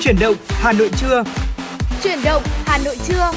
[0.00, 1.24] Chuyển động Hà Nội trưa.
[2.02, 3.30] Chuyển động Hà Nội trưa.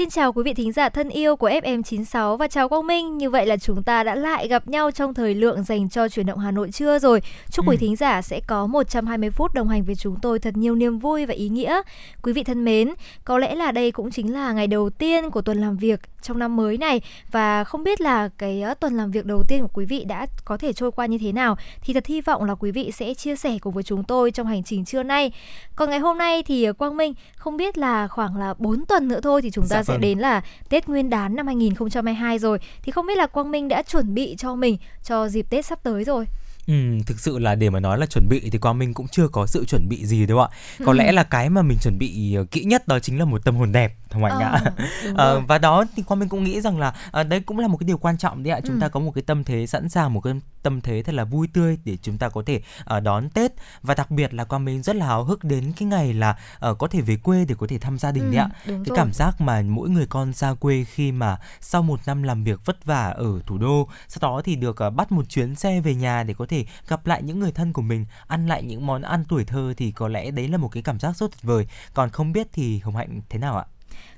[0.00, 3.18] Xin chào quý vị thính giả thân yêu của FM96 và chào Quang Minh.
[3.18, 6.26] Như vậy là chúng ta đã lại gặp nhau trong thời lượng dành cho chuyển
[6.26, 7.22] động Hà Nội trưa rồi.
[7.50, 7.70] Chúc ừ.
[7.70, 10.98] quý thính giả sẽ có 120 phút đồng hành với chúng tôi thật nhiều niềm
[10.98, 11.80] vui và ý nghĩa.
[12.22, 15.42] Quý vị thân mến, có lẽ là đây cũng chính là ngày đầu tiên của
[15.42, 19.10] tuần làm việc trong năm mới này và không biết là cái ờ, tuần làm
[19.10, 21.94] việc đầu tiên của quý vị đã có thể trôi qua như thế nào thì
[21.94, 24.62] thật hy vọng là quý vị sẽ chia sẻ cùng với chúng tôi trong hành
[24.62, 25.32] trình trưa nay.
[25.76, 29.08] Còn ngày hôm nay thì ờ, Quang Minh không biết là khoảng là 4 tuần
[29.08, 30.00] nữa thôi thì chúng ta dạ sẽ vâng.
[30.00, 32.58] đến là Tết Nguyên đán năm 2022 rồi.
[32.82, 35.82] Thì không biết là Quang Minh đã chuẩn bị cho mình cho dịp Tết sắp
[35.82, 36.26] tới rồi.
[36.66, 36.74] Ừ,
[37.06, 39.46] thực sự là để mà nói là chuẩn bị thì Quang Minh cũng chưa có
[39.46, 40.48] sự chuẩn bị gì đâu ạ.
[40.84, 40.96] Có ừ.
[40.96, 43.56] lẽ là cái mà mình chuẩn bị ờ, kỹ nhất đó chính là một tâm
[43.56, 44.60] hồn đẹp không anh ạ
[45.16, 47.76] à, và đó thì Quang Minh cũng nghĩ rằng là à, đấy cũng là một
[47.76, 48.80] cái điều quan trọng đấy ạ chúng ừ.
[48.80, 51.48] ta có một cái tâm thế sẵn sàng một cái tâm thế thật là vui
[51.52, 52.62] tươi để chúng ta có thể
[52.96, 55.88] uh, đón Tết và đặc biệt là Quang Minh rất là háo hức đến cái
[55.88, 56.38] ngày là
[56.70, 58.74] uh, có thể về quê để có thể thăm gia đình ừ, đấy ạ cái
[58.74, 58.96] rồi.
[58.96, 62.64] cảm giác mà mỗi người con ra quê khi mà sau một năm làm việc
[62.64, 65.94] vất vả ở thủ đô sau đó thì được uh, bắt một chuyến xe về
[65.94, 69.02] nhà để có thể gặp lại những người thân của mình ăn lại những món
[69.02, 71.66] ăn tuổi thơ thì có lẽ đấy là một cái cảm giác rất tuyệt vời
[71.94, 73.64] còn không biết thì Hồng Hạnh thế nào ạ?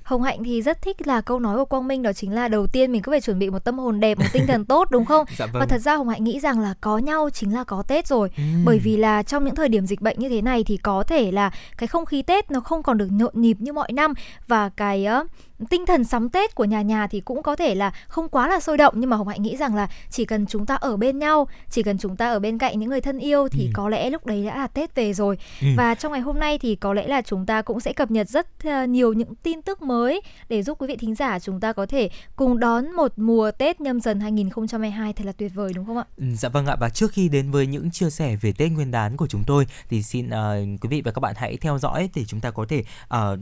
[0.03, 2.67] Hồng Hạnh thì rất thích là câu nói của Quang Minh đó chính là đầu
[2.67, 5.05] tiên mình cứ phải chuẩn bị một tâm hồn đẹp, một tinh thần tốt đúng
[5.05, 5.25] không?
[5.37, 5.59] dạ vâng.
[5.59, 8.29] Và thật ra Hồng Hạnh nghĩ rằng là có nhau chính là có Tết rồi.
[8.37, 8.43] Ừ.
[8.65, 11.31] Bởi vì là trong những thời điểm dịch bệnh như thế này thì có thể
[11.31, 14.13] là cái không khí Tết nó không còn được nhộn nhịp như mọi năm
[14.47, 15.27] và cái uh,
[15.65, 18.59] tinh thần sắm Tết của nhà nhà thì cũng có thể là không quá là
[18.59, 21.19] sôi động nhưng mà Hồng Hạnh nghĩ rằng là chỉ cần chúng ta ở bên
[21.19, 23.71] nhau, chỉ cần chúng ta ở bên cạnh những người thân yêu thì ừ.
[23.73, 25.37] có lẽ lúc đấy đã là Tết về rồi.
[25.61, 25.67] Ừ.
[25.77, 28.29] Và trong ngày hôm nay thì có lẽ là chúng ta cũng sẽ cập nhật
[28.29, 31.73] rất uh, nhiều những tin tức mới để giúp quý vị thính giả chúng ta
[31.73, 35.85] có thể cùng đón một mùa Tết nhâm dần 2022 thật là tuyệt vời đúng
[35.85, 36.05] không ạ?
[36.17, 38.91] Ừ, dạ vâng ạ và trước khi đến với những chia sẻ về Tết Nguyên
[38.91, 42.09] đán của chúng tôi thì xin uh, quý vị và các bạn hãy theo dõi
[42.15, 43.39] để chúng ta có thể uh,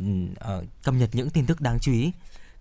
[0.57, 2.10] uh, cập nhật những tin tức đáng chú ý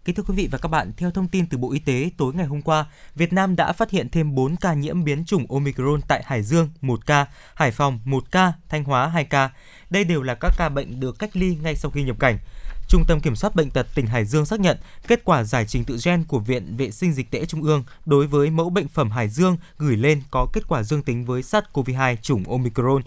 [0.05, 2.35] Kính thưa quý vị và các bạn, theo thông tin từ Bộ Y tế tối
[2.35, 6.01] ngày hôm qua, Việt Nam đã phát hiện thêm 4 ca nhiễm biến chủng Omicron
[6.09, 9.51] tại Hải Dương 1 ca, Hải Phòng 1 ca, Thanh Hóa 2 ca.
[9.91, 12.39] Đây đều là các ca bệnh được cách ly ngay sau khi nhập cảnh.
[12.89, 15.85] Trung tâm Kiểm soát Bệnh tật tỉnh Hải Dương xác nhận kết quả giải trình
[15.85, 19.11] tự gen của Viện Vệ sinh Dịch tễ Trung ương đối với mẫu bệnh phẩm
[19.11, 23.03] Hải Dương gửi lên có kết quả dương tính với SARS-CoV-2 chủng Omicron.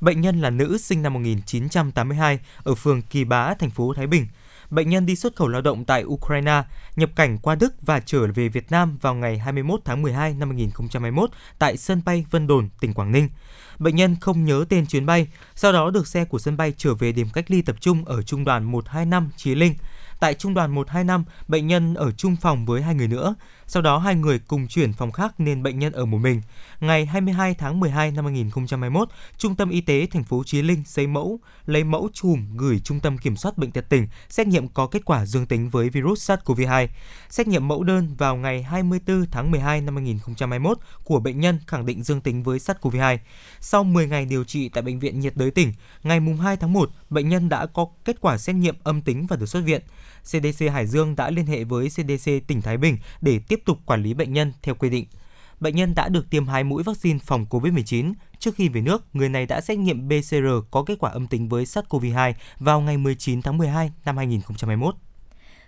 [0.00, 4.26] Bệnh nhân là nữ sinh năm 1982 ở phường Kỳ Bá, thành phố Thái Bình
[4.70, 6.62] bệnh nhân đi xuất khẩu lao động tại Ukraine,
[6.96, 10.48] nhập cảnh qua Đức và trở về Việt Nam vào ngày 21 tháng 12 năm
[10.48, 13.28] 2021 tại sân bay Vân Đồn, tỉnh Quảng Ninh.
[13.78, 16.94] Bệnh nhân không nhớ tên chuyến bay, sau đó được xe của sân bay trở
[16.94, 19.74] về điểm cách ly tập trung ở trung đoàn 125 Chí Linh.
[20.20, 23.34] Tại trung đoàn 125, bệnh nhân ở chung phòng với hai người nữa.
[23.68, 26.42] Sau đó hai người cùng chuyển phòng khác nên bệnh nhân ở một mình.
[26.80, 31.06] Ngày 22 tháng 12 năm 2021, Trung tâm Y tế thành phố Chí Linh xây
[31.06, 34.86] mẫu, lấy mẫu chùm gửi Trung tâm Kiểm soát Bệnh tật tỉnh xét nghiệm có
[34.86, 36.86] kết quả dương tính với virus SARS-CoV-2.
[37.28, 41.86] Xét nghiệm mẫu đơn vào ngày 24 tháng 12 năm 2021 của bệnh nhân khẳng
[41.86, 43.18] định dương tính với SARS-CoV-2.
[43.60, 45.72] Sau 10 ngày điều trị tại Bệnh viện nhiệt đới tỉnh,
[46.02, 49.36] ngày 2 tháng 1, bệnh nhân đã có kết quả xét nghiệm âm tính và
[49.36, 49.82] được xuất viện.
[50.26, 54.02] CDC Hải Dương đã liên hệ với CDC tỉnh Thái Bình để tiếp tục quản
[54.02, 55.06] lý bệnh nhân theo quy định.
[55.60, 58.12] Bệnh nhân đã được tiêm hai mũi vaccine phòng COVID-19.
[58.38, 61.48] Trước khi về nước, người này đã xét nghiệm PCR có kết quả âm tính
[61.48, 64.94] với SARS-CoV-2 vào ngày 19 tháng 12 năm 2021.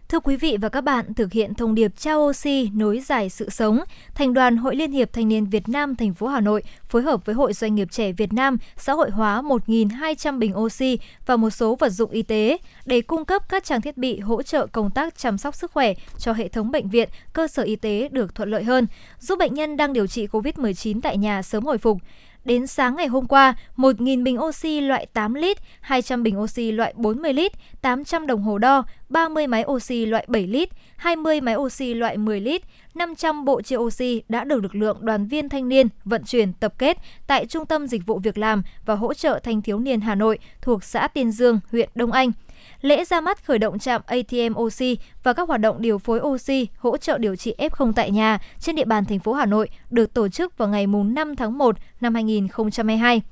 [0.09, 3.51] Thưa quý vị và các bạn, thực hiện thông điệp trao oxy nối dài sự
[3.51, 3.81] sống,
[4.15, 7.27] Thành đoàn Hội Liên hiệp Thanh niên Việt Nam thành phố Hà Nội phối hợp
[7.27, 11.51] với Hội Doanh nghiệp trẻ Việt Nam xã hội hóa 1.200 bình oxy và một
[11.51, 14.91] số vật dụng y tế để cung cấp các trang thiết bị hỗ trợ công
[14.91, 18.35] tác chăm sóc sức khỏe cho hệ thống bệnh viện, cơ sở y tế được
[18.35, 18.87] thuận lợi hơn,
[19.21, 21.99] giúp bệnh nhân đang điều trị COVID-19 tại nhà sớm hồi phục.
[22.45, 26.95] Đến sáng ngày hôm qua, 1.000 bình oxy loại 8 lít, 200 bình oxy loại
[26.97, 31.95] 40 lít, 800 đồng hồ đo, 30 máy oxy loại 7 lít, 20 máy oxy
[31.95, 32.63] loại 10 lít,
[32.95, 36.75] 500 bộ chia oxy đã được lực lượng đoàn viên thanh niên vận chuyển tập
[36.79, 36.97] kết
[37.27, 40.39] tại Trung tâm Dịch vụ Việc làm và hỗ trợ thanh thiếu niên Hà Nội
[40.61, 42.33] thuộc xã Tiên Dương, huyện Đông Anh–
[42.81, 46.67] Lễ ra mắt khởi động trạm ATM Oxy và các hoạt động điều phối oxy
[46.79, 50.15] hỗ trợ điều trị F0 tại nhà trên địa bàn thành phố Hà Nội được
[50.15, 53.23] tổ chức vào ngày 5 tháng 1 năm 2022.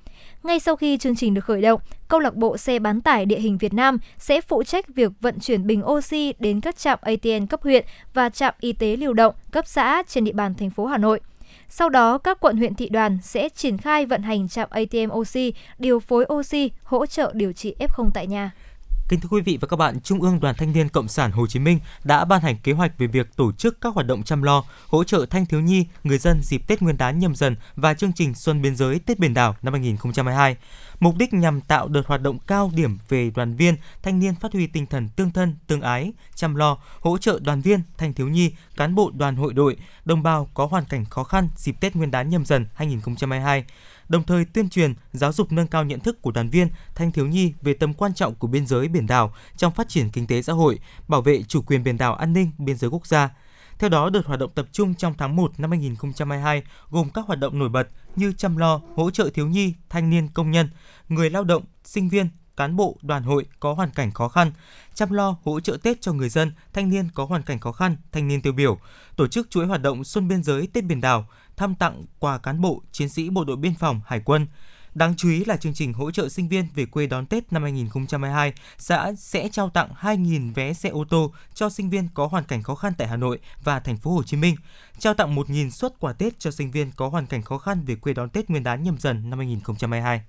[0.43, 3.39] Ngay sau khi chương trình được khởi động, câu lạc bộ xe bán tải địa
[3.39, 7.47] hình Việt Nam sẽ phụ trách việc vận chuyển bình oxy đến các trạm ATM
[7.47, 7.85] cấp huyện
[8.15, 11.21] và trạm y tế lưu động cấp xã trên địa bàn thành phố Hà Nội.
[11.69, 15.53] Sau đó, các quận huyện thị đoàn sẽ triển khai vận hành trạm ATM oxy,
[15.79, 18.51] điều phối oxy, hỗ trợ điều trị F0 tại nhà.
[19.09, 21.47] Kính thưa quý vị và các bạn, Trung ương Đoàn Thanh niên Cộng sản Hồ
[21.47, 24.43] Chí Minh đã ban hành kế hoạch về việc tổ chức các hoạt động chăm
[24.43, 27.95] lo, hỗ trợ thanh thiếu nhi, người dân dịp Tết Nguyên đán nhâm dần và
[27.95, 30.57] chương trình Xuân biên giới Tết biển đảo năm 2022.
[31.01, 34.53] Mục đích nhằm tạo đợt hoạt động cao điểm về đoàn viên, thanh niên phát
[34.53, 38.29] huy tinh thần tương thân, tương ái, chăm lo, hỗ trợ đoàn viên, thanh thiếu
[38.29, 41.97] nhi, cán bộ đoàn hội đội, đồng bào có hoàn cảnh khó khăn dịp Tết
[41.97, 43.65] Nguyên đán nhâm dần 2022
[44.09, 47.27] đồng thời tuyên truyền, giáo dục nâng cao nhận thức của đoàn viên, thanh thiếu
[47.27, 50.43] nhi về tầm quan trọng của biên giới biển đảo trong phát triển kinh tế
[50.43, 53.31] xã hội, bảo vệ chủ quyền biển đảo an ninh biên giới quốc gia.
[53.79, 57.39] Theo đó, đợt hoạt động tập trung trong tháng 1 năm 2022 gồm các hoạt
[57.39, 60.71] động nổi bật như chăm lo, hỗ trợ thiếu nhi, thanh niên công nhân,
[61.09, 64.53] người lao động, sinh viên, cán bộ, đoàn hội có hoàn cảnh khó khăn,
[64.95, 67.97] chăm lo hỗ trợ Tết cho người dân, thanh niên có hoàn cảnh khó khăn,
[68.13, 68.79] thanh niên tiêu biểu,
[69.17, 72.61] tổ chức chuỗi hoạt động Xuân biên giới Tết biển đảo, thăm tặng quà cán
[72.61, 74.47] bộ, chiến sĩ bộ đội biên phòng, hải quân.
[74.95, 77.63] Đáng chú ý là chương trình hỗ trợ sinh viên về quê đón Tết năm
[77.63, 82.45] 2022 xã sẽ trao tặng 2.000 vé xe ô tô cho sinh viên có hoàn
[82.45, 84.57] cảnh khó khăn tại Hà Nội và thành phố Hồ Chí Minh,
[84.99, 87.95] trao tặng 1.000 suất quà Tết cho sinh viên có hoàn cảnh khó khăn về
[87.95, 90.23] quê đón Tết Nguyên đán nhâm dần năm 2022.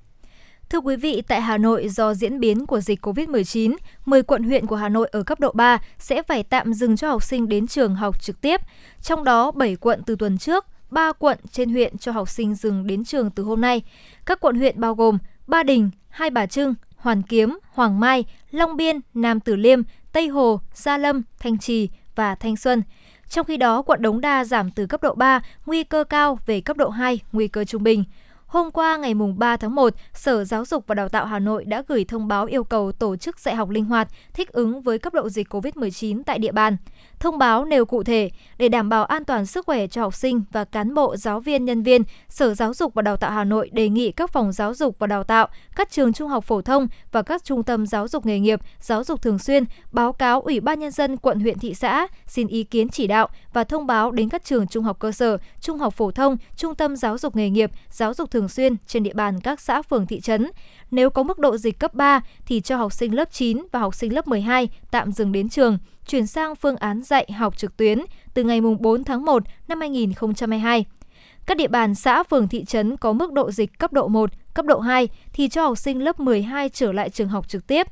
[0.70, 3.76] Thưa quý vị, tại Hà Nội do diễn biến của dịch COVID-19,
[4.06, 7.10] 10 quận huyện của Hà Nội ở cấp độ 3 sẽ phải tạm dừng cho
[7.10, 8.62] học sinh đến trường học trực tiếp.
[9.02, 12.88] Trong đó 7 quận từ tuần trước, 3 quận trên huyện cho học sinh dừng
[12.88, 13.82] đến trường từ hôm nay.
[14.26, 15.18] Các quận huyện bao gồm
[15.48, 19.82] Ba Đình, Hai Bà Trưng, Hoàn Kiếm, Hoàng Mai, Long Biên, Nam Tử Liêm,
[20.12, 22.84] Tây Hồ, Gia Lâm, Thanh Trì và Thanh Xuân.
[23.30, 26.62] Trong khi đó, quận Đống Đa giảm từ cấp độ 3, nguy cơ cao về
[26.62, 28.04] cấp độ 2, nguy cơ trung bình.
[28.48, 31.84] Hôm qua ngày 3 tháng 1, Sở Giáo dục và Đào tạo Hà Nội đã
[31.88, 35.14] gửi thông báo yêu cầu tổ chức dạy học linh hoạt, thích ứng với cấp
[35.14, 36.78] độ dịch COVID-19 tại địa bàn.
[37.20, 40.44] Thông báo nêu cụ thể, để đảm bảo an toàn sức khỏe cho học sinh
[40.52, 43.70] và cán bộ, giáo viên, nhân viên, Sở Giáo dục và Đào tạo Hà Nội
[43.74, 46.88] đề nghị các phòng giáo dục và đào tạo, các trường trung học phổ thông
[47.12, 50.60] và các trung tâm giáo dục nghề nghiệp, giáo dục thường xuyên báo cáo Ủy
[50.60, 54.12] ban Nhân dân quận huyện thị xã, xin ý kiến chỉ đạo và thông báo
[54.12, 57.36] đến các trường trung học cơ sở, trung học phổ thông, trung tâm giáo dục
[57.36, 60.48] nghề nghiệp, giáo dục thường xuyên trên địa bàn các xã phường thị trấn.
[60.92, 63.96] Nếu có mức độ dịch cấp 3 thì cho học sinh lớp 9 và học
[63.96, 68.00] sinh lớp 12 tạm dừng đến trường chuyển sang phương án dạy học trực tuyến
[68.34, 70.86] từ ngày 4 tháng 1 năm 2022.
[71.46, 74.66] Các địa bàn xã phường thị trấn có mức độ dịch cấp độ 1, cấp
[74.66, 77.88] độ 2 thì cho học sinh lớp 12 trở lại trường học trực tiếp.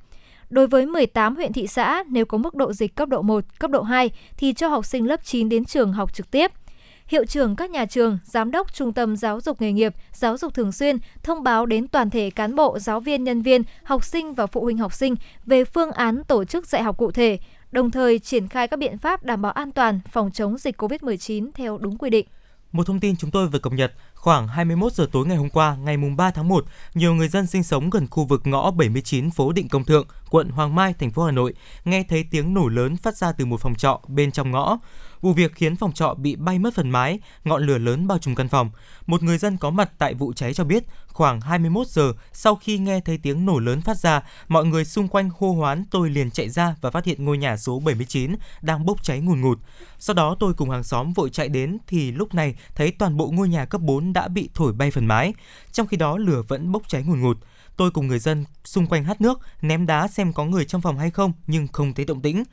[0.49, 3.71] Đối với 18 huyện thị xã, nếu có mức độ dịch cấp độ 1, cấp
[3.71, 6.51] độ 2 thì cho học sinh lớp 9 đến trường học trực tiếp–
[7.07, 10.53] hiệu trưởng các nhà trường, giám đốc trung tâm giáo dục nghề nghiệp, giáo dục
[10.53, 14.33] thường xuyên thông báo đến toàn thể cán bộ, giáo viên, nhân viên, học sinh
[14.33, 15.15] và phụ huynh học sinh
[15.45, 17.39] về phương án tổ chức dạy học cụ thể,
[17.71, 21.49] đồng thời triển khai các biện pháp đảm bảo an toàn phòng chống dịch COVID-19
[21.55, 22.27] theo đúng quy định.
[22.71, 25.75] Một thông tin chúng tôi vừa cập nhật, khoảng 21 giờ tối ngày hôm qua,
[25.75, 29.51] ngày 3 tháng 1, nhiều người dân sinh sống gần khu vực ngõ 79 phố
[29.51, 31.53] Định Công Thượng, quận Hoàng Mai, thành phố Hà Nội,
[31.85, 34.79] nghe thấy tiếng nổ lớn phát ra từ một phòng trọ bên trong ngõ.
[35.25, 38.35] Vụ việc khiến phòng trọ bị bay mất phần mái, ngọn lửa lớn bao trùm
[38.35, 38.69] căn phòng.
[39.05, 42.77] Một người dân có mặt tại vụ cháy cho biết, khoảng 21 giờ sau khi
[42.77, 46.31] nghe thấy tiếng nổ lớn phát ra, mọi người xung quanh hô hoán tôi liền
[46.31, 49.59] chạy ra và phát hiện ngôi nhà số 79 đang bốc cháy ngùn ngụt.
[49.99, 53.31] Sau đó tôi cùng hàng xóm vội chạy đến thì lúc này thấy toàn bộ
[53.31, 55.33] ngôi nhà cấp 4 đã bị thổi bay phần mái,
[55.71, 57.37] trong khi đó lửa vẫn bốc cháy ngùn ngụt.
[57.77, 60.97] Tôi cùng người dân xung quanh hát nước, ném đá xem có người trong phòng
[60.97, 62.43] hay không nhưng không thấy động tĩnh.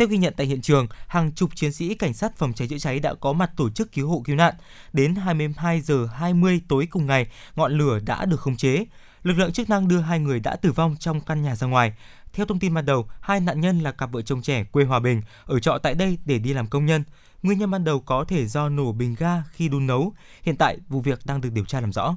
[0.00, 2.78] Theo ghi nhận tại hiện trường, hàng chục chiến sĩ cảnh sát phòng cháy chữa
[2.78, 4.54] cháy đã có mặt tổ chức cứu hộ cứu nạn.
[4.92, 8.84] Đến 22 giờ 20 tối cùng ngày, ngọn lửa đã được khống chế.
[9.22, 11.92] Lực lượng chức năng đưa hai người đã tử vong trong căn nhà ra ngoài.
[12.32, 15.00] Theo thông tin ban đầu, hai nạn nhân là cặp vợ chồng trẻ quê Hòa
[15.00, 17.04] Bình, ở trọ tại đây để đi làm công nhân.
[17.42, 20.12] Nguyên nhân ban đầu có thể do nổ bình ga khi đun nấu.
[20.42, 22.16] Hiện tại, vụ việc đang được điều tra làm rõ.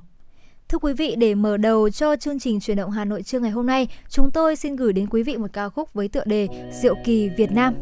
[0.70, 3.52] Thưa quý vị, để mở đầu cho chương trình truyền động Hà Nội trưa ngày
[3.52, 6.48] hôm nay, chúng tôi xin gửi đến quý vị một ca khúc với tựa đề
[6.82, 7.74] Diệu kỳ Việt Nam.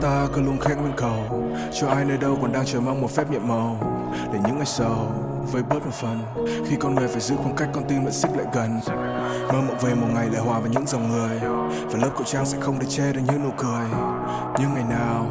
[0.00, 1.44] Ta cứ luôn khẽ nguyên cầu.
[1.80, 3.76] Cho ai nơi đâu còn đang chờ mong một phép nhiệm màu.
[4.32, 5.12] Để những ngày sau,
[5.52, 6.20] với bớt một phần,
[6.68, 8.80] khi con người phải giữ khoảng cách, con tim vẫn xích lại gần.
[9.48, 11.40] Mơ mộng về một ngày lại hòa với những dòng người.
[11.86, 13.86] Và lớp khẩu trang sẽ không để che được những nụ cười.
[14.58, 15.26] Nhưng ngày nào,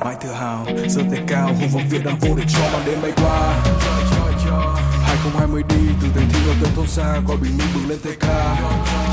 [0.00, 2.98] mãi tự hào, giơ tay cao, hùng vọng việt đang vô để cho mang đêm
[3.02, 3.62] bay qua.
[5.22, 8.26] 2020 đi, từ thành thị vào tận thôn xa gọi bình minh bừng lên tk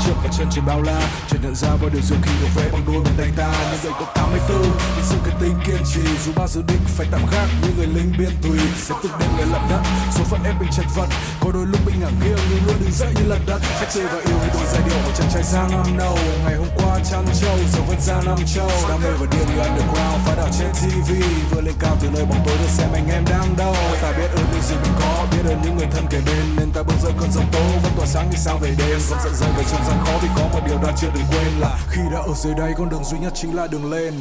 [0.04, 2.68] trước và chân trên bao la chợt nhận ra bao điều diệu kỳ được vẽ
[2.72, 3.50] bằng đôi bàn tay ta.
[3.70, 4.62] Những đời có 84
[4.96, 6.00] thì sự cái tính kiên trì.
[6.24, 9.30] Dù ba dự định phải tạm gác như người lính biên tùy sẽ từng đêm
[9.36, 9.82] người lận đất.
[10.14, 11.08] Số phận ép mình chật vật,
[11.40, 13.60] có đôi lúc bị ngả nghiêng, nhưng luôn đứng dậy như lật đất.
[13.80, 16.18] Phép tươi và yêu đôi giai điệu của chàng trai sang năm đầu.
[16.44, 18.70] Ngày hôm qua trăng châu giờ vẫn ra năm châu.
[18.88, 21.10] Đam mê và điên như underground, phá đảo trên tv
[21.50, 24.28] vừa lên cao từ nơi bóng tối được xem anh em đang đâu ta biết
[24.36, 26.94] ơn những gì mình có, biết ơn những người thân kề bên nên ta bước
[27.04, 27.62] ra cơn giông tố.
[27.82, 28.98] Vẫn tỏa sáng như sao về đêm.
[29.10, 31.52] Vẫn dậy rơi về trong gian khó vì có một điều ta chưa đừng quên
[31.60, 34.14] là khi đã ở dưới đây con đường duy nhất chính là đường lên.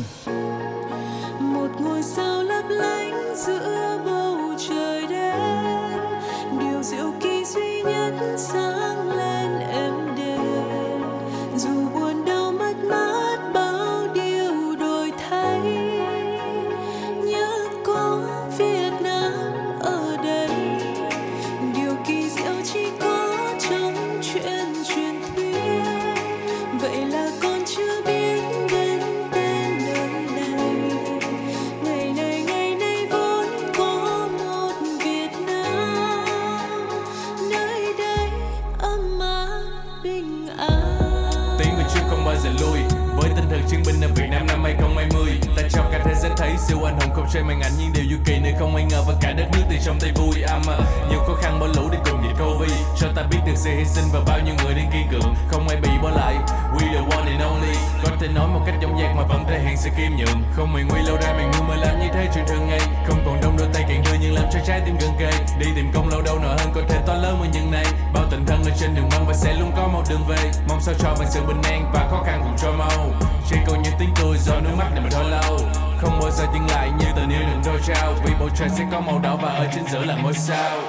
[1.39, 4.37] Một ngôi sao lấp lánh giữa bầu
[4.69, 5.39] trời đêm.
[6.59, 8.78] Điều diệu kỳ duy nhất sao
[46.67, 49.03] siêu anh hùng không chơi màn ảnh nhưng điều du kỳ nơi không ai ngờ
[49.07, 50.41] và cả đất nước thì trong tay vui.
[50.41, 50.77] Âm à.
[51.09, 53.85] nhiều khó khăn bỏ lũ đi cùng dịch covid cho ta biết được sự hy
[53.85, 55.35] sinh và bao nhiêu người đang kiên cường.
[55.51, 56.35] Không ai bị bỏ lại.
[56.73, 57.75] We the one and only.
[58.03, 60.73] Có thể nói một cách giống dạc mà vẫn thể hiện sự kiêm nhượng không
[60.73, 62.81] mày nguy lâu ra mày ngu mà làm như thế chuyện thường ngày.
[63.07, 65.31] Không còn đông đôi tay càng đưa nhưng làm cho trái tim gần kề.
[65.59, 67.85] Đi tìm công lâu đâu nợ hơn có thể to lớn mà nhân này.
[68.13, 70.51] Bao tình thân ở trên đường băng và sẽ luôn có một đường về.
[70.67, 73.11] Mong sao cho bằng sự bình an và khó khăn cùng cho mau.
[73.49, 76.45] Chỉ còn những tiếng cười do nước mắt này mà thôi lâu không bao giờ
[76.53, 79.35] dừng lại như tình yêu đừng đôi trao vì bầu trời sẽ có màu đỏ
[79.41, 80.79] và ở trên giữa là ngôi sao.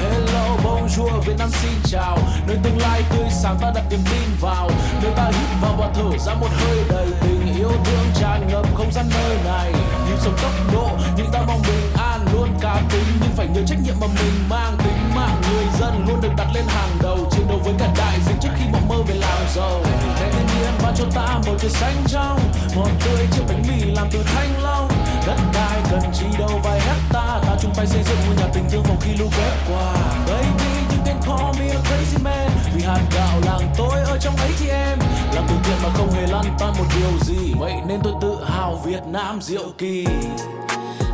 [0.00, 2.18] Hello, bonjour, Việt Nam xin chào.
[2.46, 4.70] Nơi tương lai tươi sáng ta đặt niềm tin vào.
[5.02, 8.74] Nơi ta hít vào và thở ra một hơi đầy tình yêu thương tràn ngập
[8.74, 9.72] không gian nơi này.
[10.06, 12.11] Nhịp sống tốc độ, nhưng ta mong bình an.
[12.42, 16.06] Luôn cá tính nhưng phải nhớ trách nhiệm mà mình mang Tính mạng người dân
[16.08, 18.88] luôn được đặt lên hàng đầu Chiến đấu với cả đại dịch trước khi mộng
[18.88, 19.80] mơ về làm giàu.
[20.16, 22.38] Thế thiên nhiên ban cho ta bầu trời xanh trong
[22.76, 24.88] một tươi chiếc bánh mì làm từ thanh long.
[25.26, 28.64] Đất đai cần chi đâu vài hecta Ta chung tay xây dựng ngôi nhà tình
[28.70, 29.94] thương phòng khi lũ quét qua.
[30.26, 34.36] Baby, you can call me a crazy man Vì hạt gạo làng tôi ở trong
[34.36, 34.98] ấy thì em
[35.34, 38.44] Làm từ thiện mà không hề lăn tan một điều gì Vậy nên tôi tự
[38.44, 40.06] hào Việt Nam diệu kỳ.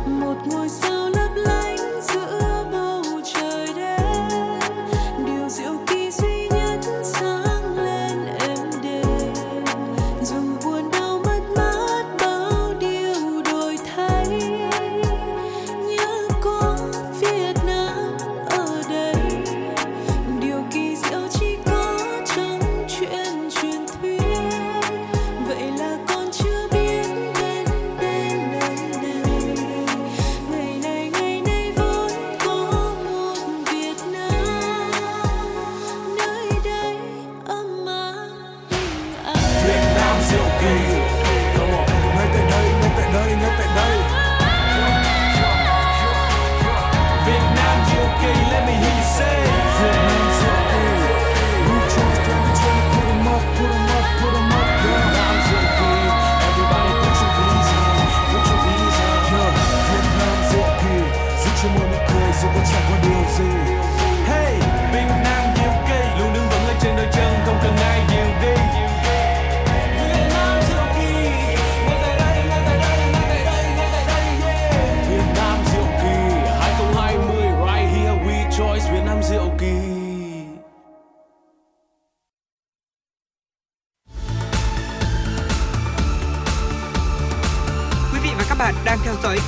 [0.07, 1.08] Một ngôi sao
[1.45, 1.78] lấp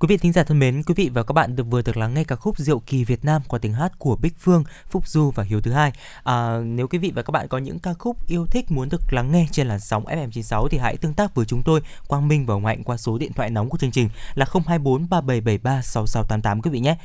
[0.00, 2.14] Quý vị thính giả thân mến, quý vị và các bạn được vừa được lắng
[2.14, 5.30] nghe ca khúc Diệu kỳ Việt Nam qua tiếng hát của Bích Phương, Phúc Du
[5.30, 5.92] và Hiếu thứ hai.
[6.24, 9.12] À, nếu quý vị và các bạn có những ca khúc yêu thích muốn được
[9.12, 12.46] lắng nghe trên làn sóng FM96 thì hãy tương tác với chúng tôi Quang Minh
[12.46, 16.62] và Hồng Hạnh qua số điện thoại nóng của chương trình là 024 3773 6688
[16.62, 16.96] quý vị nhé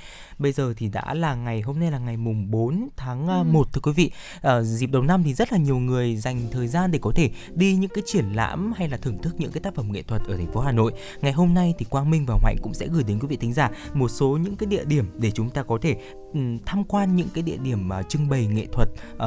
[0.43, 3.43] bây giờ thì đã là ngày hôm nay là ngày mùng 4 tháng ừ.
[3.43, 4.11] 1 thưa quý vị.
[4.41, 7.29] À, dịp đầu năm thì rất là nhiều người dành thời gian để có thể
[7.53, 10.21] đi những cái triển lãm hay là thưởng thức những cái tác phẩm nghệ thuật
[10.27, 10.91] ở thành phố Hà Nội.
[11.21, 13.53] Ngày hôm nay thì Quang Minh và Mạnh cũng sẽ gửi đến quý vị thính
[13.53, 15.95] giả một số những cái địa điểm để chúng ta có thể
[16.33, 19.19] um, tham quan những cái địa điểm uh, trưng bày nghệ thuật uh,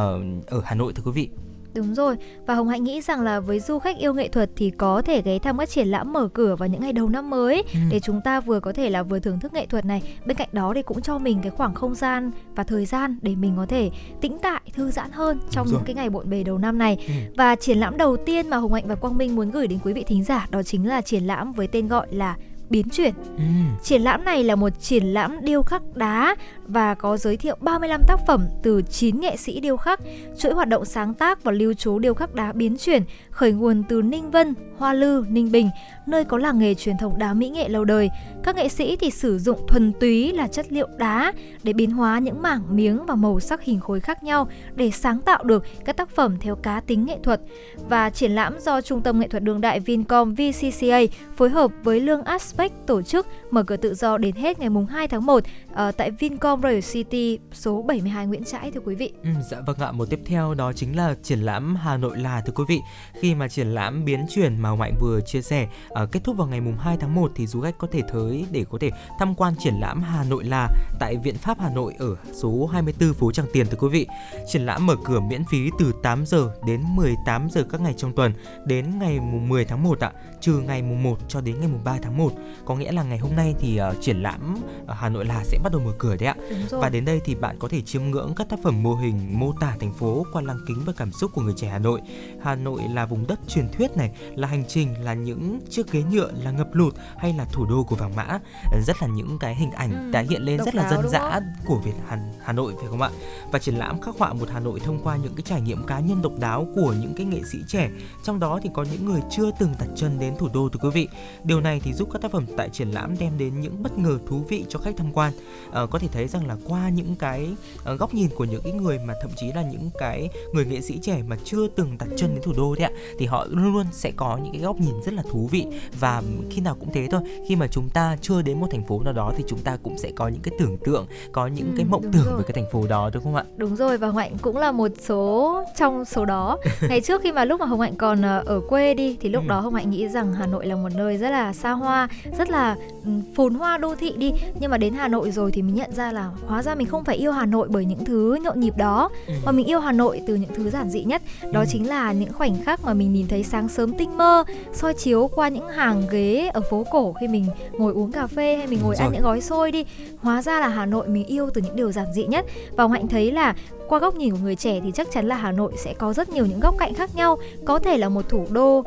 [0.47, 1.29] ở Hà Nội thưa quý vị.
[1.77, 2.17] Đúng rồi,
[2.47, 5.23] và Hồng Hạnh nghĩ rằng là với du khách yêu nghệ thuật thì có thể
[5.23, 7.79] ghé thăm các triển lãm mở cửa vào những ngày đầu năm mới ừ.
[7.91, 10.49] để chúng ta vừa có thể là vừa thưởng thức nghệ thuật này, bên cạnh
[10.53, 13.67] đó thì cũng cho mình cái khoảng không gian và thời gian để mình có
[13.67, 13.91] thể
[14.21, 17.05] tĩnh tại, thư giãn hơn trong những cái ngày bộn bề đầu năm này.
[17.09, 17.13] Ừ.
[17.37, 19.93] Và triển lãm đầu tiên mà Hồng Hạnh và Quang Minh muốn gửi đến quý
[19.93, 22.37] vị thính giả đó chính là triển lãm với tên gọi là
[22.71, 23.15] biến chuyển.
[23.37, 23.43] Ừ.
[23.83, 26.37] Triển lãm này là một triển lãm điêu khắc đá
[26.69, 30.01] và có giới thiệu 35 tác phẩm từ 9 nghệ sĩ điêu khắc.
[30.39, 33.83] Chuỗi hoạt động sáng tác và lưu trú điêu khắc đá biến chuyển khởi nguồn
[33.89, 35.71] từ Ninh Vân, Hoa Lư, Ninh Bình,
[36.07, 38.11] nơi có làng nghề truyền thống đá mỹ nghệ lâu đời.
[38.43, 41.33] Các nghệ sĩ thì sử dụng thuần túy là chất liệu đá
[41.63, 45.21] để biến hóa những mảng miếng và màu sắc hình khối khác nhau để sáng
[45.21, 47.41] tạo được các tác phẩm theo cá tính nghệ thuật.
[47.89, 51.01] Và triển lãm do Trung tâm Nghệ thuật Đường đại Vincom VCCA
[51.37, 55.09] phối hợp với Lương Aspect tổ chức mở cửa tự do đến hết ngày 2
[55.09, 55.45] tháng 1
[55.77, 59.13] uh, tại Vincom Royal City số 72 Nguyễn Trãi thưa quý vị.
[59.23, 62.41] Ừ, dạ vâng ạ, một tiếp theo đó chính là triển lãm Hà Nội là
[62.41, 62.81] thưa quý vị.
[63.21, 65.69] Khi mà triển lãm biến chuyển mà Mạnh vừa chia sẻ
[66.03, 68.47] uh, kết thúc vào ngày mùng 2 tháng 1 thì du khách có thể tới
[68.51, 70.69] để có thể tham quan triển lãm Hà Nội là
[71.01, 74.07] tại Viện Pháp Hà Nội ở số 24 phố Tràng Tiền thưa quý vị.
[74.47, 78.13] Triển lãm mở cửa miễn phí từ 8 giờ đến 18 giờ các ngày trong
[78.13, 78.33] tuần
[78.67, 81.85] đến ngày mùng 10 tháng 1 ạ, trừ ngày mùng 1 cho đến ngày mùng
[81.85, 82.33] 3 tháng 1.
[82.65, 84.57] Có nghĩa là ngày hôm nay thì uh, triển lãm
[84.87, 86.37] ở Hà Nội là sẽ bắt đầu mở cửa đấy ạ.
[86.71, 89.53] Và đến đây thì bạn có thể chiêm ngưỡng các tác phẩm mô hình mô
[89.53, 92.01] tả thành phố qua lăng kính và cảm xúc của người trẻ Hà Nội.
[92.43, 96.03] Hà Nội là vùng đất truyền thuyết này, là hành trình, là những chiếc ghế
[96.11, 98.39] nhựa, là ngập lụt hay là thủ đô của vàng mã.
[98.87, 101.79] Rất là những cái hình ảnh ừ, đã hiện lên rất là dân dã của
[101.85, 103.11] Việt Hà, Hà Nội phải không ạ?
[103.53, 106.01] Và triển lãm khắc họa một Hà Nội thông qua những cái trải nghiệm cá
[106.01, 107.91] nhân độc đáo của những cái nghệ sĩ trẻ.
[108.25, 110.91] Trong đó thì có những người chưa từng đặt chân đến thủ đô thưa quý
[110.95, 111.09] vị.
[111.45, 114.19] Điều này thì giúp các tác phẩm tại triển lãm đem đến những bất ngờ
[114.29, 115.33] thú vị cho khách tham quan
[115.69, 117.49] uh, có thể thấy rằng là qua những cái
[117.93, 120.81] uh, góc nhìn của những cái người mà thậm chí là những cái người nghệ
[120.81, 123.73] sĩ trẻ mà chưa từng đặt chân đến thủ đô đấy ạ thì họ luôn
[123.73, 125.67] luôn sẽ có những cái góc nhìn rất là thú vị
[126.01, 129.03] và khi nào cũng thế thôi khi mà chúng ta chưa đến một thành phố
[129.03, 131.73] nào đó thì chúng ta cũng sẽ có những cái tưởng tượng có những ừ,
[131.77, 132.37] cái mộng tưởng rồi.
[132.37, 134.91] về cái thành phố đó đúng không ạ đúng rồi và hạnh cũng là một
[134.99, 136.59] số trong số đó
[136.89, 139.43] ngày trước khi mà lúc mà hồng hạnh còn ờ, ở quê đi thì lúc
[139.43, 139.49] ừ.
[139.49, 142.51] đó hồng hạnh nghĩ rằng hà nội là một nơi rất là xa hoa rất
[142.51, 145.75] là ừ, phồn hoa đô thị đi nhưng mà đến hà nội rồi thì mình
[145.75, 148.61] nhận ra là hóa ra mình không phải yêu Hà Nội bởi những thứ nhộn
[148.61, 149.35] nhịp đó ừ.
[149.45, 151.67] mà mình yêu Hà Nội từ những thứ giản dị nhất đó ừ.
[151.69, 155.31] chính là những khoảnh khắc mà mình nhìn thấy sáng sớm tinh mơ soi chiếu
[155.35, 158.81] qua những hàng ghế ở phố cổ khi mình ngồi uống cà phê hay mình
[158.83, 159.85] ngồi ăn những gói xôi đi
[160.19, 163.09] hóa ra là Hà Nội mình yêu từ những điều giản dị nhất và hạnh
[163.09, 163.55] thấy là
[163.89, 166.29] qua góc nhìn của người trẻ thì chắc chắn là Hà Nội sẽ có rất
[166.29, 168.85] nhiều những góc cạnh khác nhau có thể là một thủ đô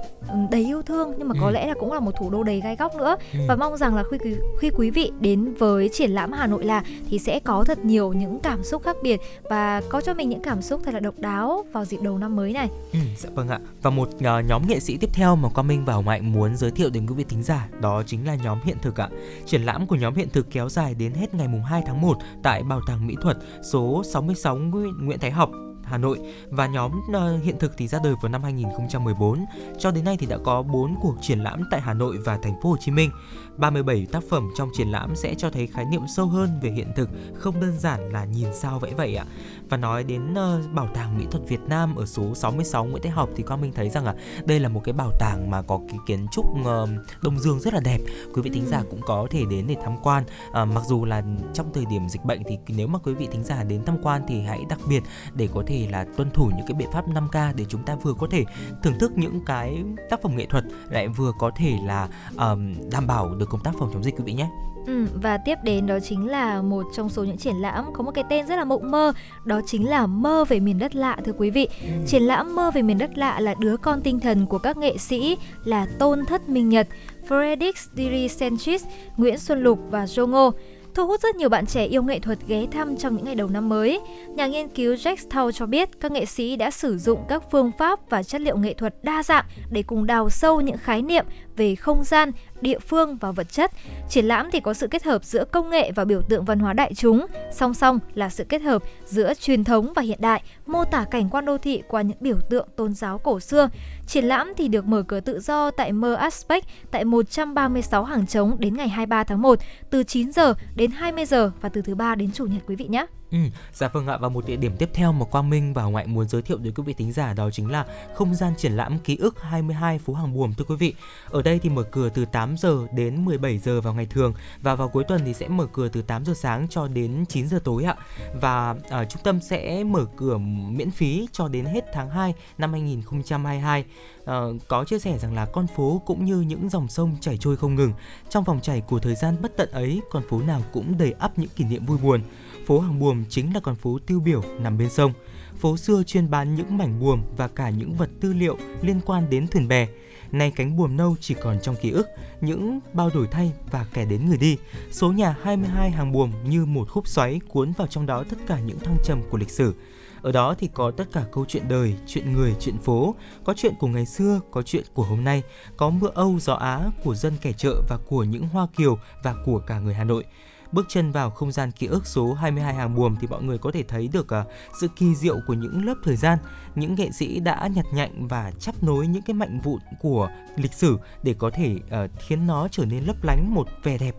[0.52, 1.52] đầy yêu thương nhưng mà có ừ.
[1.52, 3.40] lẽ là cũng là một thủ đô đầy gai góc nữa ừ.
[3.48, 6.64] và mong rằng là khi quý, khi quý vị đến với triển lãm Hà Nội
[6.64, 10.30] là thì sẽ có thật nhiều những cảm xúc khác biệt và có cho mình
[10.30, 12.70] những cảm xúc thật là độc đáo vào dịp đầu năm mới này.
[12.94, 13.60] Ừ, dạ vâng ạ.
[13.82, 16.56] Và một uh, nhóm nghệ sĩ tiếp theo mà Quang Minh và Hồng Mạnh muốn
[16.56, 19.10] giới thiệu đến quý vị thính giả đó chính là nhóm Hiện Thực ạ.
[19.46, 22.18] Triển lãm của nhóm Hiện Thực kéo dài đến hết ngày mùng 2 tháng 1
[22.44, 23.38] tại Bảo tàng Mỹ thuật
[23.72, 25.52] số 66 Nguyễn Nguyễn Thái Học
[25.90, 29.46] Hà Nội và nhóm uh, hiện thực thì ra đời vào năm 2014.
[29.80, 32.62] Cho đến nay thì đã có 4 cuộc triển lãm tại Hà Nội và thành
[32.62, 33.12] phố Hồ Chí Minh.
[33.58, 36.92] 37 tác phẩm trong triển lãm sẽ cho thấy khái niệm sâu hơn về hiện
[36.96, 39.26] thực, không đơn giản là nhìn sao vẽ vậy ạ.
[39.70, 43.12] Và nói đến uh, bảo tàng mỹ thuật Việt Nam ở số 66 Nguyễn Thái
[43.12, 45.80] Học thì con mình thấy rằng là đây là một cái bảo tàng mà có
[45.90, 46.90] cái kiến trúc uh,
[47.22, 48.00] Đông Dương rất là đẹp.
[48.34, 50.24] Quý vị thính giả cũng có thể đến để tham quan.
[50.50, 53.44] Uh, mặc dù là trong thời điểm dịch bệnh thì nếu mà quý vị thính
[53.44, 55.04] giả đến tham quan thì hãy đặc biệt
[55.34, 58.14] để có thể là tuân thủ những cái biện pháp 5K để chúng ta vừa
[58.14, 58.46] có thể
[58.84, 63.08] thưởng thức những cái tác phẩm nghệ thuật lại vừa có thể là um, đảm
[63.08, 64.50] bảo được công tác phòng chống dịch quý vị nhé.
[64.90, 68.12] Ừ, và tiếp đến đó chính là một trong số những triển lãm có một
[68.12, 69.14] cái tên rất là mộng mơ
[69.46, 71.88] đó chính là mơ về miền đất lạ thưa quý vị ừ.
[72.08, 74.98] triển lãm mơ về miền đất lạ là đứa con tinh thần của các nghệ
[74.98, 76.88] sĩ là tôn thất minh nhật
[77.28, 78.86] Fredix Diricentis,
[79.18, 80.52] Nguyễn Xuân Lục và Jongo
[81.00, 83.48] thu hút rất nhiều bạn trẻ yêu nghệ thuật ghé thăm trong những ngày đầu
[83.48, 84.00] năm mới.
[84.28, 87.72] Nhà nghiên cứu Jack Tao cho biết các nghệ sĩ đã sử dụng các phương
[87.78, 91.26] pháp và chất liệu nghệ thuật đa dạng để cùng đào sâu những khái niệm
[91.58, 93.72] về không gian, địa phương và vật chất.
[94.10, 96.74] Triển lãm thì có sự kết hợp giữa công nghệ và biểu tượng văn hóa
[96.74, 100.86] đại chúng, song song là sự kết hợp giữa truyền thống và hiện đại, mô
[100.86, 103.70] tả cảnh quan đô thị qua những biểu tượng tôn giáo cổ xưa.
[104.08, 108.56] Triển lãm thì được mở cửa tự do tại Mer Aspect tại 136 hàng trống
[108.60, 112.16] đến ngày 23 tháng 1 từ 9 giờ đến 20 giờ và từ thứ ba
[112.16, 113.06] đến chủ nhật quý vị nhé.
[113.32, 113.38] Ừ,
[113.74, 116.28] dạ vâng ạ và một địa điểm tiếp theo mà Quang Minh và ngoại muốn
[116.28, 119.16] giới thiệu đến quý vị thính giả đó chính là không gian triển lãm ký
[119.16, 120.94] ức 22 phố hàng buồm thưa quý vị.
[121.30, 124.76] Ở đây thì mở cửa từ 8 giờ đến 17 giờ vào ngày thường và
[124.76, 127.60] vào cuối tuần thì sẽ mở cửa từ 8 giờ sáng cho đến 9 giờ
[127.64, 127.96] tối ạ.
[128.42, 130.38] Và ở trung tâm sẽ mở cửa
[130.70, 133.82] miễn phí cho đến hết tháng 2 năm 2022.
[133.82, 133.86] À,
[134.26, 137.58] ờ, có chia sẻ rằng là con phố cũng như những dòng sông chảy trôi
[137.58, 137.94] không ngừng.
[138.30, 141.40] Trong vòng chảy của thời gian bất tận ấy, con phố nào cũng đầy ắp
[141.40, 142.22] những kỷ niệm vui buồn
[142.70, 145.14] phố hàng buồm chính là con phố tiêu biểu nằm bên sông.
[145.58, 149.30] Phố xưa chuyên bán những mảnh buồm và cả những vật tư liệu liên quan
[149.30, 149.88] đến thuyền bè.
[150.32, 152.08] Nay cánh buồm nâu chỉ còn trong ký ức,
[152.42, 154.58] những bao đổi thay và kẻ đến người đi.
[154.92, 158.60] Số nhà 22 hàng buồm như một khúc xoáy cuốn vào trong đó tất cả
[158.60, 159.74] những thăng trầm của lịch sử.
[160.22, 163.74] Ở đó thì có tất cả câu chuyện đời, chuyện người, chuyện phố, có chuyện
[163.80, 165.44] của ngày xưa, có chuyện của hôm nay,
[165.78, 169.36] có mưa Âu gió Á của dân kẻ chợ và của những Hoa Kiều và
[169.46, 170.26] của cả người Hà Nội
[170.72, 173.72] bước chân vào không gian ký ức số 22 hàng buồm thì mọi người có
[173.72, 174.46] thể thấy được ờ,
[174.82, 176.38] sự kỳ diệu của những lớp thời gian,
[176.76, 180.74] những nghệ sĩ đã nhặt nhạnh và chắp nối những cái mạnh vụn của lịch
[180.74, 184.16] sử để có thể ờ, khiến nó trở nên lấp lánh một vẻ đẹp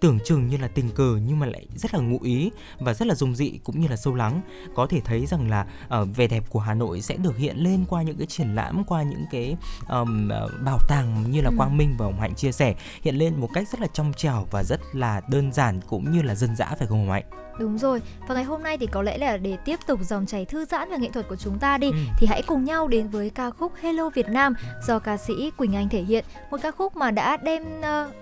[0.00, 3.08] tưởng chừng như là tình cờ nhưng mà lại rất là ngụ ý và rất
[3.08, 4.40] là dung dị cũng như là sâu lắng
[4.74, 5.66] có thể thấy rằng là
[6.00, 8.84] uh, vẻ đẹp của Hà Nội sẽ được hiện lên qua những cái triển lãm
[8.84, 9.56] qua những cái
[9.88, 10.28] um,
[10.64, 11.54] bảo tàng như là ừ.
[11.56, 14.46] Quang Minh và Hồng Hạnh chia sẻ hiện lên một cách rất là trong trẻo
[14.50, 17.78] và rất là đơn giản cũng như là dân dã phải không Hồng Hạnh Đúng
[17.78, 20.64] rồi, và ngày hôm nay thì có lẽ là để tiếp tục dòng chảy thư
[20.64, 21.96] giãn và nghệ thuật của chúng ta đi ừ.
[22.18, 24.54] thì hãy cùng nhau đến với ca khúc Hello Việt Nam
[24.86, 28.14] do ca sĩ Quỳnh Anh thể hiện, một ca khúc mà đã đem uh,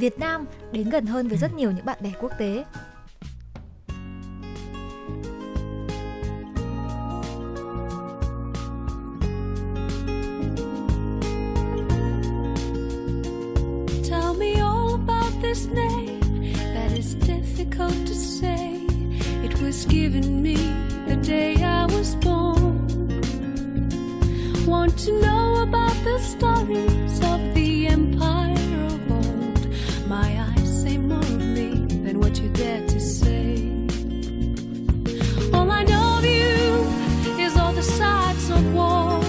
[0.00, 2.64] Việt Nam đến gần hơn với rất nhiều những bạn bè quốc tế.
[14.10, 16.20] Tell me all about this name
[16.74, 17.16] that is
[17.88, 18.86] difficult to say.
[19.44, 20.56] It was given me
[21.06, 22.86] the day I was born.
[24.66, 30.08] Want to know about the stories of the empire of old?
[30.08, 31.70] my eyes say more of me
[32.04, 33.68] than what you dare to say.
[35.52, 39.21] All I know of you is all the sights of war.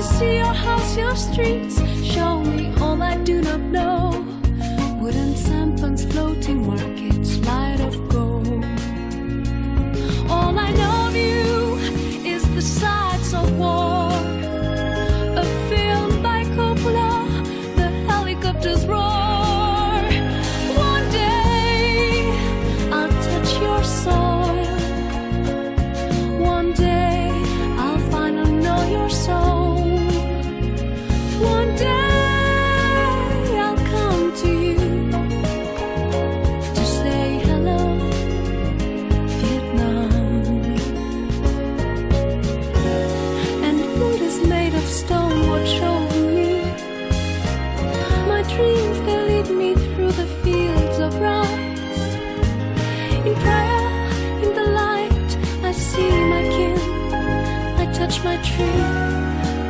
[0.00, 1.76] To see your house, your streets?
[2.04, 4.24] Show me all I do not know.
[5.00, 8.64] Wooden sampans, floating markets, light of gold.
[10.30, 10.99] All I know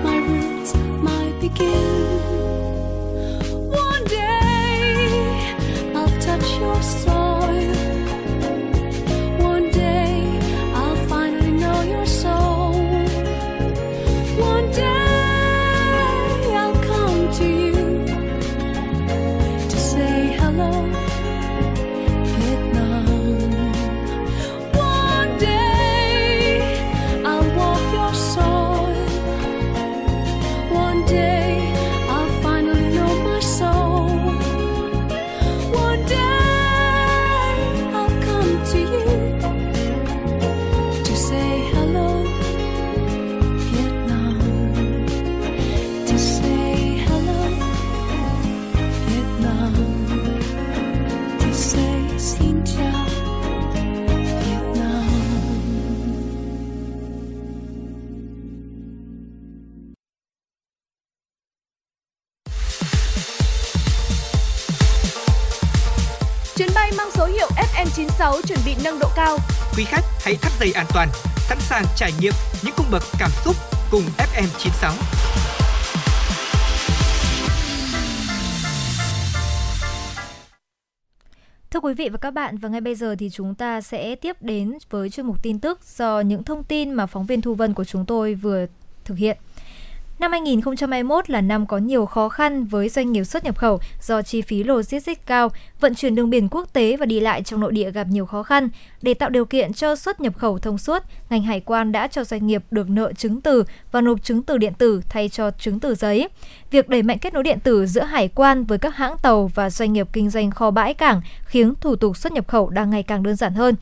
[0.03, 2.00] my roots, my beginning.
[68.01, 69.39] 96 chuẩn bị nâng độ cao.
[69.77, 72.33] Quý khách hãy thắt dây an toàn, sẵn sàng trải nghiệm
[72.63, 73.57] những cung bậc cảm xúc
[73.91, 74.93] cùng FM 96.
[81.71, 84.37] Thưa quý vị và các bạn, và ngay bây giờ thì chúng ta sẽ tiếp
[84.41, 87.75] đến với chuyên mục tin tức do những thông tin mà phóng viên Thu Vân
[87.75, 88.67] của chúng tôi vừa
[89.05, 89.39] thực hiện.
[90.21, 94.23] Năm 2021 là năm có nhiều khó khăn với doanh nghiệp xuất nhập khẩu do
[94.23, 95.49] chi phí logistics cao,
[95.81, 98.43] vận chuyển đường biển quốc tế và đi lại trong nội địa gặp nhiều khó
[98.43, 98.69] khăn.
[99.03, 102.25] Để tạo điều kiện cho xuất nhập khẩu thông suốt, ngành hải quan đã cho
[102.25, 105.81] doanh nghiệp được nợ chứng từ và nộp chứng từ điện tử thay cho chứng
[105.81, 106.29] từ giấy.
[106.71, 109.71] Việc đẩy mạnh kết nối điện tử giữa hải quan với các hãng tàu và
[109.71, 113.03] doanh nghiệp kinh doanh kho bãi cảng khiến thủ tục xuất nhập khẩu đang ngày
[113.03, 113.75] càng đơn giản hơn.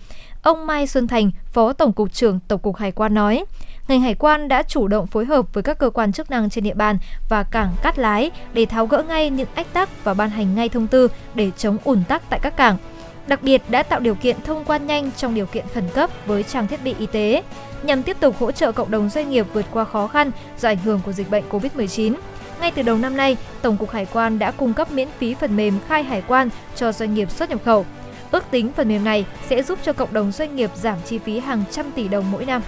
[0.42, 3.44] Ông Mai Xuân Thành, Phó Tổng cục trưởng Tổng cục Hải quan nói,
[3.88, 6.64] ngành hải quan đã chủ động phối hợp với các cơ quan chức năng trên
[6.64, 6.98] địa bàn
[7.28, 10.68] và cảng Cát Lái để tháo gỡ ngay những ách tắc và ban hành ngay
[10.68, 12.76] thông tư để chống ùn tắc tại các cảng.
[13.26, 16.42] Đặc biệt đã tạo điều kiện thông quan nhanh trong điều kiện khẩn cấp với
[16.42, 17.42] trang thiết bị y tế,
[17.82, 20.78] nhằm tiếp tục hỗ trợ cộng đồng doanh nghiệp vượt qua khó khăn do ảnh
[20.84, 22.14] hưởng của dịch bệnh COVID-19.
[22.60, 25.56] Ngay từ đầu năm nay, Tổng cục Hải quan đã cung cấp miễn phí phần
[25.56, 27.86] mềm khai hải quan cho doanh nghiệp xuất nhập khẩu.
[28.30, 31.38] Ước tính phần mềm này sẽ giúp cho cộng đồng doanh nghiệp giảm chi phí
[31.38, 32.62] hàng trăm tỷ đồng mỗi năm.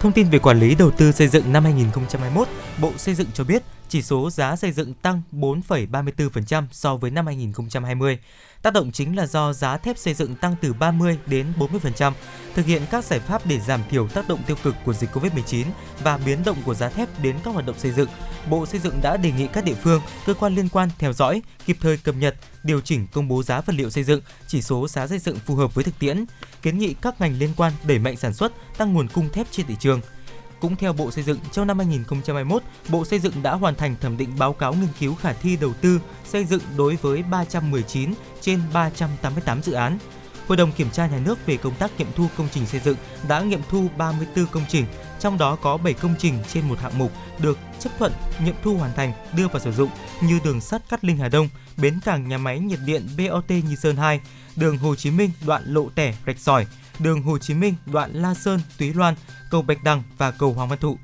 [0.00, 2.48] Thông tin về quản lý đầu tư xây dựng năm 2021,
[2.80, 7.26] Bộ Xây dựng cho biết chỉ số giá xây dựng tăng 4,34% so với năm
[7.26, 8.18] 2020.
[8.62, 12.12] Tác động chính là do giá thép xây dựng tăng từ 30 đến 40%,
[12.54, 15.66] thực hiện các giải pháp để giảm thiểu tác động tiêu cực của dịch Covid-19
[16.02, 18.08] và biến động của giá thép đến các hoạt động xây dựng.
[18.50, 21.42] Bộ Xây dựng đã đề nghị các địa phương, cơ quan liên quan theo dõi,
[21.66, 24.88] kịp thời cập nhật, điều chỉnh công bố giá vật liệu xây dựng, chỉ số
[24.88, 26.24] giá xây dựng phù hợp với thực tiễn,
[26.62, 29.66] kiến nghị các ngành liên quan đẩy mạnh sản xuất, tăng nguồn cung thép trên
[29.66, 30.00] thị trường.
[30.60, 34.16] Cũng theo Bộ Xây dựng, trong năm 2021, Bộ Xây dựng đã hoàn thành thẩm
[34.16, 38.60] định báo cáo nghiên cứu khả thi đầu tư xây dựng đối với 319 trên
[38.72, 39.98] 388 dự án.
[40.48, 42.96] Hội đồng kiểm tra nhà nước về công tác nghiệm thu công trình xây dựng
[43.28, 44.84] đã nghiệm thu 34 công trình,
[45.20, 48.12] trong đó có 7 công trình trên một hạng mục được chấp thuận
[48.44, 49.90] nghiệm thu hoàn thành đưa vào sử dụng
[50.22, 53.76] như đường sắt Cát Linh Hà Đông, bến cảng nhà máy nhiệt điện BOT Nhi
[53.76, 54.20] Sơn 2,
[54.56, 56.66] đường Hồ Chí Minh đoạn Lộ Tẻ Rạch Sỏi,
[57.02, 59.14] đường Hồ Chí Minh đoạn La Sơn Túy Loan,
[59.50, 60.98] cầu Bạch Đằng và cầu Hoàng Văn Thụ.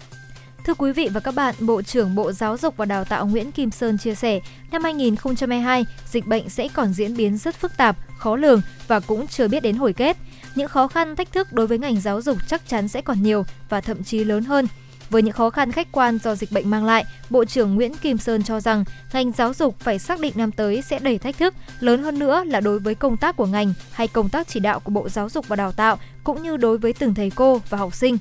[0.65, 3.53] Thưa quý vị và các bạn, Bộ trưởng Bộ Giáo dục và Đào tạo Nguyễn
[3.53, 4.41] Kim Sơn chia sẻ,
[4.73, 9.27] năm 2022, dịch bệnh sẽ còn diễn biến rất phức tạp, khó lường và cũng
[9.27, 10.17] chưa biết đến hồi kết.
[10.55, 13.45] Những khó khăn, thách thức đối với ngành giáo dục chắc chắn sẽ còn nhiều
[13.69, 14.67] và thậm chí lớn hơn.
[15.11, 18.19] Với những khó khăn khách quan do dịch bệnh mang lại, Bộ trưởng Nguyễn Kim
[18.19, 21.55] Sơn cho rằng ngành giáo dục phải xác định năm tới sẽ đầy thách thức,
[21.81, 24.81] lớn hơn nữa là đối với công tác của ngành hay công tác chỉ đạo
[24.81, 27.79] của Bộ Giáo dục và Đào tạo cũng như đối với từng thầy cô và
[27.79, 28.19] học sinh.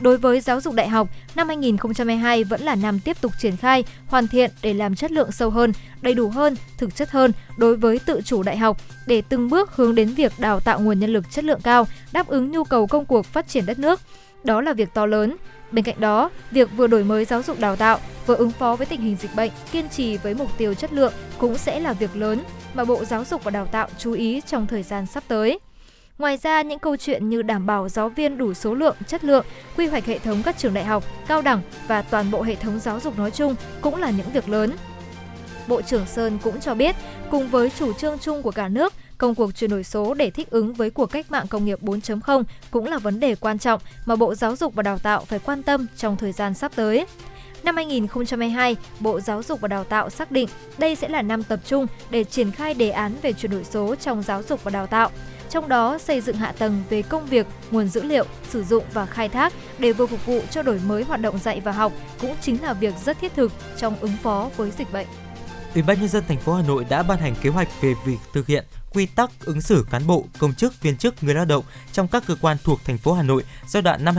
[0.00, 3.84] Đối với giáo dục đại học, năm 2022 vẫn là năm tiếp tục triển khai,
[4.06, 7.76] hoàn thiện để làm chất lượng sâu hơn, đầy đủ hơn, thực chất hơn đối
[7.76, 11.12] với tự chủ đại học để từng bước hướng đến việc đào tạo nguồn nhân
[11.12, 14.00] lực chất lượng cao, đáp ứng nhu cầu công cuộc phát triển đất nước.
[14.44, 15.36] Đó là việc to lớn.
[15.74, 18.86] Bên cạnh đó, việc vừa đổi mới giáo dục đào tạo, vừa ứng phó với
[18.86, 22.16] tình hình dịch bệnh, kiên trì với mục tiêu chất lượng cũng sẽ là việc
[22.16, 22.40] lớn
[22.74, 25.58] mà Bộ Giáo dục và Đào tạo chú ý trong thời gian sắp tới.
[26.18, 29.46] Ngoài ra, những câu chuyện như đảm bảo giáo viên đủ số lượng, chất lượng,
[29.76, 32.78] quy hoạch hệ thống các trường đại học, cao đẳng và toàn bộ hệ thống
[32.78, 34.72] giáo dục nói chung cũng là những việc lớn.
[35.68, 36.96] Bộ trưởng Sơn cũng cho biết,
[37.30, 38.92] cùng với chủ trương chung của cả nước,
[39.24, 42.42] công cuộc chuyển đổi số để thích ứng với cuộc cách mạng công nghiệp 4.0
[42.70, 45.62] cũng là vấn đề quan trọng mà Bộ Giáo dục và Đào tạo phải quan
[45.62, 47.06] tâm trong thời gian sắp tới.
[47.62, 51.60] Năm 2022, Bộ Giáo dục và Đào tạo xác định đây sẽ là năm tập
[51.64, 54.86] trung để triển khai đề án về chuyển đổi số trong giáo dục và đào
[54.86, 55.10] tạo
[55.50, 59.06] trong đó xây dựng hạ tầng về công việc, nguồn dữ liệu, sử dụng và
[59.06, 62.34] khai thác để vừa phục vụ cho đổi mới hoạt động dạy và học cũng
[62.40, 65.06] chính là việc rất thiết thực trong ứng phó với dịch bệnh.
[65.74, 68.18] Ủy ban nhân dân thành phố Hà Nội đã ban hành kế hoạch về việc
[68.32, 71.64] thực hiện quy tắc ứng xử cán bộ, công chức, viên chức, người lao động
[71.92, 74.14] trong các cơ quan thuộc thành phố Hà Nội giai đoạn năm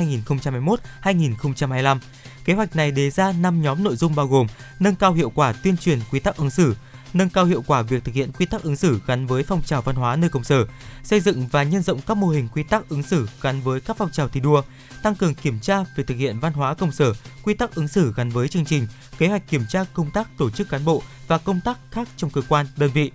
[1.03, 1.99] 2021-2025.
[2.45, 4.47] Kế hoạch này đề ra 5 nhóm nội dung bao gồm
[4.79, 6.75] nâng cao hiệu quả tuyên truyền quy tắc ứng xử,
[7.13, 9.81] nâng cao hiệu quả việc thực hiện quy tắc ứng xử gắn với phong trào
[9.81, 10.65] văn hóa nơi công sở,
[11.03, 13.97] xây dựng và nhân rộng các mô hình quy tắc ứng xử gắn với các
[13.97, 14.61] phong trào thi đua,
[15.03, 18.13] tăng cường kiểm tra việc thực hiện văn hóa công sở, quy tắc ứng xử
[18.15, 21.37] gắn với chương trình, kế hoạch kiểm tra công tác tổ chức cán bộ và
[21.37, 23.11] công tác khác trong cơ quan, đơn vị,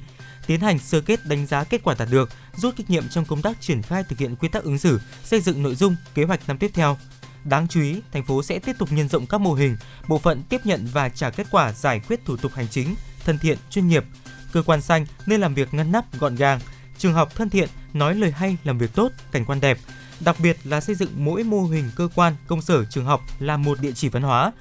[0.51, 3.43] tiến hành sơ kết đánh giá kết quả đạt được, rút kinh nghiệm trong công
[3.43, 6.49] tác triển khai thực hiện quy tắc ứng xử, xây dựng nội dung, kế hoạch
[6.49, 6.97] năm tiếp theo.
[7.45, 9.77] Đáng chú ý, thành phố sẽ tiếp tục nhân rộng các mô hình,
[10.09, 13.39] bộ phận tiếp nhận và trả kết quả giải quyết thủ tục hành chính, thân
[13.39, 14.05] thiện, chuyên nghiệp.
[14.53, 16.61] Cơ quan xanh nên làm việc ngăn nắp, gọn gàng.
[16.99, 19.79] Trường học thân thiện, nói lời hay, làm việc tốt, cảnh quan đẹp.
[20.21, 23.57] Đặc biệt là xây dựng mỗi mô hình cơ quan, công sở, trường học là
[23.57, 24.53] một địa chỉ văn hóa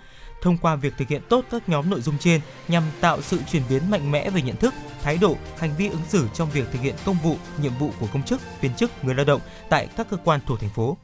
[0.41, 3.63] thông qua việc thực hiện tốt các nhóm nội dung trên nhằm tạo sự chuyển
[3.69, 6.81] biến mạnh mẽ về nhận thức, thái độ, hành vi ứng xử trong việc thực
[6.81, 10.07] hiện công vụ, nhiệm vụ của công chức, viên chức, người lao động tại các
[10.09, 10.97] cơ quan thuộc thành phố.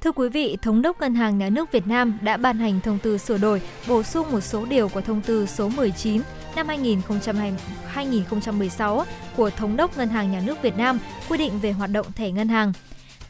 [0.00, 2.98] Thưa quý vị, Thống đốc Ngân hàng Nhà nước Việt Nam đã ban hành thông
[2.98, 6.22] tư sửa đổi, bổ sung một số điều của thông tư số 19
[6.56, 7.52] năm 2020,
[7.86, 9.04] 2016
[9.36, 12.30] của Thống đốc Ngân hàng Nhà nước Việt Nam quy định về hoạt động thẻ
[12.30, 12.72] ngân hàng.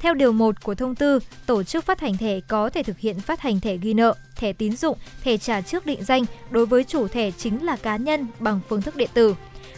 [0.00, 3.20] Theo điều 1 của thông tư, tổ chức phát hành thẻ có thể thực hiện
[3.20, 6.84] phát hành thẻ ghi nợ, thẻ tín dụng, thẻ trả trước định danh đối với
[6.84, 9.34] chủ thẻ chính là cá nhân bằng phương thức điện tử.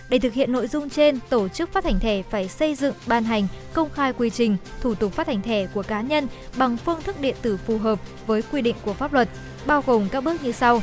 [0.08, 3.24] Để thực hiện nội dung trên, tổ chức phát hành thẻ phải xây dựng, ban
[3.24, 7.02] hành, công khai quy trình, thủ tục phát hành thẻ của cá nhân bằng phương
[7.02, 9.28] thức điện tử phù hợp với quy định của pháp luật,
[9.66, 10.82] bao gồm các bước như sau.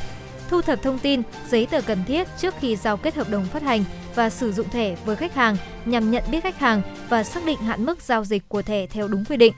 [0.50, 3.64] Thu thập thông tin, giấy tờ cần thiết trước khi giao kết hợp đồng phát
[3.64, 3.84] hành
[4.16, 7.58] và sử dụng thẻ với khách hàng nhằm nhận biết khách hàng và xác định
[7.58, 9.54] hạn mức giao dịch của thẻ theo đúng quy định.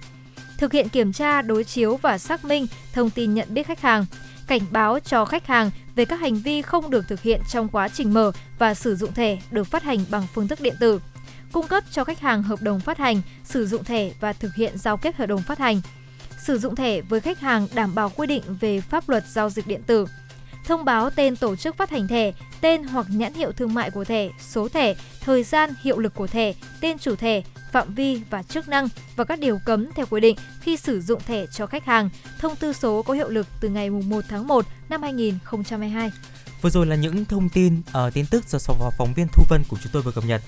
[0.59, 4.05] Thực hiện kiểm tra, đối chiếu và xác minh thông tin nhận biết khách hàng,
[4.47, 7.87] cảnh báo cho khách hàng về các hành vi không được thực hiện trong quá
[7.87, 11.01] trình mở và sử dụng thẻ được phát hành bằng phương thức điện tử.
[11.51, 14.77] Cung cấp cho khách hàng hợp đồng phát hành, sử dụng thẻ và thực hiện
[14.77, 15.81] giao kết hợp đồng phát hành.
[16.45, 19.67] Sử dụng thẻ với khách hàng đảm bảo quy định về pháp luật giao dịch
[19.67, 20.05] điện tử.
[20.69, 24.03] Thông báo tên tổ chức phát hành thẻ, tên hoặc nhãn hiệu thương mại của
[24.03, 28.43] thẻ, số thẻ, thời gian hiệu lực của thẻ, tên chủ thẻ, phạm vi và
[28.43, 31.85] chức năng và các điều cấm theo quy định khi sử dụng thẻ cho khách
[31.85, 32.09] hàng.
[32.39, 36.11] Thông tư số có hiệu lực từ ngày 1 tháng 1 năm 2022.
[36.61, 38.59] Vừa rồi là những thông tin uh, tin tức do
[38.97, 40.41] phóng viên Thu Vân của chúng tôi vừa cập nhật.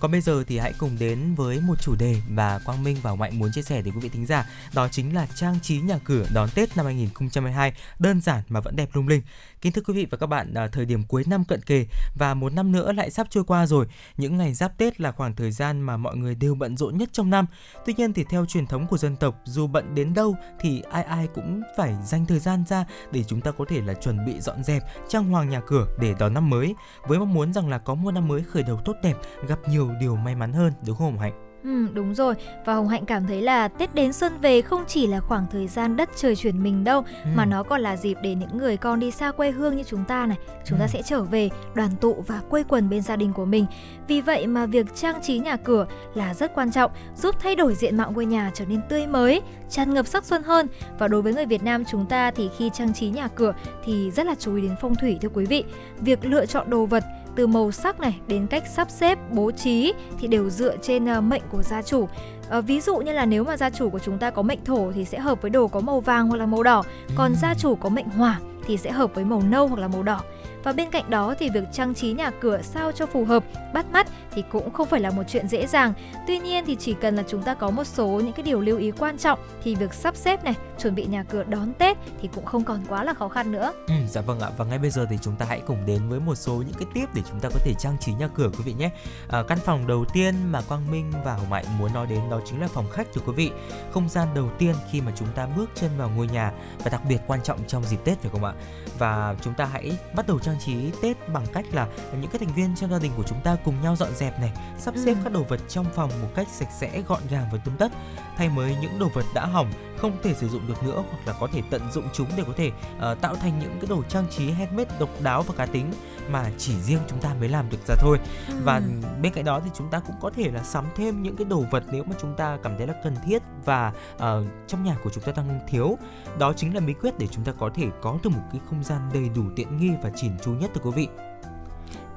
[0.00, 3.14] Còn bây giờ thì hãy cùng đến với một chủ đề mà Quang Minh và
[3.14, 5.98] Mạnh muốn chia sẻ đến quý vị thính giả, đó chính là trang trí nhà
[6.04, 9.22] cửa đón Tết năm 2022 đơn giản mà vẫn đẹp lung linh.
[9.60, 11.86] Kính thưa quý vị và các bạn, à, thời điểm cuối năm cận kề
[12.18, 13.86] và một năm nữa lại sắp trôi qua rồi.
[14.16, 17.08] Những ngày giáp Tết là khoảng thời gian mà mọi người đều bận rộn nhất
[17.12, 17.46] trong năm.
[17.86, 21.02] Tuy nhiên thì theo truyền thống của dân tộc, dù bận đến đâu thì ai
[21.02, 24.40] ai cũng phải dành thời gian ra để chúng ta có thể là chuẩn bị
[24.40, 26.74] dọn dẹp, trang hoàng nhà cửa để đón năm mới
[27.06, 29.16] với mong muốn rằng là có một năm mới khởi đầu tốt đẹp,
[29.48, 31.47] gặp nhiều điều may mắn hơn đúng không Hạnh?
[31.64, 35.06] Ừ, đúng rồi và Hồng Hạnh cảm thấy là Tết đến xuân về không chỉ
[35.06, 37.30] là khoảng thời gian đất trời chuyển mình đâu ừ.
[37.36, 40.04] mà nó còn là dịp để những người con đi xa quê hương như chúng
[40.04, 40.82] ta này chúng ừ.
[40.82, 43.66] ta sẽ trở về đoàn tụ và quây quần bên gia đình của mình
[44.08, 47.74] vì vậy mà việc trang trí nhà cửa là rất quan trọng giúp thay đổi
[47.74, 50.66] diện mạo ngôi nhà trở nên tươi mới tràn ngập sắc xuân hơn
[50.98, 54.10] và đối với người Việt Nam chúng ta thì khi trang trí nhà cửa thì
[54.10, 55.64] rất là chú ý đến phong thủy thưa quý vị
[56.00, 57.04] việc lựa chọn đồ vật
[57.38, 61.20] từ màu sắc này đến cách sắp xếp bố trí thì đều dựa trên à,
[61.20, 62.08] mệnh của gia chủ
[62.50, 64.92] À, ví dụ như là nếu mà gia chủ của chúng ta có mệnh thổ
[64.94, 66.82] thì sẽ hợp với đồ có màu vàng hoặc là màu đỏ,
[67.14, 70.02] còn gia chủ có mệnh hỏa thì sẽ hợp với màu nâu hoặc là màu
[70.02, 70.20] đỏ.
[70.64, 73.86] Và bên cạnh đó thì việc trang trí nhà cửa sao cho phù hợp, bắt
[73.92, 74.06] mắt
[74.38, 75.92] thì cũng không phải là một chuyện dễ dàng.
[76.26, 78.78] Tuy nhiên thì chỉ cần là chúng ta có một số những cái điều lưu
[78.78, 82.28] ý quan trọng thì việc sắp xếp này, chuẩn bị nhà cửa đón Tết thì
[82.34, 83.72] cũng không còn quá là khó khăn nữa.
[83.86, 84.50] Ừ, dạ vâng ạ.
[84.56, 86.86] Và ngay bây giờ thì chúng ta hãy cùng đến với một số những cái
[86.94, 88.90] tiếp để chúng ta có thể trang trí nhà cửa quý vị nhé.
[89.28, 92.40] À, căn phòng đầu tiên mà Quang Minh và Hồng Mạnh muốn nói đến đó
[92.44, 93.50] chính là phòng khách thưa quý vị.
[93.92, 97.00] Không gian đầu tiên khi mà chúng ta bước chân vào ngôi nhà và đặc
[97.08, 98.52] biệt quan trọng trong dịp Tết phải không ạ?
[98.98, 101.86] Và chúng ta hãy bắt đầu trang trí Tết bằng cách là
[102.20, 104.52] những cái thành viên trong gia đình của chúng ta cùng nhau dọn dẹp này,
[104.78, 105.18] sắp xếp ừ.
[105.24, 107.92] các đồ vật trong phòng một cách sạch sẽ, gọn gàng và tươm tất,
[108.36, 111.32] thay mới những đồ vật đã hỏng không thể sử dụng được nữa hoặc là
[111.40, 112.70] có thể tận dụng chúng để có thể
[113.12, 115.92] uh, tạo thành những cái đồ trang trí handmade độc đáo và cá tính
[116.30, 118.54] mà chỉ riêng chúng ta mới làm được ra thôi ừ.
[118.64, 118.82] và
[119.22, 121.64] bên cạnh đó thì chúng ta cũng có thể là sắm thêm những cái đồ
[121.70, 124.22] vật nếu mà chúng ta cảm thấy là cần thiết và uh,
[124.66, 125.98] trong nhà của chúng ta đang thiếu
[126.38, 128.84] đó chính là bí quyết để chúng ta có thể có được một cái không
[128.84, 131.27] gian đầy đủ tiện nghi và chỉn chu nhất thưa quý vị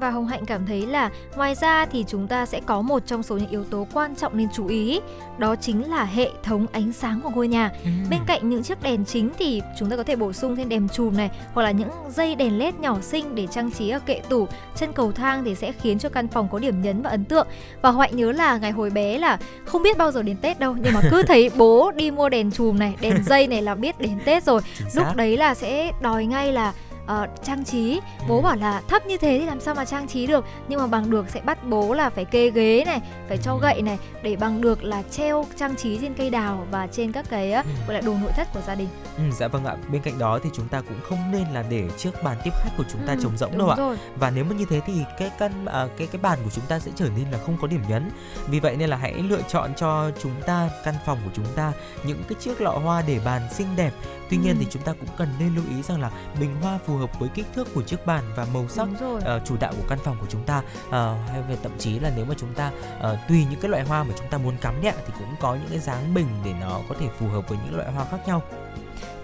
[0.02, 3.24] và Hồng Hạnh cảm thấy là ngoài ra thì chúng ta sẽ có một trong
[3.24, 5.02] số những yếu tố quan trọng nên chú ý
[5.38, 7.72] đó chính là hệ thống ánh sáng của ngôi nhà.
[7.84, 7.90] Ừ.
[8.10, 10.88] Bên cạnh những chiếc đèn chính thì chúng ta có thể bổ sung thêm đèn
[10.90, 14.22] chùm này hoặc là những dây đèn led nhỏ xinh để trang trí ở kệ
[14.30, 17.26] tủ, chân cầu thang thì sẽ khiến cho căn phòng có điểm nhấn và ấn
[17.26, 17.48] tượng.
[17.82, 20.60] Và Hồng Hạnh nhớ là ngày hồi bé là không biết bao giờ đến Tết
[20.60, 23.76] đâu nhưng mà cứ thấy bố đi mua đèn chùm này, đèn dây này là
[23.76, 24.62] biết đến Tết rồi.
[24.94, 26.74] Lúc đấy là sẽ đòi ngay là
[27.12, 28.00] uh, trang trí.
[28.28, 28.42] Bố ừ.
[28.42, 30.46] bảo là thấp như thế thì làm sao mà trang trí được?
[30.68, 33.82] Nhưng mà bằng được sẽ bắt bố là phải kê ghế này phải cho gậy
[33.82, 37.54] này để bằng được là treo trang trí trên cây đào và trên các cái
[37.60, 38.88] uh, gọi là đồ nội thất của gia đình.
[39.18, 39.76] Ừ, dạ vâng ạ.
[39.92, 42.72] Bên cạnh đó thì chúng ta cũng không nên là để trước bàn tiếp khách
[42.78, 43.76] của chúng ta ừ, trống rỗng đâu ạ.
[43.78, 43.98] rồi.
[44.16, 46.80] và nếu mà như thế thì cái căn à, cái cái bàn của chúng ta
[46.80, 48.10] sẽ trở nên là không có điểm nhấn.
[48.48, 51.74] Vì vậy nên là hãy lựa chọn cho chúng ta căn phòng của chúng ta
[52.04, 53.92] những cái chiếc lọ hoa để bàn xinh đẹp.
[54.30, 54.58] Tuy nhiên ừ.
[54.60, 57.30] thì chúng ta cũng cần nên lưu ý rằng là bình hoa phù hợp với
[57.30, 60.28] kích thước của chiếc bàn và màu sắc uh, chủ đạo của căn phòng của
[60.30, 60.58] chúng ta.
[60.88, 60.94] Uh,
[61.30, 64.04] hay về thậm chí là nếu mà chúng ta uh, tùy những cái loại hoa
[64.04, 66.80] mà chúng ta muốn cắm điện thì cũng có những cái dáng bình để nó
[66.90, 68.42] có thể phù hợp với những loại hoa khác nhau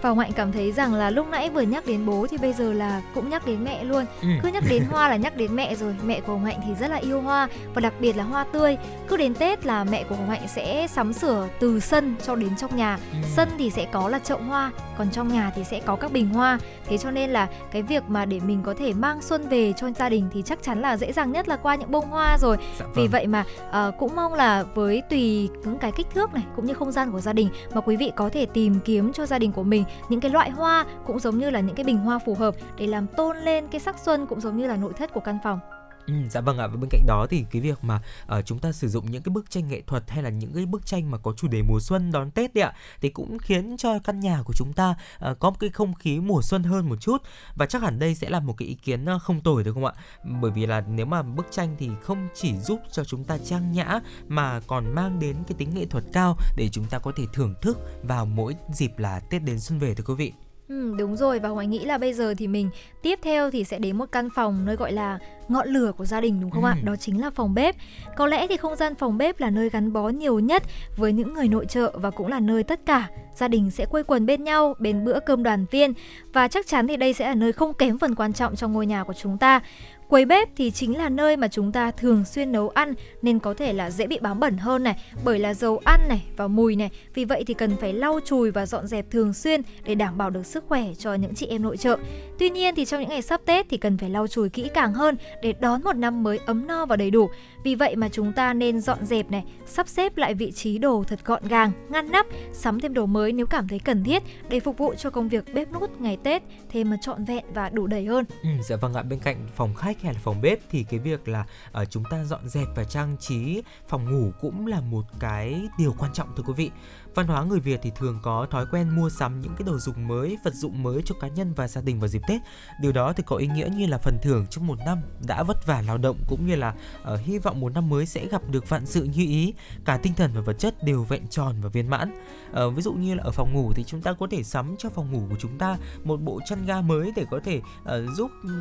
[0.02, 2.52] và Hồng Hạnh cảm thấy rằng là lúc nãy vừa nhắc đến bố thì bây
[2.52, 4.04] giờ là cũng nhắc đến mẹ luôn.
[4.22, 4.28] Ừ.
[4.42, 5.94] Cứ nhắc đến hoa là nhắc đến mẹ rồi.
[6.06, 8.76] Mẹ của Hồng Hạnh thì rất là yêu hoa và đặc biệt là hoa tươi.
[9.08, 12.56] Cứ đến Tết là mẹ của Hồng Hạnh sẽ sắm sửa từ sân cho đến
[12.56, 12.98] trong nhà.
[13.12, 13.18] Ừ.
[13.36, 16.28] Sân thì sẽ có là chậu hoa, còn trong nhà thì sẽ có các bình
[16.28, 16.58] hoa.
[16.86, 19.90] Thế cho nên là cái việc mà để mình có thể mang xuân về cho
[19.90, 22.56] gia đình thì chắc chắn là dễ dàng nhất là qua những bông hoa rồi.
[22.78, 23.10] Dạ Vì vâng.
[23.10, 26.74] vậy mà ờ, cũng mong là với tùy những cái kích thước này cũng như
[26.74, 29.52] không gian của gia đình mà quý vị có thể tìm kiếm cho gia đình
[29.52, 32.34] của mình những cái loại hoa cũng giống như là những cái bình hoa phù
[32.34, 35.20] hợp để làm tôn lên cái sắc xuân cũng giống như là nội thất của
[35.20, 35.60] căn phòng.
[36.08, 36.66] Ừ, dạ vâng ạ.
[36.66, 38.00] Và bên cạnh đó thì cái việc mà
[38.38, 40.66] uh, chúng ta sử dụng những cái bức tranh nghệ thuật hay là những cái
[40.66, 43.76] bức tranh mà có chủ đề mùa xuân đón Tết đấy ạ thì cũng khiến
[43.76, 44.90] cho căn nhà của chúng ta
[45.30, 47.22] uh, có một cái không khí mùa xuân hơn một chút.
[47.54, 49.84] Và chắc hẳn đây sẽ là một cái ý kiến ờ, không tồi được không
[49.84, 49.92] ạ?
[50.40, 53.72] Bởi vì là nếu mà bức tranh thì không chỉ giúp cho chúng ta trang
[53.72, 57.24] nhã mà còn mang đến cái tính nghệ thuật cao để chúng ta có thể
[57.32, 60.47] thưởng thức vào mỗi dịp là Tết đến xuân về thưa quý vị.
[60.68, 62.70] Ừ, đúng rồi và Hoài nghĩ là bây giờ thì mình
[63.02, 66.20] tiếp theo thì sẽ đến một căn phòng nơi gọi là ngọn lửa của gia
[66.20, 66.76] đình đúng không ạ?
[66.82, 66.86] Ừ.
[66.86, 67.76] Đó chính là phòng bếp.
[68.16, 70.62] Có lẽ thì không gian phòng bếp là nơi gắn bó nhiều nhất
[70.96, 74.02] với những người nội trợ và cũng là nơi tất cả gia đình sẽ quây
[74.02, 75.92] quần bên nhau bên bữa cơm đoàn viên
[76.32, 78.86] và chắc chắn thì đây sẽ là nơi không kém phần quan trọng trong ngôi
[78.86, 79.60] nhà của chúng ta.
[80.08, 83.54] Quầy bếp thì chính là nơi mà chúng ta thường xuyên nấu ăn, nên có
[83.54, 86.76] thể là dễ bị bám bẩn hơn này, bởi là dầu ăn này và mùi
[86.76, 86.90] này.
[87.14, 90.30] Vì vậy thì cần phải lau chùi và dọn dẹp thường xuyên để đảm bảo
[90.30, 91.96] được sức khỏe cho những chị em nội trợ.
[92.38, 94.94] Tuy nhiên thì trong những ngày sắp Tết thì cần phải lau chùi kỹ càng
[94.94, 97.30] hơn để đón một năm mới ấm no và đầy đủ.
[97.64, 101.04] Vì vậy mà chúng ta nên dọn dẹp này, sắp xếp lại vị trí đồ
[101.08, 104.60] thật gọn gàng, ngăn nắp, sắm thêm đồ mới nếu cảm thấy cần thiết để
[104.60, 107.86] phục vụ cho công việc bếp nút ngày Tết thêm mà trọn vẹn và đủ
[107.86, 108.24] đầy hơn.
[108.42, 111.28] Ừ, dạ vâng ạ bên cạnh phòng khách hay là phòng bếp thì cái việc
[111.28, 111.44] là
[111.82, 115.94] uh, chúng ta dọn dẹp và trang trí phòng ngủ cũng là một cái điều
[115.98, 116.70] quan trọng thưa quý vị
[117.18, 120.08] văn hóa người Việt thì thường có thói quen mua sắm những cái đồ dùng
[120.08, 122.40] mới vật dụng mới cho cá nhân và gia đình vào dịp Tết.
[122.80, 125.66] Điều đó thì có ý nghĩa như là phần thưởng trong một năm đã vất
[125.66, 128.68] vả lao động cũng như là ờ, hy vọng một năm mới sẽ gặp được
[128.68, 129.54] vạn sự như ý.
[129.84, 132.10] Cả tinh thần và vật chất đều vẹn tròn và viên mãn.
[132.52, 134.88] Ờ, ví dụ như là ở phòng ngủ thì chúng ta có thể sắm cho
[134.90, 138.30] phòng ngủ của chúng ta một bộ chăn ga mới để có thể ờ, giúp
[138.42, 138.52] ừ,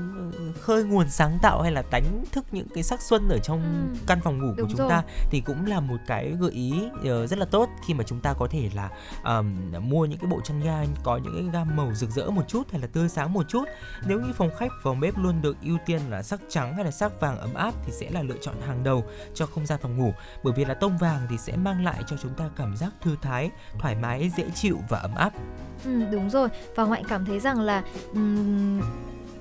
[0.61, 3.57] khơi nguồn sáng tạo hay là đánh thức những cái sắc xuân ở trong
[3.93, 4.89] Ừ, căn phòng ngủ của chúng rồi.
[4.89, 8.19] ta thì cũng là một cái gợi ý ờ, rất là tốt khi mà chúng
[8.19, 8.89] ta có thể là
[9.23, 9.55] um,
[9.89, 12.71] mua những cái bộ chăn ga có những cái gam màu rực rỡ một chút
[12.71, 13.63] hay là tươi sáng một chút.
[14.07, 16.91] Nếu như phòng khách phòng bếp luôn được ưu tiên là sắc trắng hay là
[16.91, 19.97] sắc vàng ấm áp thì sẽ là lựa chọn hàng đầu cho không gian phòng
[19.97, 20.13] ngủ.
[20.43, 23.15] Bởi vì là tông vàng thì sẽ mang lại cho chúng ta cảm giác thư
[23.21, 25.33] thái thoải mái dễ chịu và ấm áp.
[25.85, 26.49] Ừ, đúng rồi.
[26.75, 27.83] Và Ngoại cảm thấy rằng là
[28.13, 28.81] um,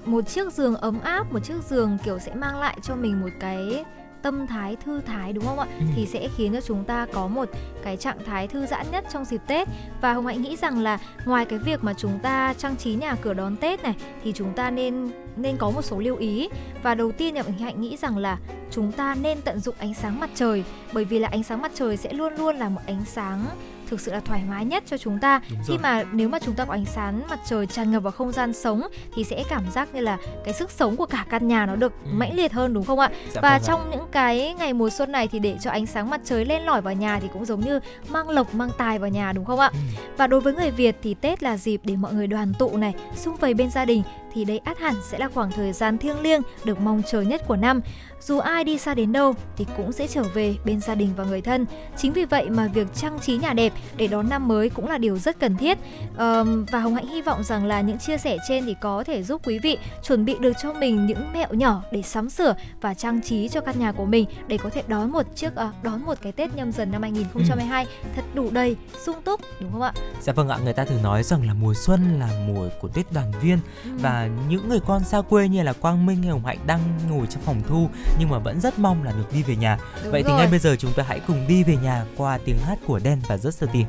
[0.05, 3.31] một chiếc giường ấm áp, một chiếc giường kiểu sẽ mang lại cho mình một
[3.41, 3.85] cái
[4.27, 5.67] tâm thái thư thái đúng không ạ?
[5.79, 5.85] Ừ.
[5.97, 7.49] Thì sẽ khiến cho chúng ta có một
[7.83, 9.69] cái trạng thái thư giãn nhất trong dịp Tết.
[10.01, 13.15] Và Hồng Hạnh nghĩ rằng là ngoài cái việc mà chúng ta trang trí nhà
[13.15, 16.49] cửa đón Tết này thì chúng ta nên nên có một số lưu ý.
[16.83, 18.39] Và đầu tiên là Hồng Hạnh nghĩ rằng là
[18.71, 21.73] chúng ta nên tận dụng ánh sáng mặt trời bởi vì là ánh sáng mặt
[21.75, 23.45] trời sẽ luôn luôn là một ánh sáng
[23.89, 25.79] thực sự là thoải mái nhất cho chúng ta Đúng khi rồi.
[25.79, 28.53] mà nếu mà chúng ta có ánh sáng mặt trời tràn ngập vào không gian
[28.53, 28.83] sống
[29.15, 31.93] thì sẽ cảm giác như là cái sức sống của cả căn nhà nó được
[32.05, 32.11] Ừ.
[32.13, 33.11] mãnh liệt hơn đúng không ạ?
[33.35, 33.67] Dạ và vâng ạ.
[33.67, 36.63] trong những cái ngày mùa xuân này thì để cho ánh sáng mặt trời lên
[36.63, 39.59] lỏi vào nhà thì cũng giống như mang lộc mang tài vào nhà đúng không
[39.61, 39.71] ạ?
[39.73, 39.79] Ừ.
[40.17, 42.95] Và đối với người Việt thì Tết là dịp để mọi người đoàn tụ này,
[43.17, 44.03] xung vầy bên gia đình
[44.37, 47.43] thì đây ắt hẳn sẽ là khoảng thời gian thiêng liêng được mong chờ nhất
[47.47, 47.81] của năm.
[48.21, 51.25] Dù ai đi xa đến đâu thì cũng sẽ trở về bên gia đình và
[51.25, 51.67] người thân.
[51.97, 54.99] Chính vì vậy mà việc trang trí nhà đẹp để đón năm mới cũng là
[54.99, 55.79] điều rất cần thiết.
[56.17, 59.23] Ờm, và Hồng Hạnh hy vọng rằng là những chia sẻ trên thì có thể
[59.23, 62.95] giúp quý vị chuẩn bị được cho mình những mẹo nhỏ để sắm sửa và
[62.95, 66.03] trang trí cho căn nhà của mình để có thể đón một chiếc à, đón
[66.05, 69.93] một cái Tết nhâm dần năm 2022 thật đủ đầy, sung túc đúng không ạ?
[70.21, 73.13] Dạ vâng ạ, người ta thường nói rằng là mùa xuân là mùa của Tết
[73.13, 73.91] đoàn viên Ừ.
[74.03, 77.27] và những người con xa quê như là Quang Minh hay Hồng Hạnh đang ngồi
[77.27, 79.79] trong phòng thu nhưng mà vẫn rất mong là được đi về nhà.
[80.03, 80.39] Đúng Vậy thì rồi.
[80.39, 83.21] ngay bây giờ chúng ta hãy cùng đi về nhà qua tiếng hát của Đen
[83.29, 83.85] và Just Team.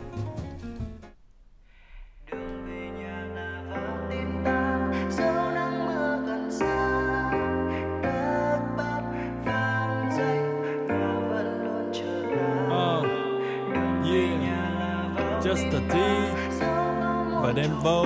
[12.70, 13.04] Ờ,
[14.06, 16.34] yeah, just a tea
[17.42, 18.06] và đem vô.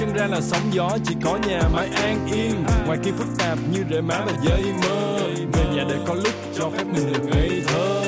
[0.00, 2.64] chân ra là sóng gió, chỉ có nhà mãi an yên.
[2.86, 5.18] Ngoài kia phức tạp như rễ má và dây mơ,
[5.52, 8.02] về nhà để có lúc cho phép mình được ngây thơ.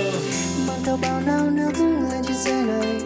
[0.69, 3.01] Mang theo bao nao nước lên trên xe này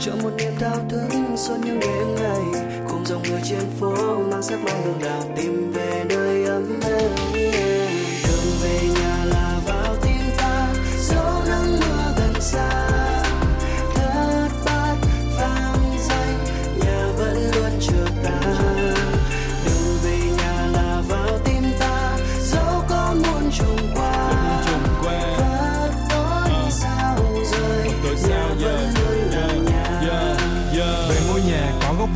[0.00, 2.62] cho một niềm thao thức suốt những đêm ngày.
[2.88, 6.21] Cùng dòng người trên phố, mang sắc mai hương đào tìm về nơi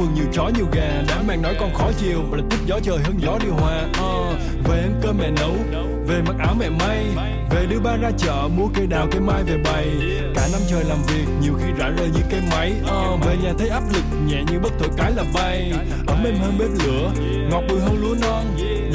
[0.07, 1.03] vườn nhiều chó nhiều gà.
[1.09, 3.85] Đám mang nói con khó chiều Và là thích gió trời hơn gió điều hòa.
[3.85, 5.55] Uh, Về ăn cơm mẹ nấu
[6.07, 7.07] Về mặc áo mẹ may
[7.51, 9.87] Về đưa ba ra chợ mua cây đào cây mai về bày.
[10.35, 12.73] Cả năm trời làm việc nhiều khi rã rời như cây máy.
[12.83, 15.73] Uh, Về nhà thấy áp lực nhẹ như bất thổi cái là bay.
[16.07, 17.13] Ấm êm hơn bếp lửa
[17.51, 18.45] Ngọt bùi hơn lúa non.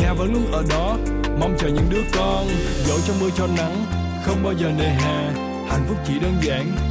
[0.01, 0.97] Nhà vẫn luôn ở đó
[1.39, 2.47] Mong chờ những đứa con.
[2.87, 3.85] Dẫu trong mưa cho nắng
[4.25, 5.33] Không bao giờ nề hà.
[5.69, 6.90] Hạnh phúc chỉ đơn giản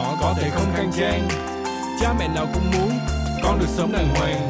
[0.00, 1.28] nhỏ có thể không khang trang.
[2.00, 2.90] Cha mẹ nào cũng muốn
[3.42, 4.48] con được sống đàng hoàng.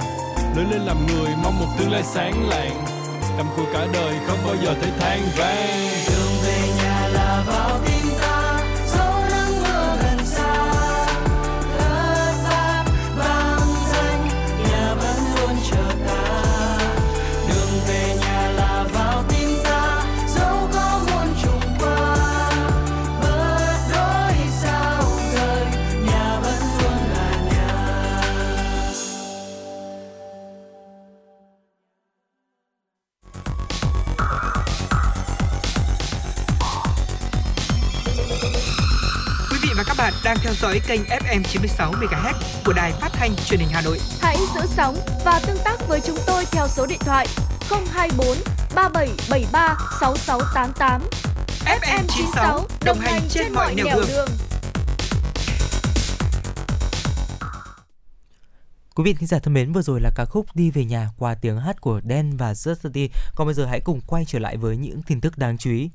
[0.57, 2.85] Lớn lên làm người, mong một tương lai sáng lạng.
[3.37, 5.91] Cầm cua cả đời không bao giờ thấy than vang.
[6.09, 8.00] Đường về nhà là vào tim
[40.61, 42.35] dõi kênh FM 96 MHz
[42.65, 43.99] của đài phát thanh truyền hình Hà Nội.
[44.21, 47.27] Hãy giữ sóng và tương tác với chúng tôi theo số điện thoại
[47.93, 48.37] 024
[48.75, 51.03] 3773 6688.
[51.65, 54.29] FM 96 đồng hành trên mọi nẻo đường.
[58.95, 61.35] Quý vị thính giả thân mến, vừa rồi là ca khúc Đi về nhà qua
[61.35, 63.09] tiếng hát của Dan và Justin.
[63.35, 65.91] Còn bây giờ hãy cùng quay trở lại với những tin tức đáng chú ý.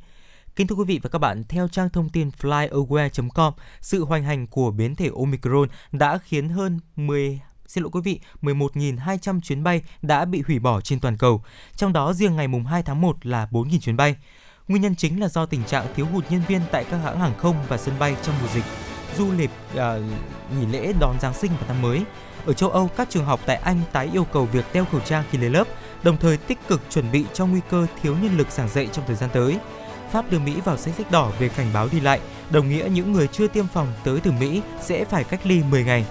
[0.55, 4.47] Kính thưa quý vị và các bạn, theo trang thông tin flyaware.com, sự hoành hành
[4.47, 9.81] của biến thể Omicron đã khiến hơn 10 xin lỗi quý vị, 11.200 chuyến bay
[10.01, 11.43] đã bị hủy bỏ trên toàn cầu.
[11.75, 14.15] Trong đó riêng ngày mùng 2 tháng 1 là 4.000 chuyến bay.
[14.67, 17.37] Nguyên nhân chính là do tình trạng thiếu hụt nhân viên tại các hãng hàng
[17.37, 18.65] không và sân bay trong mùa dịch,
[19.17, 19.97] du lịch à,
[20.59, 22.03] nghỉ lễ đón Giáng sinh và năm mới.
[22.45, 25.23] Ở châu Âu, các trường học tại Anh tái yêu cầu việc đeo khẩu trang
[25.31, 25.67] khi lên lớp,
[26.03, 29.05] đồng thời tích cực chuẩn bị cho nguy cơ thiếu nhân lực giảng dạy trong
[29.07, 29.59] thời gian tới.
[30.15, 33.13] Pháp đưa Mỹ vào danh sách đỏ về cảnh báo đi lại, đồng nghĩa những
[33.13, 36.05] người chưa tiêm phòng tới từ Mỹ sẽ phải cách ly 10 ngày.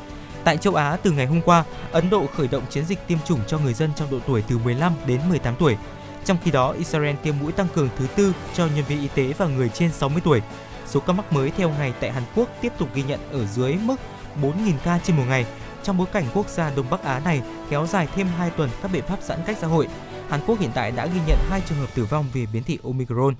[0.44, 3.40] Tại châu Á, từ ngày hôm qua, Ấn Độ khởi động chiến dịch tiêm chủng
[3.46, 5.76] cho người dân trong độ tuổi từ 15 đến 18 tuổi.
[6.24, 9.32] Trong khi đó, Israel tiêm mũi tăng cường thứ tư cho nhân viên y tế
[9.38, 10.40] và người trên 60 tuổi.
[10.86, 13.74] Số ca mắc mới theo ngày tại Hàn Quốc tiếp tục ghi nhận ở dưới
[13.74, 13.96] mức
[14.42, 15.46] 4.000 ca trên một ngày.
[15.82, 18.90] Trong bối cảnh quốc gia Đông Bắc Á này kéo dài thêm 2 tuần các
[18.92, 19.88] biện pháp giãn cách xã hội,
[20.28, 22.78] Hàn Quốc hiện tại đã ghi nhận 2 trường hợp tử vong vì biến thị
[22.84, 23.34] Omicron.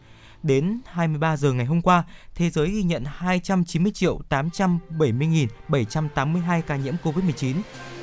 [0.45, 6.77] Đến 23 giờ ngày hôm qua, thế giới ghi nhận 290 triệu 870 782 ca
[6.77, 7.55] nhiễm COVID-19,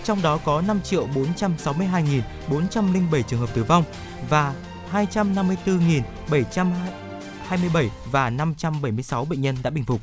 [0.04, 3.84] trong đó có 5 triệu 462 407 trường hợp tử vong
[4.30, 4.56] và
[4.89, 5.80] 254
[6.32, 10.02] 727 và 576 bệnh nhân đã bình phục.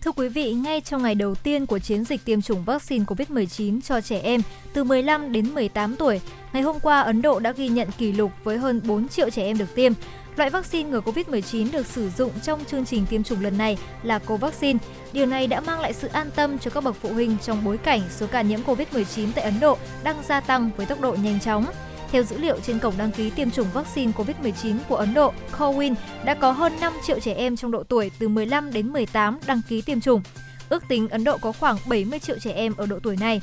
[0.00, 3.80] Thưa quý vị, ngay trong ngày đầu tiên của chiến dịch tiêm chủng vaccine COVID-19
[3.80, 4.40] cho trẻ em
[4.74, 6.20] từ 15 đến 18 tuổi,
[6.52, 9.42] ngày hôm qua Ấn Độ đã ghi nhận kỷ lục với hơn 4 triệu trẻ
[9.42, 9.92] em được tiêm.
[10.36, 14.18] Loại vaccine ngừa COVID-19 được sử dụng trong chương trình tiêm chủng lần này là
[14.18, 14.78] Covaxin.
[15.12, 17.78] Điều này đã mang lại sự an tâm cho các bậc phụ huynh trong bối
[17.78, 21.40] cảnh số ca nhiễm COVID-19 tại Ấn Độ đang gia tăng với tốc độ nhanh
[21.40, 21.66] chóng.
[22.10, 25.94] Theo dữ liệu trên cổng đăng ký tiêm chủng vaccine COVID-19 của Ấn Độ, Cowin
[26.24, 29.60] đã có hơn 5 triệu trẻ em trong độ tuổi từ 15 đến 18 đăng
[29.68, 30.22] ký tiêm chủng.
[30.68, 33.40] Ước tính Ấn Độ có khoảng 70 triệu trẻ em ở độ tuổi này.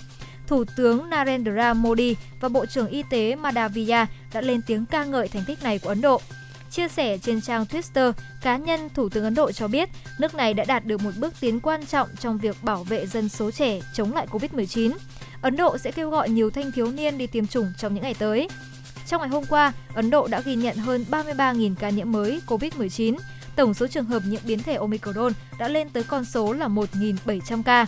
[0.47, 5.27] Thủ tướng Narendra Modi và Bộ trưởng Y tế Madhaviya đã lên tiếng ca ngợi
[5.27, 6.21] thành tích này của Ấn Độ.
[6.71, 8.11] Chia sẻ trên trang Twitter,
[8.41, 9.89] cá nhân Thủ tướng Ấn Độ cho biết
[10.19, 13.29] nước này đã đạt được một bước tiến quan trọng trong việc bảo vệ dân
[13.29, 14.91] số trẻ chống lại Covid-19.
[15.41, 18.13] Ấn Độ sẽ kêu gọi nhiều thanh thiếu niên đi tiêm chủng trong những ngày
[18.13, 18.47] tới.
[19.07, 23.15] Trong ngày hôm qua, Ấn Độ đã ghi nhận hơn 33.000 ca nhiễm mới COVID-19.
[23.55, 27.63] Tổng số trường hợp nhiễm biến thể Omicron đã lên tới con số là 1.700
[27.63, 27.85] ca.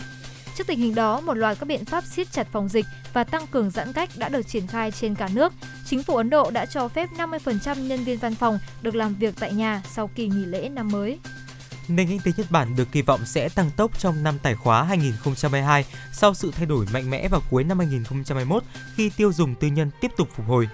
[0.56, 3.46] Trước tình hình đó, một loạt các biện pháp siết chặt phòng dịch và tăng
[3.46, 5.52] cường giãn cách đã được triển khai trên cả nước.
[5.86, 9.34] Chính phủ Ấn Độ đã cho phép 50% nhân viên văn phòng được làm việc
[9.40, 11.18] tại nhà sau kỳ nghỉ lễ năm mới.
[11.88, 14.82] Nền kinh tế Nhật Bản được kỳ vọng sẽ tăng tốc trong năm tài khóa
[14.82, 18.62] 2022 sau sự thay đổi mạnh mẽ vào cuối năm 2021
[18.94, 20.68] khi tiêu dùng tư nhân tiếp tục phục hồi.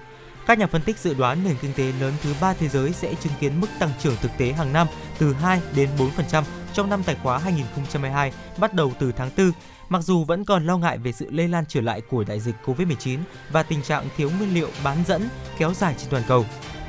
[0.47, 3.13] Các nhà phân tích dự đoán nền kinh tế lớn thứ ba thế giới sẽ
[3.21, 7.03] chứng kiến mức tăng trưởng thực tế hàng năm từ 2 đến 4% trong năm
[7.03, 9.51] tài khóa 2022 bắt đầu từ tháng 4,
[9.89, 12.55] mặc dù vẫn còn lo ngại về sự lây lan trở lại của đại dịch
[12.65, 13.19] COVID-19
[13.51, 16.45] và tình trạng thiếu nguyên liệu bán dẫn kéo dài trên toàn cầu.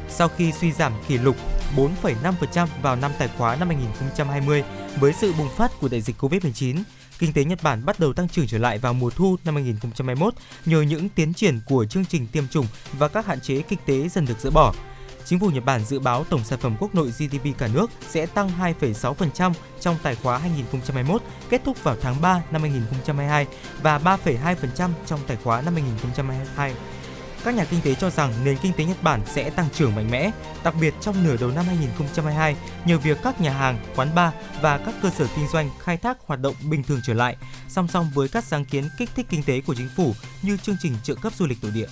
[0.09, 1.37] Sau khi suy giảm kỷ lục
[1.77, 4.65] 4,5% vào năm tài khóa năm 2020
[5.01, 6.77] với sự bùng phát của đại dịch COVID-19,
[7.19, 10.35] kinh tế Nhật Bản bắt đầu tăng trưởng trở lại vào mùa thu năm 2021
[10.67, 14.09] nhờ những tiến triển của chương trình tiêm chủng và các hạn chế kinh tế
[14.09, 14.75] dần được dỡ bỏ.
[15.31, 18.27] Chính phủ Nhật Bản dự báo tổng sản phẩm quốc nội GDP cả nước sẽ
[18.27, 23.47] tăng 2,6% trong tài khóa 2021 kết thúc vào tháng 3 năm 2022
[23.83, 26.75] và 3,2% trong tài khóa năm 2022.
[27.45, 30.11] Các nhà kinh tế cho rằng nền kinh tế Nhật Bản sẽ tăng trưởng mạnh
[30.11, 30.31] mẽ,
[30.65, 34.79] đặc biệt trong nửa đầu năm 2022 nhờ việc các nhà hàng, quán bar và
[34.79, 37.37] các cơ sở kinh doanh khai thác hoạt động bình thường trở lại,
[37.69, 40.77] song song với các sáng kiến kích thích kinh tế của chính phủ như chương
[40.81, 41.89] trình trợ cấp du lịch nội địa.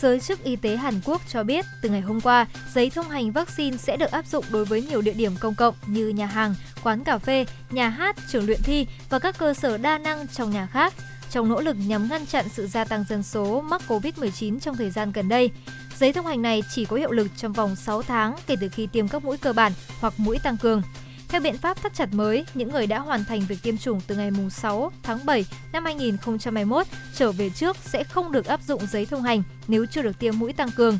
[0.00, 3.32] Giới chức y tế Hàn Quốc cho biết từ ngày hôm qua, giấy thông hành
[3.32, 6.54] vaccine sẽ được áp dụng đối với nhiều địa điểm công cộng như nhà hàng,
[6.82, 10.50] quán cà phê, nhà hát, trường luyện thi và các cơ sở đa năng trong
[10.50, 10.94] nhà khác
[11.30, 14.90] trong nỗ lực nhằm ngăn chặn sự gia tăng dân số mắc COVID-19 trong thời
[14.90, 15.50] gian gần đây.
[15.98, 18.86] Giấy thông hành này chỉ có hiệu lực trong vòng 6 tháng kể từ khi
[18.86, 20.82] tiêm các mũi cơ bản hoặc mũi tăng cường.
[21.28, 24.14] Theo biện pháp thắt chặt mới, những người đã hoàn thành việc tiêm chủng từ
[24.16, 29.06] ngày 6 tháng 7 năm 2021 trở về trước sẽ không được áp dụng giấy
[29.06, 30.98] thông hành nếu chưa được tiêm mũi tăng cường.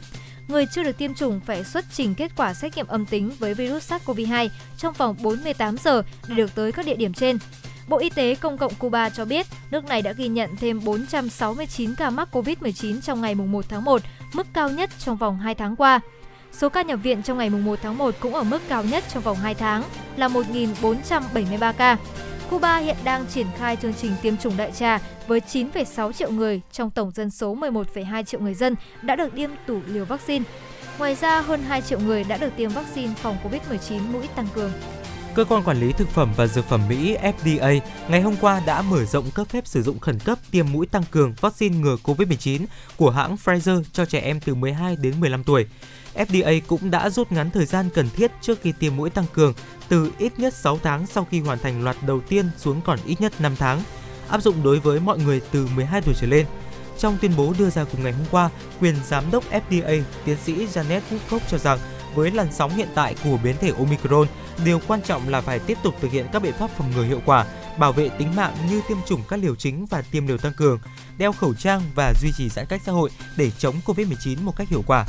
[0.49, 3.55] Người chưa được tiêm chủng phải xuất trình kết quả xét nghiệm âm tính với
[3.55, 4.49] virus SARS-CoV-2
[4.79, 7.39] trong vòng 48 giờ để được tới các địa điểm trên.
[7.89, 11.95] Bộ Y tế Công cộng Cuba cho biết nước này đã ghi nhận thêm 469
[11.95, 14.03] ca mắc COVID-19 trong ngày 1 tháng 1,
[14.33, 16.01] mức cao nhất trong vòng 2 tháng qua.
[16.59, 19.23] Số ca nhập viện trong ngày 1 tháng 1 cũng ở mức cao nhất trong
[19.23, 19.83] vòng 2 tháng
[20.17, 21.97] là 1.473 ca.
[22.51, 26.61] Cuba hiện đang triển khai chương trình tiêm chủng đại trà với 9,6 triệu người
[26.73, 30.45] trong tổng dân số 11,2 triệu người dân đã được tiêm đủ liều vaccine.
[30.99, 34.73] Ngoài ra, hơn 2 triệu người đã được tiêm vaccine phòng COVID-19 mũi tăng cường.
[35.35, 38.83] Cơ quan quản lý thực phẩm và dược phẩm Mỹ FDA ngày hôm qua đã
[38.83, 42.67] mở rộng cấp phép sử dụng khẩn cấp tiêm mũi tăng cường vaccine ngừa COVID-19
[42.97, 45.67] của hãng Pfizer cho trẻ em từ 12 đến 15 tuổi.
[46.17, 49.55] FDA cũng đã rút ngắn thời gian cần thiết trước khi tiêm mũi tăng cường
[49.89, 53.21] từ ít nhất 6 tháng sau khi hoàn thành loạt đầu tiên xuống còn ít
[53.21, 53.83] nhất 5 tháng,
[54.29, 56.47] áp dụng đối với mọi người từ 12 tuổi trở lên.
[56.99, 58.51] Trong tuyên bố đưa ra cùng ngày hôm qua,
[58.81, 61.79] quyền giám đốc FDA, tiến sĩ Janet Woodcock cho rằng
[62.15, 64.29] với làn sóng hiện tại của biến thể Omicron,
[64.65, 67.21] điều quan trọng là phải tiếp tục thực hiện các biện pháp phòng ngừa hiệu
[67.27, 67.47] quả,
[67.79, 70.79] bảo vệ tính mạng như tiêm chủng các liều chính và tiêm liều tăng cường,
[71.19, 74.69] đeo khẩu trang và duy trì giãn cách xã hội để chống COVID-19 một cách
[74.69, 75.07] hiệu quả.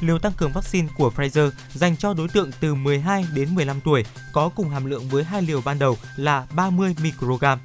[0.00, 4.04] Liều tăng cường vaccine của Pfizer dành cho đối tượng từ 12 đến 15 tuổi
[4.32, 7.58] có cùng hàm lượng với hai liều ban đầu là 30 microgram.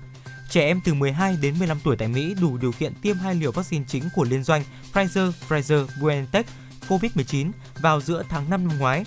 [0.49, 3.51] Trẻ em từ 12 đến 15 tuổi tại Mỹ đủ điều kiện tiêm hai liều
[3.51, 4.63] vaccine chính của liên doanh
[4.93, 6.45] Pfizer Pfizer BioNTech
[6.88, 7.51] COVID-19
[7.82, 9.05] vào giữa tháng 5 năm ngoái.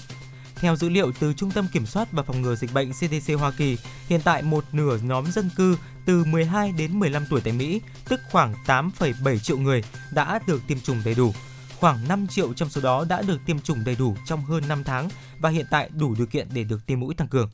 [0.57, 3.51] Theo dữ liệu từ Trung tâm Kiểm soát và Phòng ngừa Dịch bệnh CDC Hoa
[3.51, 7.81] Kỳ, hiện tại một nửa nhóm dân cư từ 12 đến 15 tuổi tại Mỹ,
[8.09, 11.35] tức khoảng 8,7 triệu người, đã được tiêm chủng đầy đủ.
[11.81, 14.85] Khoảng 5 triệu trong số đó đã được tiêm chủng đầy đủ trong hơn 5
[14.85, 15.09] tháng
[15.41, 17.51] và hiện tại đủ điều kiện để được tiêm mũi tăng cường.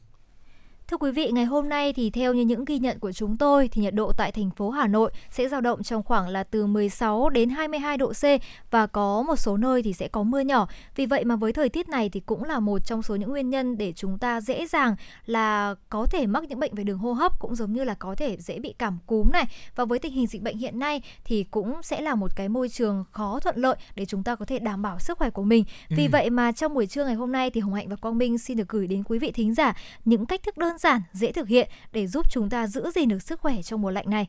[0.90, 3.68] Thưa quý vị, ngày hôm nay thì theo như những ghi nhận của chúng tôi
[3.68, 6.66] thì nhiệt độ tại thành phố Hà Nội sẽ dao động trong khoảng là từ
[6.66, 8.24] 16 đến 22 độ C
[8.70, 10.68] và có một số nơi thì sẽ có mưa nhỏ.
[10.96, 13.50] Vì vậy mà với thời tiết này thì cũng là một trong số những nguyên
[13.50, 17.12] nhân để chúng ta dễ dàng là có thể mắc những bệnh về đường hô
[17.12, 19.44] hấp cũng giống như là có thể dễ bị cảm cúm này.
[19.76, 22.68] Và với tình hình dịch bệnh hiện nay thì cũng sẽ là một cái môi
[22.68, 25.64] trường khó thuận lợi để chúng ta có thể đảm bảo sức khỏe của mình.
[25.88, 26.10] Vì ừ.
[26.12, 28.56] vậy mà trong buổi trưa ngày hôm nay thì Hồng Hạnh và Quang Minh xin
[28.56, 29.74] được gửi đến quý vị thính giả
[30.04, 33.22] những cách thức đơn giản, dễ thực hiện để giúp chúng ta giữ gìn được
[33.22, 34.26] sức khỏe trong mùa lạnh này.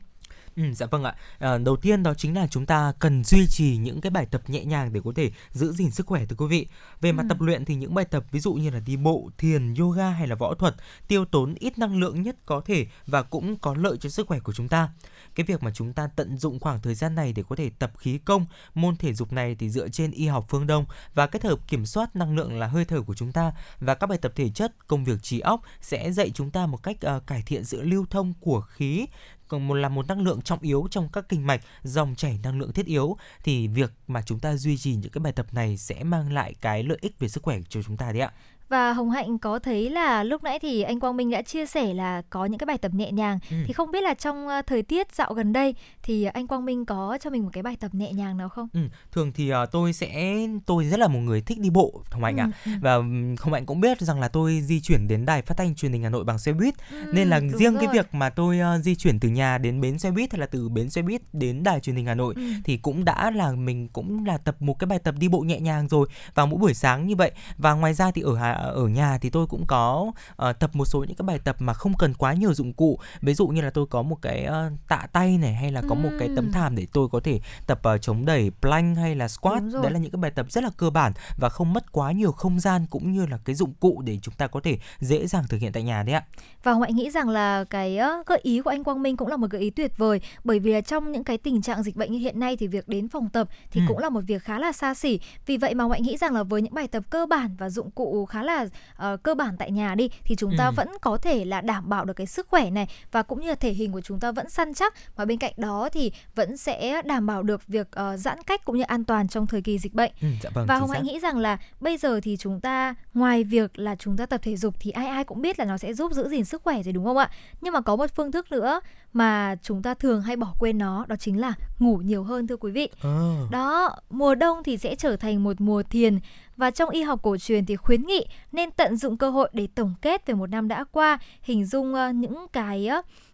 [0.56, 1.14] Ừ, dạ vâng ạ.
[1.38, 4.42] À, đầu tiên đó chính là chúng ta cần duy trì những cái bài tập
[4.50, 6.66] nhẹ nhàng để có thể giữ gìn sức khỏe thưa quý vị.
[7.00, 7.26] Về mặt Ừ.
[7.28, 10.26] tập luyện thì những bài tập ví dụ như là đi bộ, thiền, yoga hay
[10.26, 10.74] là võ thuật
[11.08, 14.40] tiêu tốn ít năng lượng nhất có thể và cũng có lợi cho sức khỏe
[14.40, 14.88] của chúng ta.
[15.34, 17.92] Cái việc mà chúng ta tận dụng khoảng thời gian này để có thể tập
[17.98, 20.84] khí công, môn thể dục này thì dựa trên y học phương Đông
[21.14, 24.06] và kết hợp kiểm soát năng lượng là hơi thở của chúng ta và các
[24.06, 27.20] bài tập thể chất, công việc trí óc sẽ dạy chúng ta một cách ờ,
[27.26, 29.06] cải thiện sự lưu thông của khí
[29.52, 32.58] còn một là một năng lượng trọng yếu trong các kinh mạch, dòng chảy năng
[32.58, 35.76] lượng thiết yếu thì việc mà chúng ta duy trì những cái bài tập này
[35.76, 38.32] sẽ mang lại cái lợi ích về sức khỏe cho chúng ta đấy ạ.
[38.72, 41.94] Và Hồng Hạnh có thấy là lúc nãy thì anh Quang Minh đã chia sẻ
[41.94, 43.56] là có những cái bài tập nhẹ nhàng Ừ.
[43.66, 46.84] thì không biết là trong ờ, thời tiết dạo gần đây thì anh Quang Minh
[46.86, 48.68] có cho mình một cái bài tập nhẹ nhàng nào không?
[48.72, 48.80] Ừ,
[49.12, 52.36] thường thì ờ, tôi sẽ tôi rất là một người thích đi bộ Hồng Hạnh
[52.40, 52.48] ạ.
[52.64, 52.78] Ừ, ừ.
[52.82, 55.74] Và ừm, Hồng Hạnh cũng biết rằng là tôi di chuyển đến đài phát thanh
[55.74, 56.74] truyền hình Hà Nội bằng xe buýt
[57.12, 57.94] nên là Ừ, riêng cái rồi.
[57.94, 60.68] việc mà tôi ờ, di chuyển từ nhà đến bến xe buýt hay là từ
[60.68, 62.42] bến xe buýt đến đài truyền hình Hà Nội Ừ.
[62.64, 65.60] thì cũng đã là mình cũng là tập một cái bài tập đi bộ nhẹ
[65.60, 68.86] nhàng rồi vào mỗi buổi sáng như vậy và ngoài ra thì ở hà- ở
[68.86, 71.92] nhà thì tôi cũng có ờ, tập một số những cái bài tập mà không
[71.98, 72.98] cần quá nhiều dụng cụ.
[73.20, 75.94] Ví dụ như là tôi có một cái ờ, tạ tay này hay là có
[75.94, 79.28] một cái tấm thảm để tôi có thể tập ờ, chống đẩy plank hay là
[79.28, 79.62] squat.
[79.82, 82.32] Đấy là những cái bài tập rất là cơ bản và không mất quá nhiều
[82.32, 85.44] không gian cũng như là cái dụng cụ để chúng ta có thể dễ dàng
[85.48, 86.22] thực hiện tại nhà đấy ạ.
[86.62, 89.28] Và Hồng Hạnh nghĩ rằng là cái ờ, gợi ý của anh Quang Minh cũng
[89.28, 90.20] là một gợi ý tuyệt vời.
[90.44, 93.08] Bởi vì trong những cái tình trạng dịch bệnh như hiện nay thì việc đến
[93.08, 93.84] phòng tập thì Ừ.
[93.88, 95.20] cũng là một việc khá là xa xỉ.
[95.46, 97.70] Vì vậy mà Hồng Hạnh nghĩ rằng là với những bài tập cơ bản và
[97.70, 98.51] dụng cụ khá là
[98.96, 100.72] ờ, cơ bản tại nhà đi thì chúng ta Ừ.
[100.76, 103.54] vẫn có thể là đảm bảo được cái sức khỏe này và cũng như là
[103.54, 107.02] thể hình của chúng ta vẫn săn chắc và bên cạnh đó thì vẫn sẽ
[107.04, 109.94] đảm bảo được việc ờ, giãn cách cũng như an toàn trong thời kỳ dịch
[109.94, 110.12] bệnh.
[110.22, 110.90] ừ, dạ vâng Và Hồng.
[110.90, 114.40] Hạnh nghĩ rằng là bây giờ thì chúng ta ngoài việc là chúng ta tập
[114.44, 116.82] thể dục thì ai ai cũng biết là nó sẽ giúp giữ gìn sức khỏe
[116.82, 117.30] rồi đúng không ạ?
[117.60, 118.80] Nhưng mà có một phương thức nữa
[119.12, 122.56] mà chúng ta thường hay bỏ quên nó đó chính là ngủ nhiều hơn thưa
[122.56, 122.88] quý vị.
[123.02, 123.36] Ờ.
[123.50, 126.18] Đó, mùa đông thì sẽ trở thành một mùa thiền
[126.56, 129.68] và trong y học cổ truyền thì khuyến nghị nên tận dụng cơ hội để
[129.74, 132.88] tổng kết về một năm đã qua, hình dung ờ, những cái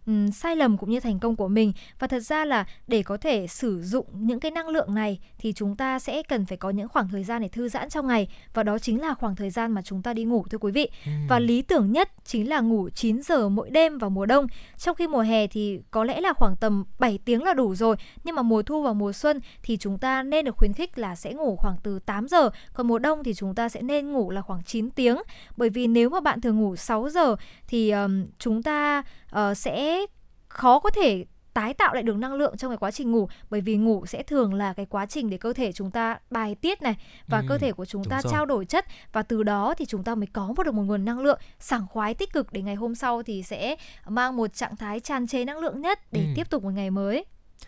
[0.09, 3.17] ừm, sai lầm cũng như thành công của mình và thật ra là để có
[3.17, 6.71] thể sử dụng những cái năng lượng này thì chúng ta sẽ cần phải có
[6.71, 9.51] những khoảng thời gian để thư giãn trong ngày và đó chính là khoảng thời
[9.51, 10.89] gian mà chúng ta đi ngủ thưa quý vị.
[11.29, 14.47] Và lý tưởng nhất chính là ngủ 9 giờ mỗi đêm vào mùa đông.
[14.77, 17.97] Trong khi mùa hè thì có lẽ là khoảng tầm 7 tiếng là đủ rồi,
[18.25, 21.17] nhưng mà mùa thu và mùa xuân thì chúng ta nên được khuyến khích là
[21.17, 24.31] sẽ ngủ khoảng từ 8 giờ, còn mùa đông thì chúng ta sẽ nên ngủ
[24.31, 25.17] là khoảng 9 tiếng.
[25.57, 27.37] Bởi vì nếu mà bạn thường ngủ 6 giờ
[27.69, 30.07] thì ừm, chúng ta ờ, sẽ
[30.49, 31.25] khó có thể
[31.55, 34.23] tái tạo lại được năng lượng trong cái quá trình ngủ bởi vì ngủ sẽ
[34.23, 36.95] thường là cái quá trình để cơ thể chúng ta bài tiết này
[37.27, 38.33] và Ừ, cơ thể của chúng ta rồi.
[38.33, 41.05] trao đổi chất và từ đó thì chúng ta mới có một được một nguồn
[41.05, 43.77] năng lượng sảng khoái tích cực để ngày hôm sau thì sẽ
[44.09, 46.27] mang một trạng thái tràn trề năng lượng nhất để Ừ.
[46.37, 47.25] tiếp tục một ngày mới.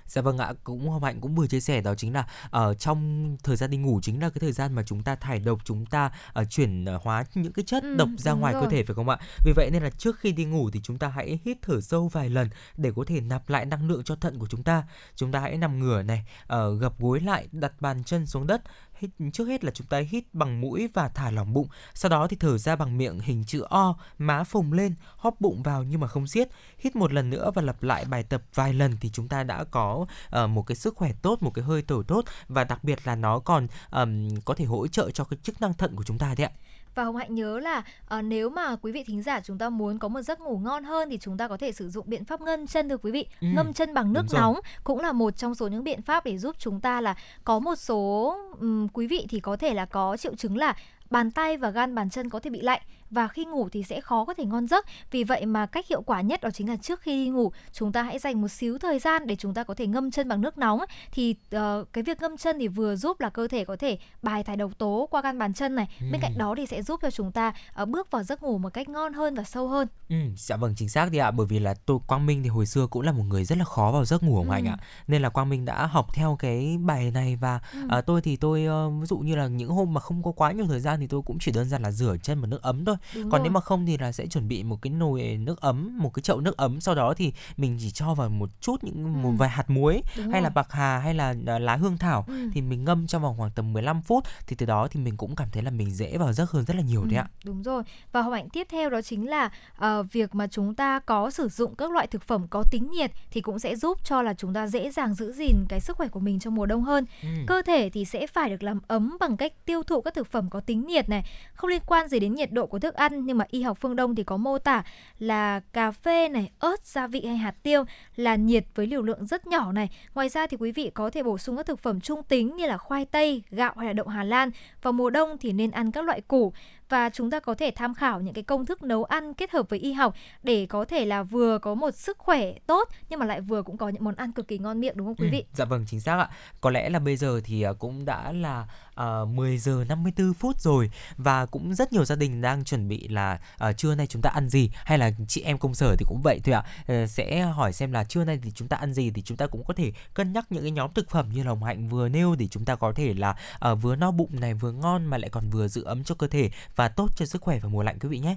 [0.06, 3.36] Dạ vâng ạ, cũng Hồng Hạnh cũng vừa chia sẻ đó chính là ở trong
[3.42, 5.86] thời gian đi ngủ chính là cái thời gian mà chúng ta thải độc, chúng
[5.86, 8.68] ta ờ, chuyển ờ, hóa những cái chất Ừ, độc ra ngoài cơ rồi.
[8.70, 9.16] thể phải không ạ?
[9.44, 12.08] Vì vậy nên là trước khi đi ngủ thì chúng ta hãy hít thở sâu
[12.08, 14.84] vài lần để có thể nạp lại năng lượng cho thận của chúng ta.
[15.16, 18.62] Chúng ta hãy nằm ngửa này, ờ, gập gối lại, đặt bàn chân xuống đất.
[19.00, 22.26] Hít, trước hết là chúng ta hít bằng mũi và thả lỏng bụng, sau đó
[22.26, 26.00] thì thở ra bằng miệng hình chữ O, má phồng lên, hóp bụng vào nhưng
[26.00, 26.48] mà không siết.
[26.78, 29.64] Hít một lần nữa và lặp lại bài tập vài lần thì chúng ta đã
[29.64, 30.06] có
[30.44, 33.16] uh, một cái sức khỏe tốt, một cái hơi thở tốt và đặc biệt là
[33.16, 36.34] nó còn um, có thể hỗ trợ cho cái chức năng thận của chúng ta
[36.38, 36.52] đấy ạ.
[36.94, 39.98] Và Hồng Hạnh nhớ là ờ, nếu mà quý vị thính giả chúng ta muốn
[39.98, 42.40] có một giấc ngủ ngon hơn thì chúng ta có thể sử dụng biện pháp
[42.40, 43.26] ngâm chân thưa quý vị.
[43.40, 44.40] Ừ, Ngâm chân bằng nước đúng rồi.
[44.40, 47.14] nóng cũng là một trong số những biện pháp để giúp chúng ta là
[47.44, 50.76] có một số ừm, quý vị thì có thể là có triệu chứng là
[51.10, 52.80] bàn tay và gan bàn chân có thể bị lạnh
[53.10, 54.86] và khi ngủ thì sẽ khó có thể ngon giấc.
[55.10, 57.92] Vì vậy mà cách hiệu quả nhất đó chính là trước khi đi ngủ chúng
[57.92, 60.40] ta hãy dành một xíu thời gian để chúng ta có thể ngâm chân bằng
[60.40, 60.80] nước nóng.
[61.12, 64.44] Thì ờ, cái việc ngâm chân thì vừa giúp là cơ thể có thể bài
[64.44, 65.88] thải độc tố qua gan bàn chân này.
[66.12, 66.38] Bên cạnh Ừ.
[66.38, 69.12] đó thì sẽ giúp cho chúng ta ờ, bước vào giấc ngủ một cách ngon
[69.12, 69.88] hơn và sâu hơn.
[70.08, 72.66] Ừ, dạ vâng chính xác đi ạ bởi vì là tôi Quang Minh thì hồi
[72.66, 74.68] xưa cũng là một người rất là khó vào giấc ngủ Hạnh Ừ.
[74.70, 77.78] ạ nên là Quang Minh đã học theo cái bài này và Ừ.
[77.88, 80.52] à, tôi thì tôi ờ, ví dụ như là những hôm mà không có quá
[80.52, 82.84] nhiều thời gian thì tôi cũng chỉ đơn giản là rửa chân bằng nước ấm
[82.84, 83.40] thôi Đúng còn rồi.
[83.44, 86.22] nếu mà không thì là sẽ chuẩn bị một cái nồi nước ấm một cái
[86.22, 89.34] chậu nước ấm sau đó thì mình chỉ cho vào một chút những một Ừ.
[89.38, 90.54] vài hạt muối Đúng hay là rồi.
[90.54, 92.34] bạc hà hay là à, lá hương thảo Ừ.
[92.52, 95.36] thì mình ngâm trong vòng khoảng tầm 15 phút thì từ đó thì mình cũng
[95.36, 97.62] cảm thấy là mình dễ vào giấc hơn rất là nhiều đấy Ừ, ạ Đúng
[97.62, 97.82] rồi.
[98.12, 101.48] Và Hồng Hạnh tiếp theo đó chính là ờ, việc mà chúng ta có sử
[101.48, 104.54] dụng các loại thực phẩm có tính nhiệt thì cũng sẽ giúp cho là chúng
[104.54, 107.04] ta dễ dàng giữ gìn cái sức khỏe của mình trong mùa đông hơn.
[107.22, 107.28] Ừ.
[107.46, 110.50] Cơ thể thì sẽ phải được làm ấm bằng cách tiêu thụ các thực phẩm
[110.50, 113.38] có tính nhiệt này, không liên quan gì đến nhiệt độ của thức ăn nhưng
[113.38, 114.82] mà y học phương Đông thì có mô tả
[115.18, 117.84] là cà phê này, ớt, gia vị hay hạt tiêu
[118.16, 119.88] là nhiệt với liều lượng rất nhỏ này.
[120.14, 122.66] Ngoài ra thì quý vị có thể bổ sung các thực phẩm trung tính như
[122.66, 124.50] là khoai tây, gạo hay là đậu Hà Lan.
[124.82, 126.52] Vào mùa đông thì nên ăn các loại củ
[126.90, 129.68] và chúng ta có thể tham khảo những cái công thức nấu ăn kết hợp
[129.68, 133.26] với y học để có thể là vừa có một sức khỏe tốt nhưng mà
[133.26, 135.40] lại vừa cũng có những món ăn cực kỳ ngon miệng đúng không quý vị?
[135.40, 136.30] Ừ, dạ vâng chính xác ạ.
[136.60, 138.66] Có lẽ là bây giờ thì à, cũng đã là
[139.00, 143.08] uh, 10 giờ 54 phút rồi và cũng rất nhiều gia đình đang chuẩn bị
[143.08, 146.04] là uh, trưa nay chúng ta ăn gì hay là chị em công sở thì
[146.08, 146.64] cũng vậy thôi ạ.
[147.02, 149.46] Uh, sẽ hỏi xem là trưa nay thì chúng ta ăn gì thì chúng ta
[149.46, 152.08] cũng có thể cân nhắc những cái nhóm thực phẩm như là Hồng Hạnh vừa
[152.08, 153.36] nêu để chúng ta có thể là
[153.72, 156.26] uh, vừa no bụng này vừa ngon mà lại còn vừa giữ ấm cho cơ
[156.26, 156.50] thể
[156.80, 158.36] và tốt cho sức khỏe vào mùa lạnh quý vị nhé.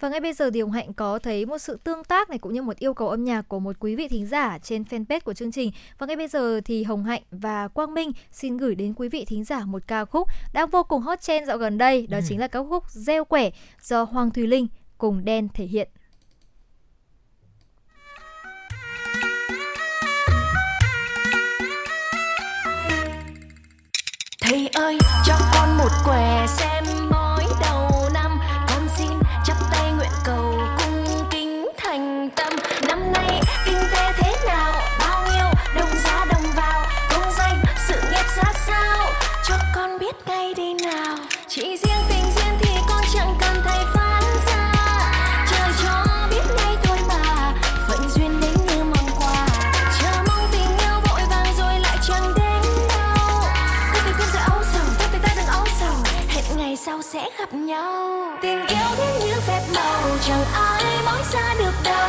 [0.00, 2.54] Và ngay bây giờ thì Hồng Hạnh có thấy một sự tương tác này cũng
[2.54, 5.34] như một yêu cầu âm nhạc của một quý vị thính giả trên fanpage của
[5.34, 5.70] chương trình.
[5.98, 9.24] Và ngay bây giờ thì Hồng Hạnh và Quang Minh xin gửi đến quý vị
[9.24, 12.24] thính giả một ca khúc đang vô cùng hot trend dạo gần đây, đó ừ.
[12.28, 13.50] chính là ca khúc Gieo quẻ
[13.82, 14.66] do Hoàng Thùy Linh
[14.98, 15.88] cùng Đen thể hiện.
[24.40, 27.03] Thầy ơi, cho con một quẻ xem
[57.38, 58.10] gặp nhau.
[58.42, 62.08] Tình yêu đến như phép màu, chẳng ai nói ra được đâu.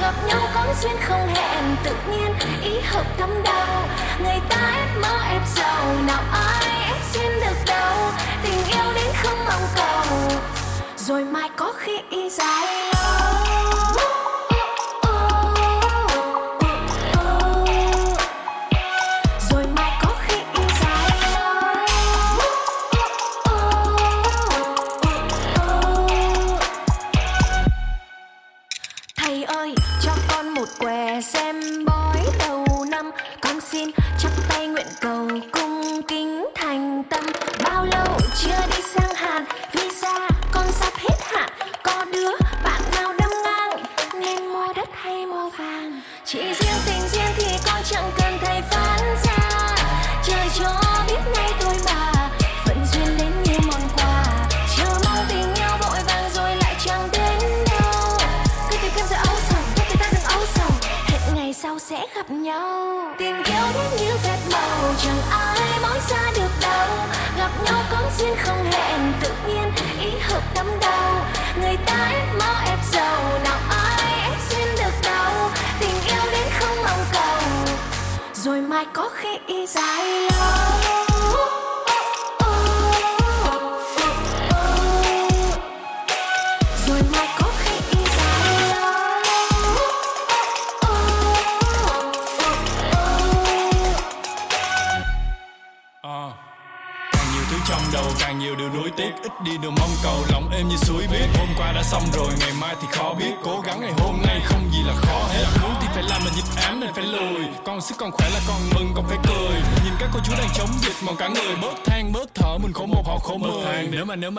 [0.00, 3.82] Gặp nhau có duyên không hẹn, tự nhiên ý hợp thấm đầu
[4.22, 7.96] người ta ép mơ, ép giàu, nào ai ép duyên được đâu.
[8.42, 10.38] Tình yêu đến không mong cầu,
[10.96, 13.53] rồi mai có khi y dài lâu.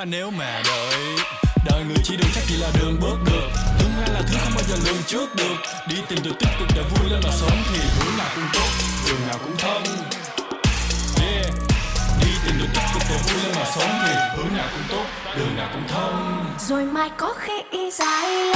[0.06, 1.18] Mà nếu mà đợi.
[1.66, 3.50] Đời người chỉ đường chắc chỉ là đường bước được.
[3.80, 5.56] Tương lai là thứ không bao giờ lường trước được.
[5.90, 8.70] Đi tìm được tích cực để vui lên mà sống thì hướng nào cũng tốt,
[9.08, 9.84] đường nào cũng thông.
[11.22, 11.46] Yeah.
[12.22, 15.06] Đi tìm được tích cực để vui lên mà sống thì hướng nào cũng tốt,
[15.38, 16.46] đường nào cũng thông.
[16.60, 18.55] Rồi mai có khi y dài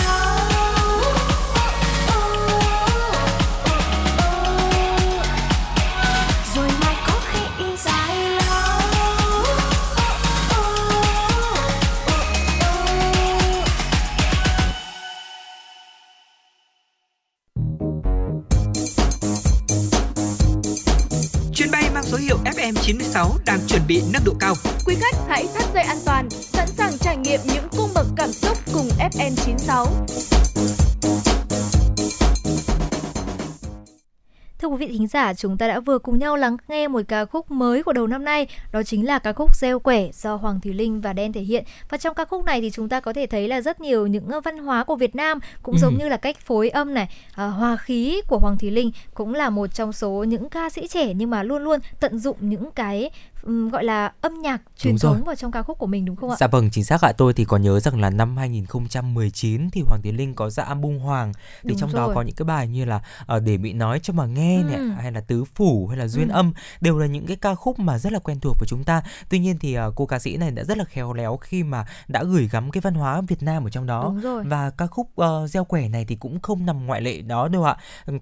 [34.90, 37.94] thính giả, chúng ta đã vừa cùng nhau lắng nghe một ca khúc mới của
[37.94, 41.14] đầu năm nay, đó chính là ca khúc Gieo quẻ do Hoàng Thùy Linh và
[41.14, 41.64] Đen thể hiện.
[41.90, 44.30] Và trong ca khúc này thì chúng ta có thể thấy là rất nhiều những
[44.44, 45.80] văn hóa của Việt Nam cũng Ừ.
[45.82, 49.34] giống như là cách phối âm này, à, hòa khí của Hoàng Thùy Linh cũng
[49.34, 52.72] là một trong số những ca sĩ trẻ nhưng mà luôn luôn tận dụng những
[52.72, 53.10] cái
[53.44, 55.14] gọi là âm nhạc truyền Đúng rồi.
[55.16, 56.36] thống vào trong ca khúc của mình đúng không ạ?
[56.40, 57.12] Dạ vâng, chính xác ạ.
[57.18, 61.00] Tôi thì có nhớ rằng là năm 2019 thì Hoàng Tiến Linh có ra album
[61.00, 61.34] Hoàng
[61.64, 62.16] thì Đúng trong đó rồi.
[62.16, 64.90] có những cái bài như là ờ, để bị nói cho mà nghe này Ừ.
[64.90, 66.34] hay là tứ phủ hay là duyên Ừ.
[66.34, 69.02] âm đều là những cái ca khúc mà rất là quen thuộc với chúng ta.
[69.30, 71.86] Tuy nhiên thì ờ, cô ca sĩ này đã rất là khéo léo khi mà
[72.08, 74.14] đã gửi gắm cái văn hóa Việt Nam ở trong đó.
[74.46, 77.64] Và ca khúc ờ, gieo quẻ này thì cũng không nằm ngoại lệ đó đâu
[77.64, 77.78] ạ.
[78.06, 78.14] Ừ,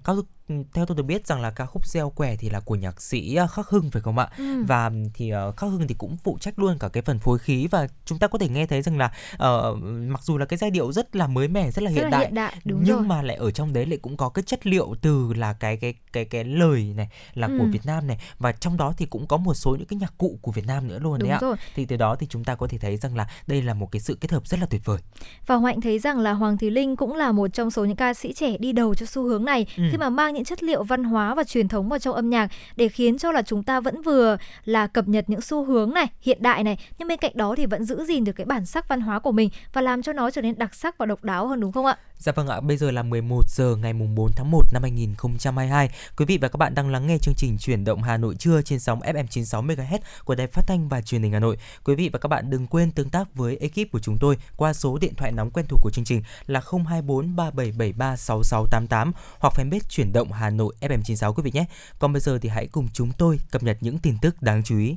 [0.74, 3.34] theo tôi được biết rằng là ca khúc gieo quẻ thì là của nhạc sĩ
[3.34, 4.28] ờ, Khắc Hưng phải không ạ?
[4.38, 4.64] Ừ.
[4.66, 7.66] và thì uh, Khắc Hưng thì cũng phụ trách luôn cả cái phần phối khí
[7.70, 9.74] và chúng ta có thể nghe thấy rằng là ờ,
[10.08, 12.10] mặc dù là cái giai điệu rất là mới mẻ rất là Rất hiện là
[12.10, 13.06] đại hiện đại, đúng nhưng rồi.
[13.06, 15.94] mà lại ở trong đấy lại cũng có cái chất liệu từ là cái cái
[16.12, 17.70] cái cái lời này là của Ừ.
[17.72, 20.38] Việt Nam này và trong đó thì cũng có một số những cái nhạc cụ
[20.42, 21.56] của Việt Nam nữa luôn Đúng đấy ạ rồi.
[21.74, 24.00] thì từ đó thì chúng ta có thể thấy rằng là đây là một cái
[24.00, 24.98] sự kết hợp rất là tuyệt vời
[25.46, 28.14] Và Hoạnh thấy rằng là Hoàng Thùy Linh cũng là một trong số những ca
[28.14, 29.82] sĩ trẻ đi đầu cho xu hướng này Ừ.
[29.92, 32.50] khi mà mang những chất liệu văn hóa và truyền thống vào trong âm nhạc
[32.76, 36.06] để khiến cho là chúng ta vẫn vừa là cập nhật những xu hướng này,
[36.20, 38.88] hiện đại này, nhưng bên cạnh đó thì vẫn giữ gìn được cái bản sắc
[38.88, 41.46] văn hóa của mình và làm cho nó trở nên đặc sắc và độc đáo
[41.46, 41.98] hơn đúng không ạ?
[42.20, 45.90] Dạ vâng ạ, bây giờ là 11 giờ ngày mùng 4 tháng 1 năm 2022.
[46.16, 48.62] Quý vị và các bạn đang lắng nghe chương trình Chuyển động Hà Nội trưa
[48.62, 51.58] trên sóng FM 96 MHz của Đài Phát thanh và Truyền hình Hà Nội.
[51.84, 54.72] Quý vị và các bạn đừng quên tương tác với ekip của chúng tôi qua
[54.72, 59.88] số điện thoại nóng quen thuộc của chương trình là 024 3773 6688 hoặc fanpage
[59.88, 61.64] Chuyển động Hà Nội FM 96 quý vị nhé.
[61.98, 64.78] Còn bây giờ thì hãy cùng chúng tôi cập nhật những tin tức đáng chú
[64.78, 64.96] ý.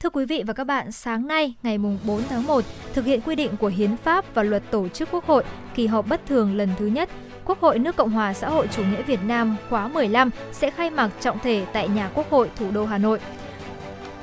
[0.00, 3.20] Thưa quý vị và các bạn, sáng nay ngày mùng 4 tháng 1, thực hiện
[3.20, 5.44] quy định của Hiến pháp và Luật Tổ chức Quốc hội,
[5.74, 7.08] kỳ họp bất thường lần thứ nhất,
[7.44, 10.90] Quốc hội nước Cộng hòa xã hội chủ nghĩa Việt Nam khóa 15 sẽ khai
[10.90, 13.20] mạc trọng thể tại nhà Quốc hội thủ đô Hà Nội.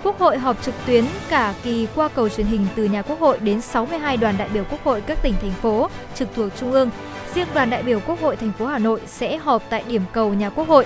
[0.03, 3.39] Quốc hội họp trực tuyến cả kỳ qua cầu truyền hình từ nhà Quốc hội
[3.39, 6.89] đến 62 đoàn đại biểu Quốc hội các tỉnh thành phố trực thuộc Trung ương.
[7.35, 10.33] Riêng đoàn đại biểu Quốc hội thành phố Hà Nội sẽ họp tại điểm cầu
[10.33, 10.85] nhà Quốc hội.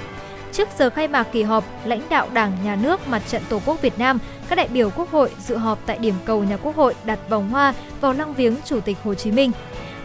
[0.51, 3.81] Trước giờ khai mạc kỳ họp, lãnh đạo Đảng, Nhà nước, Mặt trận Tổ quốc
[3.81, 4.19] Việt Nam,
[4.49, 7.49] các đại biểu Quốc hội dự họp tại điểm cầu nhà Quốc hội đặt vòng
[7.49, 9.51] hoa vào lăng viếng Chủ tịch Hồ Chí Minh.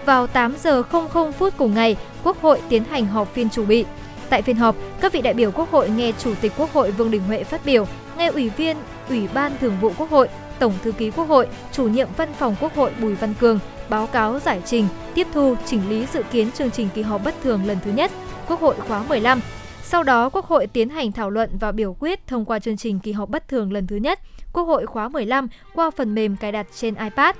[0.06, 3.84] Vào 8 giờ 00 phút cùng ngày, Quốc hội tiến hành họp phiên chủ bị.
[4.28, 7.10] Tại phiên họp, các vị đại biểu Quốc hội nghe Chủ tịch Quốc hội Vương
[7.10, 7.86] Đình Huệ phát biểu,
[8.18, 8.76] nghe Ủy viên
[9.08, 10.28] Ủy ban Thường vụ Quốc hội,
[10.58, 14.06] Tổng thư ký Quốc hội, Chủ nhiệm Văn phòng Quốc hội Bùi Văn Cường báo
[14.06, 17.66] cáo giải trình, tiếp thu, chỉnh lý dự kiến chương trình kỳ họp bất thường
[17.66, 18.10] lần thứ nhất,
[18.48, 19.40] Quốc hội khóa 15.
[19.84, 22.98] Sau đó, Quốc hội tiến hành thảo luận và biểu quyết thông qua chương trình
[22.98, 24.20] kỳ họp bất thường lần thứ nhất,
[24.52, 27.36] Quốc hội khóa 15 qua phần mềm cài đặt trên iPad.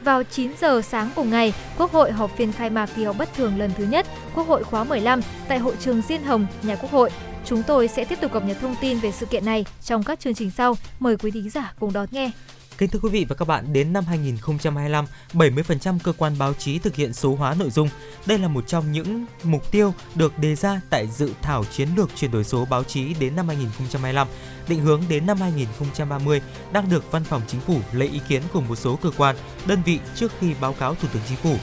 [0.00, 3.34] Vào 9 giờ sáng cùng ngày, Quốc hội họp phiên khai mạc kỳ họp bất
[3.34, 6.90] thường lần thứ nhất, Quốc hội khóa 15 tại hội trường Diên Hồng, nhà Quốc
[6.90, 7.10] hội.
[7.44, 10.20] Chúng tôi sẽ tiếp tục cập nhật thông tin về sự kiện này trong các
[10.20, 10.74] chương trình sau.
[11.00, 12.30] Mời quý thính giả cùng đón nghe.
[12.78, 16.78] Kính thưa quý vị và các bạn, đến năm 2025, 70% cơ quan báo chí
[16.78, 17.88] thực hiện số hóa nội dung.
[18.26, 22.10] Đây là một trong những mục tiêu được đề ra tại dự thảo chiến lược
[22.16, 24.28] chuyển đổi số báo chí đến năm 2025,
[24.68, 26.40] định hướng đến năm 2030
[26.72, 29.82] đang được Văn phòng Chính phủ lấy ý kiến của một số cơ quan, đơn
[29.84, 31.56] vị trước khi báo cáo Thủ tướng Chính phủ.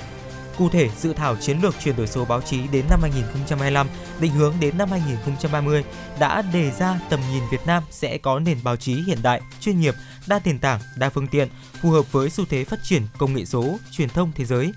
[0.60, 3.88] Cụ thể, dự thảo chiến lược chuyển đổi số báo chí đến năm 2025,
[4.20, 5.84] định hướng đến năm 2030
[6.20, 9.80] đã đề ra tầm nhìn Việt Nam sẽ có nền báo chí hiện đại, chuyên
[9.80, 9.96] nghiệp,
[10.28, 11.48] đa nền tảng, đa phương tiện,
[11.82, 14.72] phù hợp với xu thế phát triển công nghệ số, truyền thông thế giới,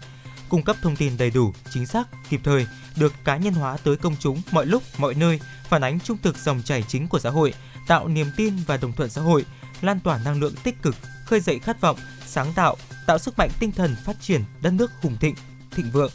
[0.49, 2.67] cung cấp thông tin đầy đủ, chính xác, kịp thời,
[2.97, 6.37] được cá nhân hóa tới công chúng mọi lúc, mọi nơi, phản ánh trung thực
[6.37, 7.55] dòng chảy chính của xã hội,
[7.89, 9.45] tạo niềm tin và đồng thuận xã hội,
[9.81, 12.77] lan tỏa năng lượng tích cực, khơi dậy khát vọng, sáng tạo,
[13.07, 15.35] tạo sức mạnh tinh thần phát triển đất nước hùng thịnh,
[15.75, 16.11] thịnh vượng.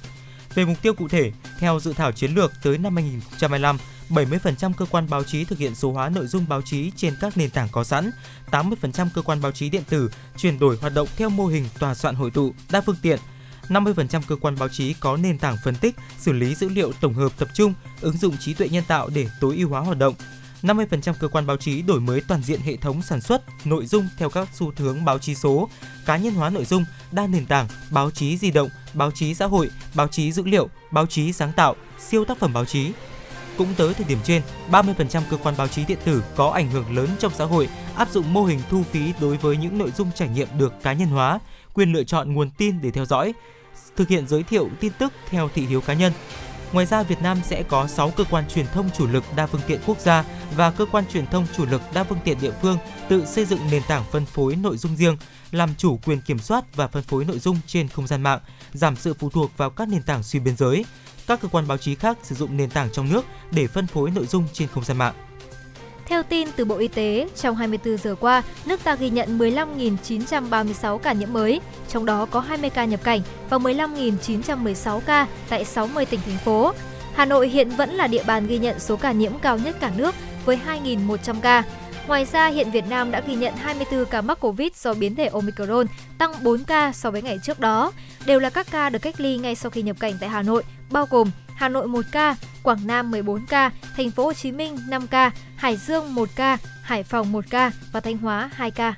[0.55, 3.78] Về mục tiêu cụ thể, theo dự thảo chiến lược tới năm 2025,
[4.10, 7.38] 70% cơ quan báo chí thực hiện số hóa nội dung báo chí trên các
[7.38, 8.12] nền tảng có sẵn,
[8.51, 11.95] 80% cơ quan báo chí điện tử chuyển đổi hoạt động theo mô hình tòa
[11.95, 13.20] soạn hội tụ, đa phương tiện,
[13.70, 17.14] 50% cơ quan báo chí có nền tảng phân tích, xử lý dữ liệu tổng
[17.14, 20.14] hợp tập trung, ứng dụng trí tuệ nhân tạo để tối ưu hóa hoạt động.
[20.62, 24.08] 50% cơ quan báo chí đổi mới toàn diện hệ thống sản xuất, nội dung
[24.18, 25.70] theo các xu hướng báo chí số,
[26.05, 29.45] cá nhân hóa nội dung, đa nền tảng, báo chí di động, báo chí xã
[29.45, 32.91] hội, báo chí dữ liệu, báo chí sáng tạo, siêu tác phẩm báo chí.
[33.58, 34.41] Cũng tới thời điểm trên,
[34.72, 38.10] 30% cơ quan báo chí điện tử có ảnh hưởng lớn trong xã hội áp
[38.12, 41.08] dụng mô hình thu phí đối với những nội dung trải nghiệm được cá nhân
[41.08, 41.39] hóa,
[41.74, 43.34] quyền lựa chọn nguồn tin để theo dõi,
[43.95, 46.14] thực hiện giới thiệu tin tức theo thị hiếu cá nhân.
[46.74, 49.61] Ngoài ra, Việt Nam sẽ có 6 cơ quan truyền thông chủ lực đa phương
[49.68, 50.24] tiện quốc gia
[50.55, 52.78] và cơ quan truyền thông chủ lực đa phương tiện địa phương
[53.09, 55.18] tự xây dựng nền tảng phân phối nội dung riêng,
[55.51, 58.39] làm chủ quyền kiểm soát và phân phối nội dung trên không gian mạng,
[58.74, 60.86] giảm sự phụ thuộc vào các nền tảng xuyên biên giới,
[61.28, 64.11] các cơ quan báo chí khác sử dụng nền tảng trong nước để phân phối
[64.11, 65.27] nội dung trên không gian mạng.
[66.08, 70.97] Theo tin từ Bộ Y tế, trong 24 giờ qua, nước ta ghi nhận 15.936
[70.97, 76.05] ca nhiễm mới, trong đó có 20 ca nhập cảnh và 15.916 ca tại 60
[76.05, 76.74] tỉnh thành phố.
[77.16, 79.91] Hà Nội hiện vẫn là địa bàn ghi nhận số ca nhiễm cao nhất cả
[79.97, 81.64] nước với 2.100 ca.
[82.08, 85.26] Ngoài ra, hiện Việt Nam đã ghi nhận 24 ca mắc Covid do biến thể
[85.28, 85.88] Omicron,
[86.18, 87.91] tăng 4 ca so với ngày trước đó.
[88.26, 90.64] Đều là các ca được cách ly ngay sau khi nhập cảnh tại Hà Nội,
[90.91, 92.36] bao gồm Hà Nội 1 ca,
[92.68, 96.57] Quảng Nam 14 ca, Thành phố Hồ Chí Minh 5 ca, Hải Dương 1 ca,
[96.82, 98.93] Hải Phòng 1 ca và Thanh Hóa 2 ca.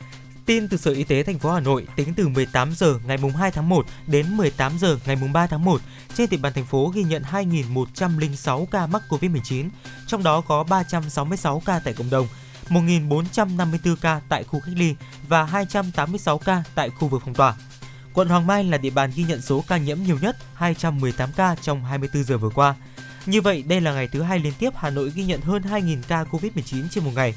[0.46, 3.32] Tin từ Sở Y tế thành phố Hà Nội, tính từ 18 giờ ngày mùng
[3.32, 5.82] 2 tháng 1 đến 18 giờ ngày mùng 3 tháng 1,
[6.16, 9.70] trên địa bàn thành phố ghi nhận 2.106 ca mắc COVID-19,
[10.08, 12.28] trong đó có 366 ca tại cộng đồng,
[12.70, 14.96] 1.454 ca tại khu cách ly
[15.28, 17.56] và 286 ca tại khu vực phong tỏa.
[18.14, 21.56] Quận Hoàng Mai là địa bàn ghi nhận số ca nhiễm nhiều nhất, 218 ca
[21.56, 22.76] trong 24 giờ vừa qua.
[23.26, 25.98] Như vậy, đây là ngày thứ hai liên tiếp Hà Nội ghi nhận hơn 2.000
[26.08, 27.36] ca COVID-19 trên một ngày.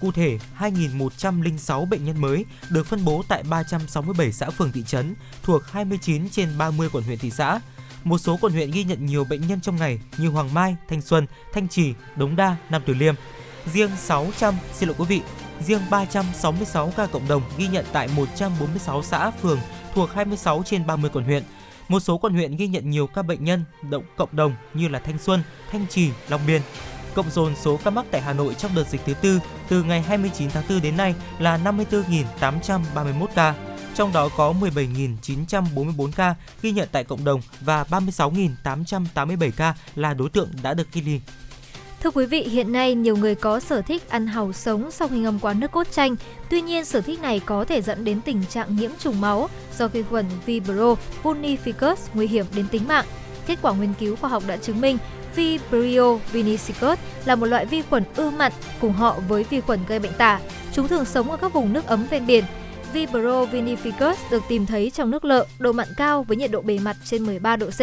[0.00, 5.14] Cụ thể, 2.106 bệnh nhân mới được phân bố tại 367 xã phường thị trấn
[5.42, 7.60] thuộc 29 trên 30 quận huyện thị xã.
[8.04, 11.02] Một số quận huyện ghi nhận nhiều bệnh nhân trong ngày như Hoàng Mai, Thanh
[11.02, 13.14] Xuân, Thanh Trì, Đống Đa, Nam Từ Liêm.
[13.72, 15.20] Riêng 600, xin lỗi quý vị,
[15.66, 19.58] riêng 366 ca cộng đồng ghi nhận tại 146 xã phường
[19.94, 21.42] thuộc 26 trên 30 quận huyện.
[21.88, 24.98] Một số quận huyện ghi nhận nhiều ca bệnh nhân động cộng đồng như là
[24.98, 26.62] Thanh Xuân, Thanh Trì, Long Biên.
[27.14, 30.02] Cộng dồn số ca mắc tại Hà Nội trong đợt dịch thứ tư từ ngày
[30.02, 33.54] 29 tháng 4 đến nay là 54.831 ca.
[33.94, 40.28] Trong đó có 17.944 ca ghi nhận tại cộng đồng và 36.887 ca là đối
[40.28, 41.20] tượng đã được cách ly.
[42.04, 45.18] Thưa quý vị, hiện nay nhiều người có sở thích ăn hàu sống sau khi
[45.18, 46.16] ngâm qua nước cốt chanh.
[46.50, 49.48] Tuy nhiên, sở thích này có thể dẫn đến tình trạng nhiễm trùng máu
[49.78, 53.04] do vi khuẩn Vibrio vulnificus nguy hiểm đến tính mạng.
[53.46, 54.98] Kết quả nghiên cứu khoa học đã chứng minh
[55.36, 59.98] Vibrio vulnificus là một loại vi khuẩn ưa mặn cùng họ với vi khuẩn gây
[59.98, 60.40] bệnh tả.
[60.72, 62.44] Chúng thường sống ở các vùng nước ấm ven biển.
[62.92, 66.78] Vibrio vulnificus được tìm thấy trong nước lợ, độ mặn cao với nhiệt độ bề
[66.78, 67.80] mặt trên 13 độ C.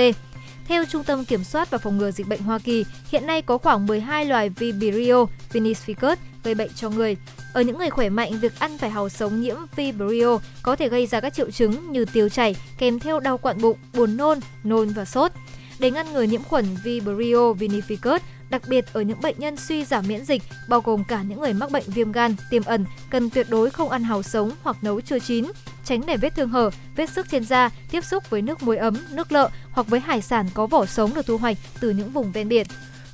[0.72, 3.57] Theo Trung tâm Kiểm soát và Phòng ngừa Dịch bệnh Hoa Kỳ, hiện nay có
[3.57, 7.17] khoảng 12 loài Vibrio vinificus gây bệnh cho người.
[7.53, 11.07] Ở những người khỏe mạnh, việc ăn phải hàu sống nhiễm Vibrio có thể gây
[11.07, 14.89] ra các triệu chứng như tiêu chảy kèm theo đau quặn bụng, buồn nôn, nôn
[14.89, 15.32] và sốt.
[15.80, 18.19] Để ngăn ngừa nhiễm khuẩn Vibrio vinificus,
[18.51, 21.53] đặc biệt ở những bệnh nhân suy giảm miễn dịch, bao gồm cả những người
[21.53, 25.01] mắc bệnh viêm gan tiềm ẩn, cần tuyệt đối không ăn hàu sống hoặc nấu
[25.01, 25.45] chưa chín,
[25.85, 28.97] tránh để vết thương hở, vết sức trên da tiếp xúc với nước muối ấm,
[29.11, 32.31] nước lợ hoặc với hải sản có vỏ sống được thu hoạch từ những vùng
[32.31, 32.67] ven biển.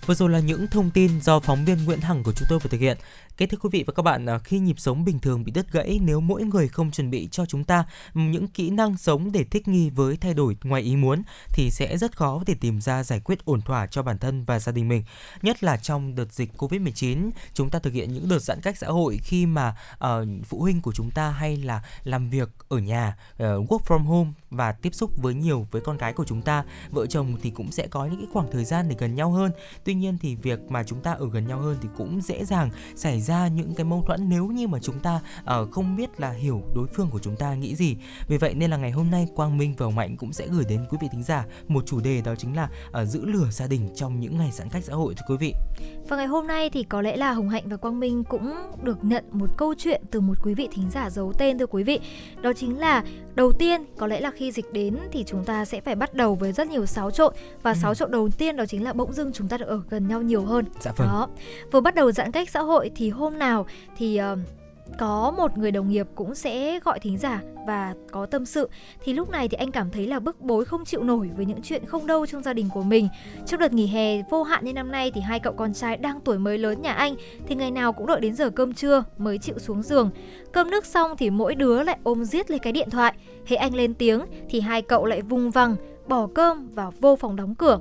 [0.05, 2.69] Vừa rồi là những thông tin do phóng viên Nguyễn Hằng của chúng tôi vừa
[2.69, 2.97] thực hiện.
[3.38, 5.71] Kết thưa quý vị và các bạn, à, khi nhịp sống bình thường bị đứt
[5.71, 9.43] gãy, nếu mỗi người không chuẩn bị cho chúng ta những kỹ năng sống để
[9.43, 11.21] thích nghi với thay đổi ngoài ý muốn
[11.53, 14.59] thì sẽ rất khó để tìm ra giải quyết ổn thỏa cho bản thân và
[14.59, 15.03] gia đình mình.
[15.41, 18.88] Nhất là trong đợt dịch Covid-19, chúng ta thực hiện những đợt giãn cách xã
[18.88, 20.09] hội khi mà uh,
[20.45, 24.31] phụ huynh của chúng ta hay là làm việc ở nhà, uh, work from home
[24.49, 27.71] và tiếp xúc với nhiều với con cái của chúng ta, vợ chồng thì cũng
[27.71, 29.51] sẽ có những cái khoảng thời gian để gần nhau hơn.
[29.83, 32.69] Tuy nhiên thì việc mà chúng ta ở gần nhau hơn thì cũng dễ dàng
[32.95, 36.32] xảy ra những cái mâu thuẫn nếu như mà chúng ta uh, không biết là
[36.32, 37.97] hiểu đối phương của chúng ta nghĩ gì.
[38.28, 40.65] Vì vậy nên là ngày hôm nay Quang Minh và Hồng Mạnh cũng sẽ gửi
[40.69, 42.69] đến quý vị thính giả một chủ đề đó chính là
[43.01, 45.53] uh, giữ lửa gia đình trong những ngày giãn cách xã hội thưa quý vị.
[46.09, 48.53] Và ngày hôm nay thì có lẽ là Hồng Hạnh và Quang Minh cũng
[48.84, 51.84] được nhận một câu chuyện từ một quý vị thính giả giấu tên thưa quý
[51.84, 51.99] vị.
[52.41, 53.03] Đó chính là
[53.36, 56.36] đầu tiên có lẽ là khi dịch đến thì chúng ta sẽ phải bắt đầu
[56.36, 57.78] với rất nhiều xáo trộn và ừ.
[57.82, 60.21] xáo trộn đầu tiên đó chính là bỗng dưng chúng ta được ở gần nhau
[60.21, 60.65] nhiều hơn.
[60.80, 61.07] Dạ vâng.
[61.07, 61.28] Đó.
[61.71, 63.65] Vừa bắt đầu giãn cách xã hội thì hôm nào
[63.97, 64.39] thì uh,
[64.97, 68.70] có một người đồng nghiệp cũng sẽ gọi thính giả và có tâm sự
[69.03, 71.61] thì lúc này thì anh cảm thấy là bức bối không chịu nổi với những
[71.63, 73.07] chuyện không đâu trong gia đình của mình.
[73.45, 76.20] Trong đợt nghỉ hè vô hạn như năm nay thì hai cậu con trai đang
[76.22, 77.15] tuổi mới lớn nhà anh
[77.47, 80.09] thì ngày nào cũng đợi đến giờ cơm trưa mới chịu xuống giường.
[80.51, 83.13] Cơm nước xong thì mỗi đứa lại ôm giết lấy cái điện thoại.
[83.45, 85.76] hễ anh lên tiếng thì hai cậu lại vung văng
[86.08, 87.80] bỏ cơm và vô phòng đóng cửa.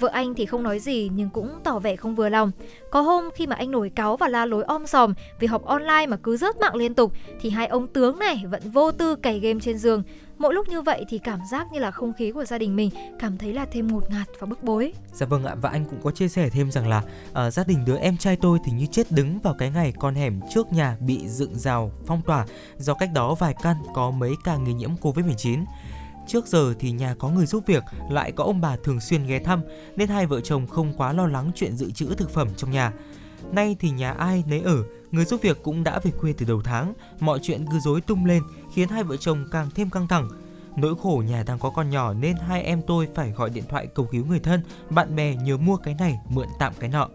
[0.00, 2.50] Vợ anh thì không nói gì nhưng cũng tỏ vẻ không vừa lòng.
[2.90, 6.06] Có hôm khi mà anh nổi cáu và la lối om sòm vì học online
[6.08, 9.40] mà cứ rớt mạng liên tục thì hai ông tướng này vẫn vô tư cày
[9.40, 10.02] game trên giường.
[10.38, 12.90] Mỗi lúc như vậy thì cảm giác như là không khí của gia đình mình
[13.18, 14.92] cảm thấy là thêm ngột ngạt và bức bối.
[15.12, 17.02] Dạ vâng ạ và anh cũng có chia sẻ thêm rằng là
[17.46, 20.14] uh, gia đình đứa em trai tôi thì như chết đứng vào cái ngày con
[20.14, 22.46] hẻm trước nhà bị dựng rào phong tỏa
[22.78, 25.64] do cách đó vài căn có mấy ca nghi nhiễm Covid-19.
[26.26, 29.38] Trước giờ thì nhà có người giúp việc, lại có ông bà thường xuyên ghé
[29.38, 29.62] thăm
[29.96, 32.92] nên hai vợ chồng không quá lo lắng chuyện dự trữ thực phẩm trong nhà.
[33.52, 36.62] Nay thì nhà ai nấy ở, người giúp việc cũng đã về quê từ đầu
[36.62, 38.42] tháng, mọi chuyện cứ rối tung lên
[38.74, 40.28] khiến hai vợ chồng càng thêm căng thẳng.
[40.76, 43.86] Nỗi khổ nhà đang có con nhỏ nên hai em tôi phải gọi điện thoại
[43.86, 47.08] cầu cứu người thân, bạn bè nhớ mua cái này, mượn tạm cái nọ.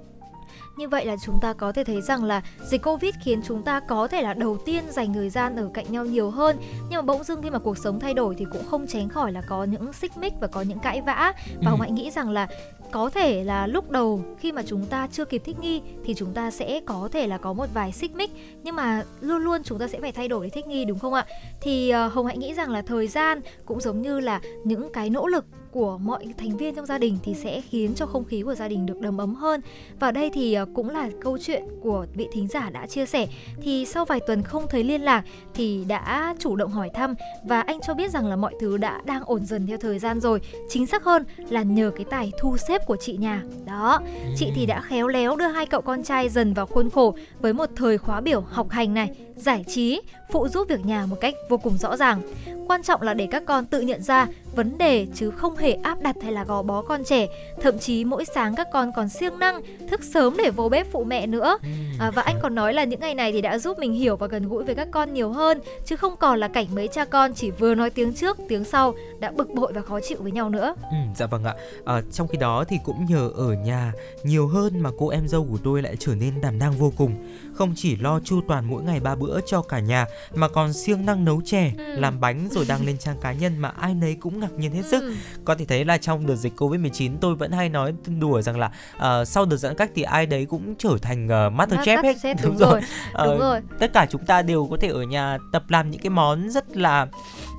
[0.80, 3.80] Như vậy là chúng ta có thể thấy rằng là dịch Covid khiến chúng ta
[3.80, 6.58] có thể là đầu tiên dành thời gian ở cạnh nhau nhiều hơn
[6.90, 9.32] nhưng mà bỗng dưng khi mà cuộc sống thay đổi thì cũng không tránh khỏi
[9.32, 11.70] là có những xích mích và có những cãi vã và Ừ.
[11.70, 12.48] Hồng Hạnh nghĩ rằng là
[12.92, 16.34] có thể là lúc đầu khi mà chúng ta chưa kịp thích nghi thì chúng
[16.34, 18.32] ta sẽ có thể là có một vài xích mích
[18.64, 21.14] nhưng mà luôn luôn chúng ta sẽ phải thay đổi để thích nghi đúng không
[21.14, 21.26] ạ?
[21.62, 25.10] Thì ờ, Hồng Hạnh nghĩ rằng là thời gian cũng giống như là những cái
[25.10, 28.42] nỗ lực của mọi thành viên trong gia đình thì sẽ khiến cho không khí
[28.42, 29.62] của gia đình được đầm ấm hơn.
[30.00, 33.28] Và đây thì à, cũng là câu chuyện của vị thính giả đã chia sẻ.
[33.62, 35.24] Thì sau vài tuần không thấy liên lạc
[35.54, 39.02] thì đã chủ động hỏi thăm và anh cho biết rằng là mọi thứ đã
[39.06, 40.42] đang ổn dần theo thời gian rồi.
[40.70, 43.44] Chính xác hơn là nhờ cái tài thu xếp của chị nhà.
[43.66, 44.00] Đó,
[44.38, 47.54] chị thì đã khéo léo đưa hai cậu con trai dần vào khuôn khổ với
[47.54, 49.10] một thời khóa biểu học hành này
[49.40, 50.02] giải trí
[50.32, 52.22] phụ giúp việc nhà một cách vô cùng rõ ràng.
[52.68, 56.02] Quan trọng là để các con tự nhận ra vấn đề chứ không hề áp
[56.02, 57.28] đặt hay là gò bó con trẻ.
[57.62, 61.04] Thậm chí mỗi sáng các con còn siêng năng thức sớm để vô bếp phụ
[61.04, 61.58] mẹ nữa.
[62.00, 64.28] À, và anh còn nói là những ngày này thì đã giúp mình hiểu và
[64.28, 67.34] gần gũi với các con nhiều hơn chứ không còn là cảnh mấy cha con
[67.34, 70.50] chỉ vừa nói tiếng trước tiếng sau đã bực bội và khó chịu với nhau
[70.50, 70.76] nữa.
[70.82, 71.54] Ừ, dạ vâng ạ.
[71.86, 73.92] À, trong khi đó thì cũng nhờ ở nhà
[74.24, 77.16] nhiều hơn mà cô em dâu của tôi lại trở nên đảm đang vô cùng.
[77.60, 80.06] Không chỉ lo chu toàn mỗi ngày ba bữa cho cả nhà
[80.36, 81.84] mà còn siêng năng nấu chè, Ừ.
[82.00, 84.82] làm bánh rồi đăng lên trang cá nhân mà ai nấy cũng ngạc nhiên hết
[84.86, 85.02] sức.
[85.02, 85.14] Ừ.
[85.46, 88.72] Có thể thấy là trong đợt dịch Covid-19 tôi vẫn hay nói đùa rằng là
[88.98, 92.16] ờ, sau đợt giãn cách thì ai đấy cũng trở thành uh, Masterchef hết.
[92.16, 92.82] Masterchef, đúng rồi,
[93.14, 93.60] Ờ, đúng rồi.
[93.80, 96.78] Tất cả chúng ta đều có thể ở nhà tập làm những cái món rất
[96.78, 97.08] là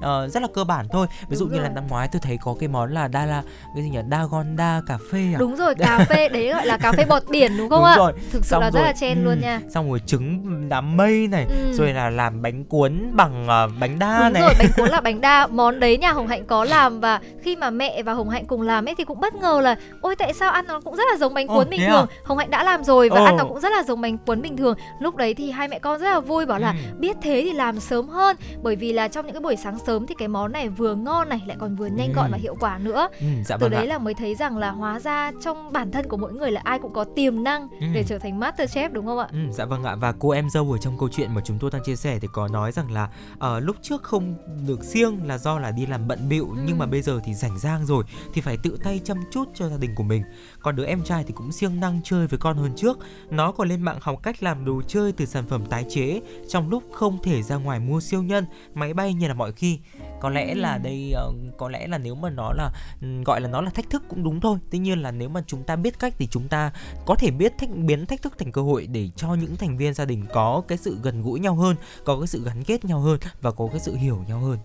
[0.00, 1.06] ờ, rất là cơ bản thôi.
[1.28, 1.74] Ví dụ Đúng như là rồi.
[1.74, 3.42] năm ngoái tôi thấy có cái món là đa là
[3.74, 3.98] cái gì nhỉ?
[4.10, 5.38] Dagonda cà phê à?
[5.38, 7.96] đúng rồi cà phê đấy gọi là cà phê bọt biển đúng không Đúng ạ
[7.96, 8.12] rồi.
[8.32, 10.96] thực sự Xong là rất rồi, là chen ừ, luôn nha Xong rồi trứng đám
[10.96, 11.72] mây này, Ừ.
[11.72, 14.42] rồi là làm bánh cuốn bằng ờ, bánh đa Đúng này.
[14.42, 17.56] rồi, bánh cuốn là bánh đa Món đấy nhà Hồng Hạnh có làm Và khi
[17.56, 20.32] mà mẹ và Hồng Hạnh cùng làm ấy Thì cũng bất ngờ là Ôi tại
[20.32, 22.14] sao ăn nó cũng rất là giống bánh Ồ, cuốn bình thế thường à?
[22.24, 23.24] Hồng Hạnh đã làm rồi Và Ồ.
[23.24, 25.78] ăn nó cũng rất là giống bánh cuốn bình thường Lúc đấy thì hai mẹ
[25.78, 26.76] con rất là vui Bảo là Ừ.
[26.98, 29.89] biết thế thì làm sớm hơn Bởi vì là trong những cái buổi sáng sớm
[30.08, 32.14] Thì cái món này vừa ngon này Lại còn vừa nhanh Ừ.
[32.16, 33.08] gọn và hiệu quả nữa.
[33.20, 33.88] Ừ, dạ Từ vâng đấy ạ.
[33.88, 36.78] là mới thấy rằng là hóa ra Trong bản thân của mỗi người là ai
[36.78, 37.86] cũng có tiềm năng Ừ.
[37.94, 39.28] Để trở thành Masterchef đúng không ạ?
[39.32, 39.96] Ừ, dạ vâng ạ.
[39.96, 42.28] Và cô em dâu ở trong câu chuyện mà chúng tôi đang chia sẻ thì
[42.32, 43.08] có nói rằng là
[43.38, 44.34] ờ, lúc trước không
[44.66, 47.58] được siêng là do là đi làm bận bịu nhưng mà bây giờ thì rảnh
[47.58, 50.22] rang rồi thì phải tự tay chăm chút cho gia đình của mình.
[50.60, 52.98] Còn đứa em trai thì cũng siêng năng chơi với con hơn trước.
[53.30, 56.68] Nó còn lên mạng học cách làm đồ chơi từ sản phẩm tái chế trong
[56.70, 58.44] lúc không thể ra ngoài mua siêu nhân
[58.74, 59.79] máy bay như là mọi khi
[60.20, 62.70] có lẽ là đây ờ, có lẽ là nếu mà nó là
[63.00, 64.58] ừm, gọi là nó là thách thức cũng đúng thôi.
[64.70, 66.72] Tuy nhiên là nếu mà chúng ta biết cách thì chúng ta
[67.06, 69.94] có thể biết thách biến thách thức thành cơ hội để cho những thành viên
[69.94, 73.00] gia đình có cái sự gần gũi nhau hơn có cái sự gắn kết nhau
[73.00, 74.58] hơn và có cái sự hiểu nhau hơn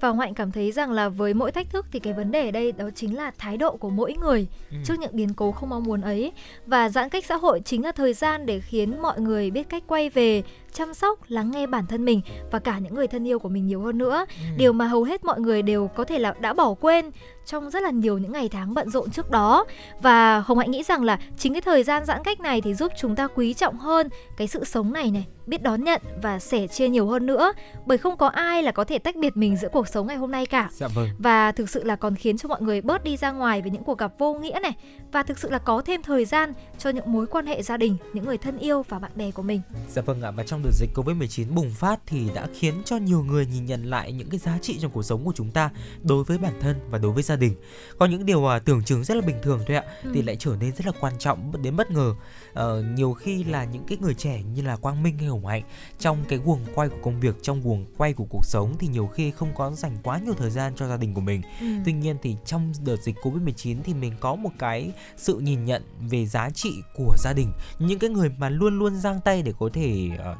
[0.00, 2.50] Và Hạnh cảm thấy rằng là với mỗi thách thức thì cái vấn đề ở
[2.50, 4.76] đây đó chính là thái độ của mỗi người Ừ.
[4.84, 6.32] trước những biến cố không mong muốn ấy.
[6.66, 9.82] Và giãn cách xã hội chính là thời gian để khiến mọi người biết cách
[9.86, 10.42] quay về
[10.72, 12.20] chăm sóc, lắng nghe bản thân mình
[12.50, 14.26] và cả những người thân yêu của mình nhiều hơn nữa.
[14.56, 17.10] Điều mà hầu hết mọi người đều có thể là đã bỏ quên
[17.46, 19.64] trong rất là nhiều những ngày tháng bận rộn trước đó.
[20.02, 22.92] Và Hồng Hạnh nghĩ rằng là chính cái thời gian giãn cách này thì giúp
[22.98, 26.66] chúng ta quý trọng hơn cái sự sống này này, biết đón nhận và sẻ
[26.66, 27.52] chia nhiều hơn nữa.
[27.86, 30.30] Bởi không có ai là có thể tách biệt mình giữa cuộc sống ngày hôm
[30.30, 33.16] nay cả dạ vâng và thực sự là còn khiến cho mọi người bớt đi
[33.16, 34.72] ra ngoài với những cuộc gặp vô nghĩa này
[35.12, 37.96] và thực sự là có thêm thời gian cho những mối quan hệ gia đình,
[38.12, 39.60] những người thân yêu và bạn bè của mình.
[39.88, 43.22] Dạ vâng ạ và trong đợt dịch Covid-19 bùng phát thì đã khiến cho nhiều
[43.22, 45.70] người nhìn nhận lại những cái giá trị trong cuộc sống của chúng ta
[46.02, 47.54] đối với bản thân và đối với gia đình.
[47.98, 50.10] Có những điều à, tưởng chừng rất là bình thường thôi ạ Ừ.
[50.14, 52.14] thì lại trở nên rất là quan trọng đến bất ngờ.
[52.54, 55.62] Ờ, nhiều khi là những cái người trẻ như là Quang Minh hay Hồng Hạnh
[55.98, 59.06] trong cái guồng quay của công việc, trong guồng quay của cuộc sống thì nhiều
[59.06, 61.42] khi không có dành quá nhiều thời gian cho gia đình của mình.
[61.60, 61.66] Ừ.
[61.84, 65.82] Tuy nhiên thì trong đợt dịch Covid-19 thì mình có một cái sự nhìn nhận
[66.00, 69.52] về giá trị của gia đình, những cái người mà luôn luôn giang tay để
[69.58, 70.36] có thể ờ,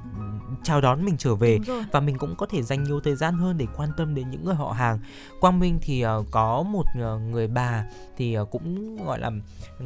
[0.62, 1.58] chào đón mình trở về
[1.92, 4.44] và mình cũng có thể dành nhiều thời gian hơn để quan tâm đến những
[4.44, 4.98] người họ hàng.
[5.40, 7.84] Quang Minh thì ờ, có một ờ, người bà
[8.16, 9.30] thì ờ, cũng gọi là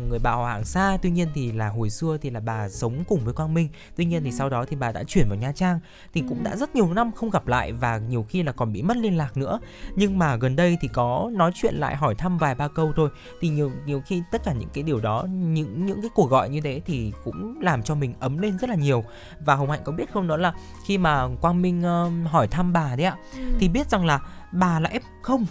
[0.08, 3.04] người bà họ hàng xa, tuy nhiên thì là hồi xưa thì là bà sống
[3.08, 3.68] cùng với Quang Minh.
[3.96, 5.80] Tuy nhiên thì sau đó thì bà đã chuyển vào Nha Trang
[6.14, 8.82] thì cũng đã rất nhiều năm không gặp lại và nhiều khi là còn bị
[8.82, 9.60] mất liên lạc nữa.
[9.96, 13.08] Nhưng mà gần đây thì có nói chuyện lại hỏi thăm vài ba câu thôi.
[13.40, 16.48] Thì nhiều nhiều khi tất cả những cái điều đó những những cái cuộc gọi
[16.48, 19.04] như thế thì cũng làm cho mình ấm lên rất là nhiều.
[19.40, 20.54] Và hồng hạnh có biết không đó là
[20.86, 23.16] khi mà quang minh ờ, hỏi thăm bà đấy ạ
[23.58, 24.20] thì biết rằng là
[24.52, 25.46] bà là f không.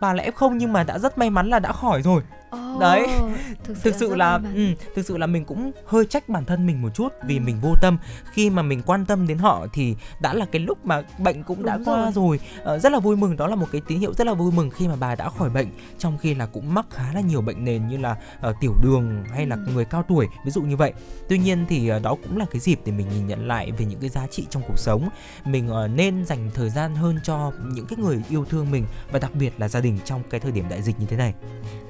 [0.00, 2.76] Bà là f không nhưng mà đã rất may mắn là đã khỏi rồi Ồ.
[2.80, 3.06] đấy.
[3.64, 6.66] thực sự, thực sự là ừ, thực sự là mình cũng hơi trách bản thân
[6.66, 7.98] mình một chút vì mình vô tâm.
[8.32, 11.62] Khi mà mình quan tâm đến họ thì đã là cái lúc mà bệnh cũng
[11.64, 12.40] đã Đúng qua rồi.
[12.62, 14.70] Ờ, rất là vui mừng đó là một cái tín hiệu rất là vui mừng
[14.70, 15.68] khi mà bà đã khỏi bệnh.
[15.98, 19.24] Trong khi là cũng mắc khá là nhiều bệnh nền như là ờ, tiểu đường
[19.34, 19.72] hay là Ừ.
[19.74, 20.92] người cao tuổi ví dụ như vậy.
[21.28, 23.84] Tuy nhiên thì ờ, đó cũng là cái dịp để mình nhìn nhận lại về
[23.84, 25.08] những cái giá trị trong cuộc sống.
[25.44, 29.18] Mình ờ, nên dành thời gian hơn cho những cái người yêu thương mình và
[29.18, 31.34] đặc biệt là gia đình trong cái thời điểm đại dịch như thế này.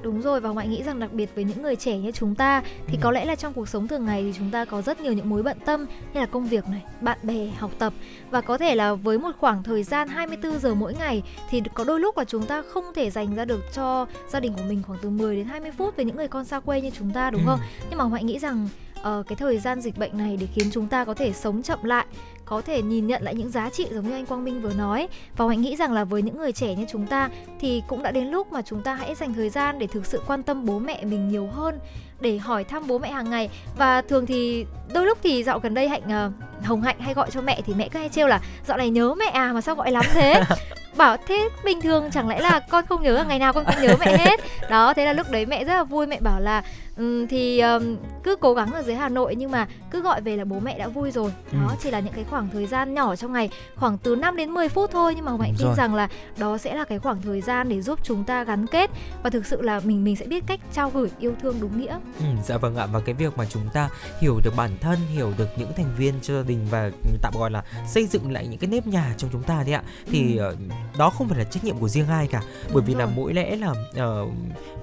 [0.03, 2.61] Đúng rồi và Ngoại nghĩ rằng đặc biệt với những người trẻ như chúng ta
[2.87, 2.99] thì Ừ.
[3.01, 5.29] có lẽ là trong cuộc sống thường ngày thì chúng ta có rất nhiều những
[5.29, 7.93] mối bận tâm như là công việc này, bạn bè, học tập
[8.31, 11.83] và có thể là với một khoảng thời gian 24 giờ mỗi ngày thì có
[11.83, 14.81] đôi lúc là chúng ta không thể dành ra được cho gia đình của mình
[14.87, 17.29] khoảng từ 10 đến 20 phút với những người con xa quê như chúng ta
[17.31, 17.45] đúng Ừ.
[17.47, 17.59] không?
[17.89, 18.69] Nhưng mà Ngoại nghĩ rằng
[19.03, 21.83] ờ, cái thời gian dịch bệnh này để khiến chúng ta có thể sống chậm
[21.83, 22.05] lại
[22.49, 25.07] có thể nhìn nhận lại những giá trị giống như anh Quang Minh vừa nói.
[25.37, 28.11] Và Hoạnh nghĩ rằng là với những người trẻ như chúng ta thì cũng đã
[28.11, 30.79] đến lúc mà chúng ta hãy dành thời gian để thực sự quan tâm bố
[30.79, 31.79] mẹ mình nhiều hơn
[32.21, 33.49] để hỏi thăm bố mẹ hàng ngày.
[33.77, 36.31] Và thường thì đôi lúc thì dạo gần đây hạnh ờ,
[36.63, 39.13] hồng hạnh hay gọi cho mẹ thì mẹ cứ hay trêu là dạo này nhớ
[39.15, 40.43] mẹ à mà sao gọi lắm thế?
[40.97, 43.81] Bảo thế bình thường chẳng lẽ là con không nhớ là ngày nào con cũng
[43.81, 44.39] nhớ mẹ hết?
[44.69, 46.63] Đó thế là lúc đấy mẹ rất là vui mẹ bảo là
[46.97, 50.37] "Ừm, thì ờm, cứ cố gắng ở dưới Hà Nội nhưng mà cứ gọi về
[50.37, 51.31] là bố mẹ đã vui rồi.
[51.51, 51.75] Đó Ừ.
[51.83, 54.69] chỉ là những cái khoảng thời gian nhỏ trong ngày khoảng từ 5 đến 10
[54.69, 55.13] phút thôi.
[55.15, 57.81] Nhưng mà Hồng Hạnh tin rằng là đó sẽ là cái khoảng thời gian để
[57.81, 58.89] giúp chúng ta gắn kết
[59.23, 61.97] và thực sự là mình mình sẽ biết cách trao gửi yêu thương đúng nghĩa.
[62.19, 62.85] Ừ, dạ vâng ạ.
[62.85, 63.89] Và cái việc mà chúng ta
[64.21, 66.91] hiểu được bản thân hiểu được những thành viên cho gia đình và
[67.21, 69.83] tạm gọi là xây dựng lại những cái nếp nhà trong chúng ta đấy ạ
[70.11, 70.43] thì Ừ.
[70.43, 70.55] ờ,
[70.97, 72.41] đó không phải là trách nhiệm của riêng ai cả.
[72.73, 73.13] Bởi vì là rồi.
[73.15, 74.25] mỗi lẽ là ờ,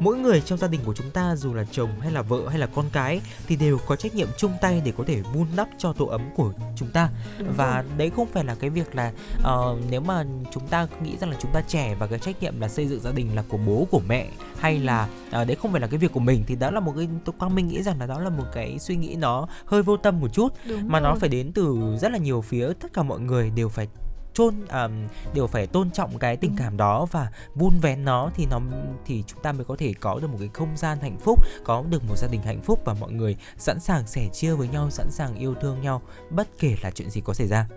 [0.00, 2.58] mỗi người trong gia đình của chúng ta dù là chồng hay là vợ hay
[2.58, 5.68] là con cái thì đều có trách nhiệm chung tay để có thể vun đắp
[5.78, 7.08] cho tổ ấm của chúng ta
[7.56, 9.12] và đấy không phải là cái việc là
[9.42, 12.60] ờ, nếu mà chúng ta nghĩ rằng là chúng ta trẻ và cái trách nhiệm
[12.60, 14.28] là xây dựng gia đình là của bố của mẹ
[14.58, 16.92] hay là ờ, đấy không phải là cái việc của mình thì đó là một
[16.96, 19.82] cái tôi quang minh nghĩ rằng là đó là một cái suy nghĩ nó hơi
[19.82, 20.52] vô tâm một chút.
[20.68, 21.18] Đúng mà nó rồi.
[21.20, 23.88] phải đến từ rất là nhiều phía tất cả mọi người đều phải
[24.36, 24.88] chôn à,
[25.34, 28.60] đều phải tôn trọng cái tình cảm đó và vun vén nó thì nó
[29.06, 31.84] thì chúng ta mới có thể có được một cái không gian hạnh phúc có
[31.90, 34.90] được một gia đình hạnh phúc và mọi người sẵn sàng sẻ chia với nhau
[34.90, 37.68] sẵn sàng yêu thương nhau bất kể là chuyện gì có xảy ra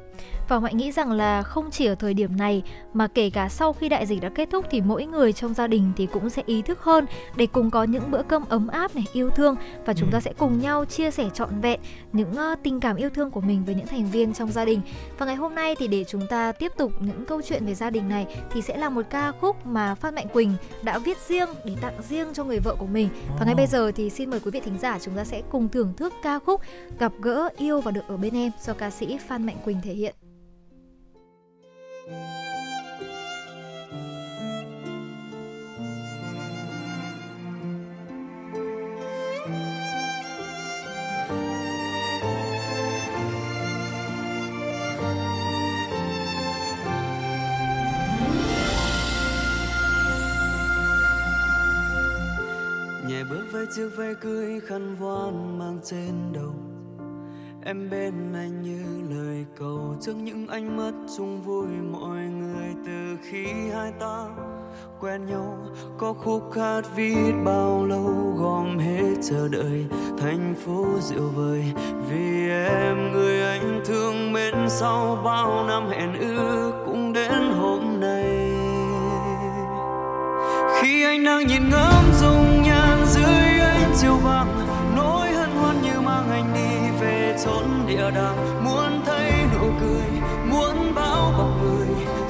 [0.50, 2.64] Và Hoạnh nghĩ rằng là không chỉ ở thời điểm này
[2.94, 5.68] mà kể cả sau khi đại dịch đã kết thúc thì mỗi người trong gia
[5.68, 7.06] đình thì cũng sẽ ý thức hơn
[7.36, 9.56] để cùng có những bữa cơm ấm áp này, yêu thương
[9.86, 10.14] và chúng Ừ.
[10.14, 11.80] ta sẽ cùng nhau chia sẻ trọn vẹn
[12.14, 14.82] những ờ, tình cảm yêu thương của mình với những thành viên trong gia đình.
[15.18, 17.90] Và ngày hôm nay thì để chúng ta tiếp tục những câu chuyện về gia
[17.90, 21.50] đình này thì sẽ là một ca khúc mà Phan Mạnh Quỳnh đã viết riêng
[21.66, 23.10] để tặng riêng cho người vợ của mình.
[23.40, 25.70] Và ngay bây giờ thì xin mời quý vị thính giả chúng ta sẽ cùng
[25.70, 26.62] thưởng thức ca khúc
[27.00, 29.94] Gặp gỡ yêu và được ở bên em do ca sĩ Phan Mạnh Quỳnh thể
[29.94, 30.16] hiện.
[53.60, 56.53] Với chiếc váy cưới khăn voan mang trên đầu.
[57.65, 63.18] Em bên anh như lời cầu trước những ánh mắt chung vui mọi người từ
[63.23, 64.26] khi hai ta
[64.99, 65.57] quen nhau.
[65.98, 69.86] Có khúc hát viết bao lâu gom hết chờ đợi
[70.18, 71.64] thành phố rượu vời.
[72.10, 78.52] Vì em, người anh thương mến sau bao năm hẹn ước cũng đến hôm nay.
[80.81, 82.59] Khi anh đang nhìn ngắm dung
[83.90, 88.64] nhan chiều vàng nỗi hân hoan như mang anh đi về chốn địa đàng.
[88.66, 90.22] Muốn thấy nụ cười,
[90.52, 91.88] muốn bao bọc người,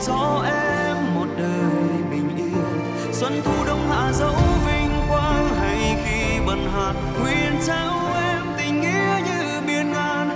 [0.08, 3.14] cho em một đời bình yên.
[3.14, 8.82] Xuân thu đông hạ dấu vinh quang, hay khi bần hạt nguyện trao em tình
[8.82, 10.30] nghĩa như biển ngàn.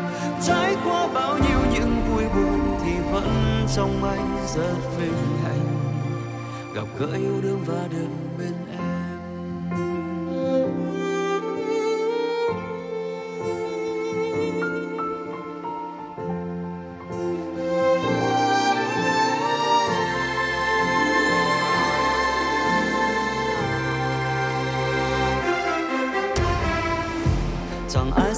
[0.48, 5.68] Trải qua bao nhiêu những vui buồn, thì vẫn trong anh rất vinh hạnh.
[6.76, 8.84] Gặp gỡ yêu đương và được bên em.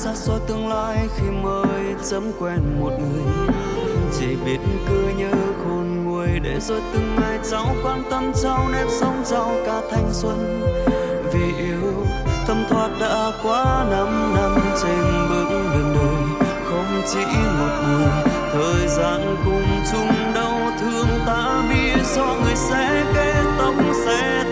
[0.06, 3.56] Xa xôi tương lai khi mới chấm quen một người.
[4.20, 4.58] Chỉ biết
[4.88, 5.32] cứ nhớ
[5.64, 10.10] khôn nguôi để rồi từng ngày cháu quan tâm, cháu nếp sống, cháu cả thanh
[10.12, 10.62] xuân.
[11.34, 12.06] Vì yêu
[12.48, 16.50] thâm thoát đã quá năm năm trên bước đường đời.
[16.70, 17.26] Không chỉ
[17.60, 23.74] một người, thời gian cùng chung đau thương ta biết do người sẽ kết tóc
[24.06, 24.45] sẽ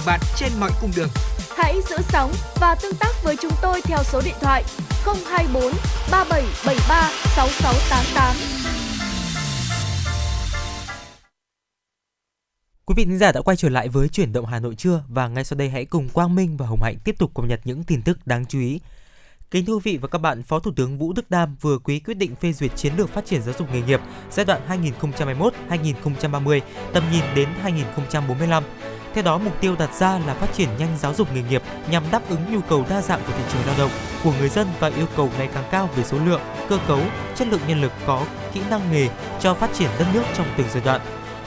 [0.00, 1.08] cùng bạn trên mọi cung đường.
[1.56, 4.64] Hãy giữ sóng và tương tác với chúng tôi theo số điện thoại
[5.04, 5.62] 024
[6.10, 8.36] 3773 6688.
[12.84, 15.28] Quý vị thính giả đã quay trở lại với chuyển động Hà Nội trưa và
[15.28, 17.84] ngay sau đây hãy cùng Quang Minh và Hồng Hạnh tiếp tục cập nhật những
[17.84, 18.80] tin tức đáng chú ý.
[19.50, 22.00] Kính thưa quý vị và các bạn, Phó Thủ tướng Vũ Đức Đam vừa ký
[22.00, 24.00] quyết định phê duyệt chiến lược phát triển giáo dục nghề nghiệp
[24.30, 24.60] giai đoạn
[25.68, 26.60] 2021-2030,
[26.92, 28.64] tầm nhìn đến 2045.
[29.14, 32.02] Theo đó, mục tiêu đặt ra là phát triển nhanh giáo dục nghề nghiệp nhằm
[32.10, 33.90] đáp ứng nhu cầu đa dạng của thị trường lao động
[34.24, 37.00] của người dân và yêu cầu ngày càng cao về số lượng, cơ cấu,
[37.36, 39.08] chất lượng nhân lực có kỹ năng nghề
[39.40, 41.00] cho phát triển đất nước trong từng giai đoạn.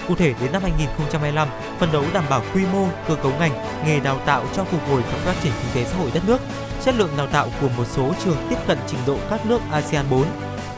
[0.07, 1.47] Cụ thể đến năm 2025,
[1.79, 3.51] phấn đấu đảm bảo quy mô, cơ cấu ngành,
[3.85, 6.41] nghề đào tạo cho phục hồi và phát triển kinh tế xã hội đất nước,
[6.83, 10.05] chất lượng đào tạo của một số trường tiếp cận trình độ các nước ASEAN
[10.09, 10.25] 4,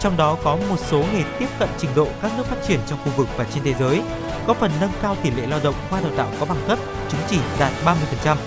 [0.05, 2.99] trong đó có một số nghề tiếp cận trình độ các nước phát triển trong
[3.03, 4.01] khu vực và trên thế giới,
[4.47, 6.79] góp phần nâng cao tỷ lệ lao động qua đào tạo có bằng cấp,
[7.09, 8.37] chứng chỉ đạt 30%.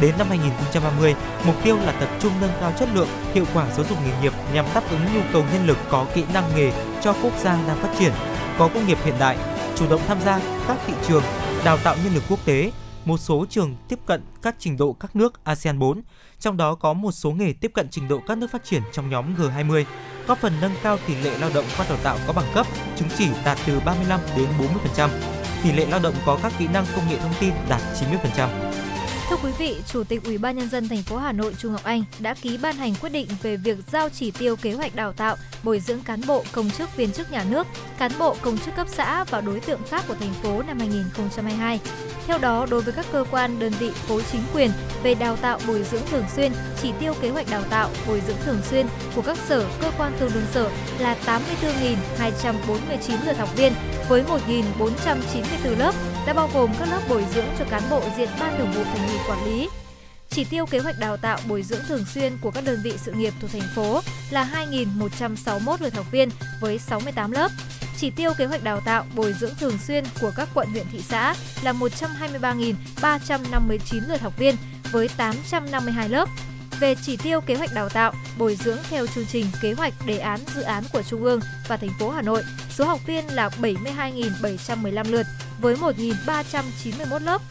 [0.00, 1.14] Đến năm 2030,
[1.46, 4.32] mục tiêu là tập trung nâng cao chất lượng, hiệu quả giáo dục nghề nghiệp
[4.54, 6.72] nhằm đáp ứng nhu cầu nhân lực có kỹ năng nghề
[7.02, 8.12] cho quốc gia đang phát triển,
[8.58, 9.36] có công nghiệp hiện đại,
[9.76, 11.22] chủ động tham gia các thị trường,
[11.64, 12.72] đào tạo nhân lực quốc tế,
[13.04, 16.02] một số trường tiếp cận các trình độ các nước ASEAN 4,
[16.40, 19.10] trong đó có một số nghề tiếp cận trình độ các nước phát triển trong
[19.10, 19.84] nhóm G20,
[20.26, 22.66] góp phần nâng cao tỷ lệ lao động qua đào tạo có bằng cấp,
[22.96, 24.46] chứng chỉ đạt từ 35 đến
[24.96, 25.08] 40%.
[25.62, 27.80] Tỷ lệ lao động có các kỹ năng công nghệ thông tin đạt
[28.36, 28.93] 90%.
[29.30, 31.84] Thưa quý vị, Chủ tịch Ủy ban nhân dân thành phố Hà Nội Trung Ngọc
[31.84, 35.12] Anh đã ký ban hành quyết định về việc giao chỉ tiêu kế hoạch đào
[35.12, 37.66] tạo, bồi dưỡng cán bộ, công chức viên chức nhà nước,
[37.98, 41.80] cán bộ công chức cấp xã và đối tượng khác của thành phố năm 2022.
[42.26, 44.70] Theo đó, đối với các cơ quan, đơn vị, khối chính quyền
[45.02, 46.52] về đào tạo bồi dưỡng thường xuyên,
[46.82, 50.12] chỉ tiêu kế hoạch đào tạo bồi dưỡng thường xuyên của các sở, cơ quan
[50.20, 53.72] tương đương sở là 84.249 lượt học viên
[54.08, 54.22] với
[54.78, 55.94] 1.494 lớp
[56.26, 59.08] đã bao gồm các lớp bồi dưỡng cho cán bộ diện ban thường vụ thành
[59.08, 59.68] ủy quản lý.
[60.30, 63.12] Chỉ tiêu kế hoạch đào tạo bồi dưỡng thường xuyên của các đơn vị sự
[63.12, 66.28] nghiệp thuộc thành phố là 2.161 lượt học viên
[66.60, 67.50] với 68 lớp.
[67.96, 71.00] Chỉ tiêu kế hoạch đào tạo bồi dưỡng thường xuyên của các quận huyện thị
[71.08, 74.56] xã là 123.359 lượt học viên
[74.92, 76.28] với 852 lớp.
[76.80, 80.18] Về chỉ tiêu kế hoạch đào tạo, bồi dưỡng theo chương trình kế hoạch đề
[80.18, 83.50] án dự án của Trung ương và thành phố Hà Nội, số học viên là
[83.60, 85.26] 72.715 lượt
[85.64, 87.42] với 1.391 lớp.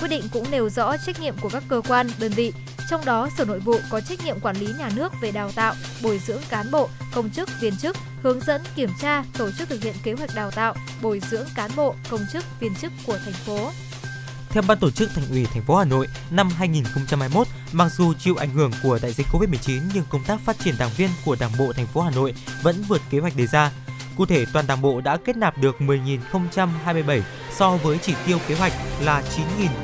[0.00, 2.52] Quyết định cũng nêu rõ trách nhiệm của các cơ quan, đơn vị,
[2.90, 5.74] trong đó Sở Nội vụ có trách nhiệm quản lý nhà nước về đào tạo,
[6.02, 9.82] bồi dưỡng cán bộ, công chức, viên chức, hướng dẫn, kiểm tra, tổ chức thực
[9.82, 13.34] hiện kế hoạch đào tạo, bồi dưỡng cán bộ, công chức, viên chức của thành
[13.34, 13.70] phố.
[14.50, 18.36] Theo ban tổ chức Thành ủy thành phố Hà Nội, năm 2021, mặc dù chịu
[18.36, 21.52] ảnh hưởng của đại dịch Covid-19 nhưng công tác phát triển đảng viên của Đảng
[21.58, 23.70] bộ thành phố Hà Nội vẫn vượt kế hoạch đề ra.
[24.16, 27.20] Cụ thể, toàn Đảng bộ đã kết nạp được 10.027
[27.52, 29.22] so với chỉ tiêu kế hoạch là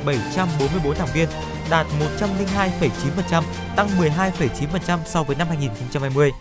[0.05, 1.29] 9.744 đảng viên,
[1.69, 1.87] đạt
[2.19, 3.43] 102,9%,
[3.75, 6.31] tăng 12,9% so với năm 2020.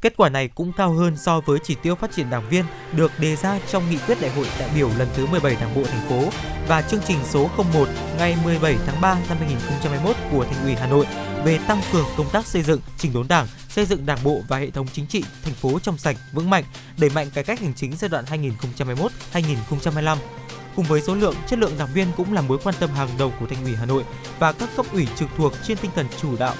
[0.00, 3.12] Kết quả này cũng cao hơn so với chỉ tiêu phát triển đảng viên được
[3.18, 6.08] đề ra trong nghị quyết đại hội đại biểu lần thứ 17 Đảng bộ thành
[6.08, 6.30] phố
[6.68, 10.86] và chương trình số 01 ngày 17 tháng 3 năm 2021 của Thành ủy Hà
[10.86, 11.06] Nội
[11.44, 14.56] về tăng cường công tác xây dựng, chỉnh đốn Đảng, xây dựng Đảng bộ và
[14.58, 16.64] hệ thống chính trị thành phố trong sạch, vững mạnh,
[16.98, 18.24] đẩy mạnh cải cách hành chính giai đoạn
[19.32, 20.16] 2021-2025.
[20.76, 23.32] Cùng với số lượng, chất lượng đảng viên cũng là mối quan tâm hàng đầu
[23.40, 24.04] của Thành ủy Hà Nội
[24.38, 26.54] và các cấp ủy trực thuộc trên tinh thần chủ đạo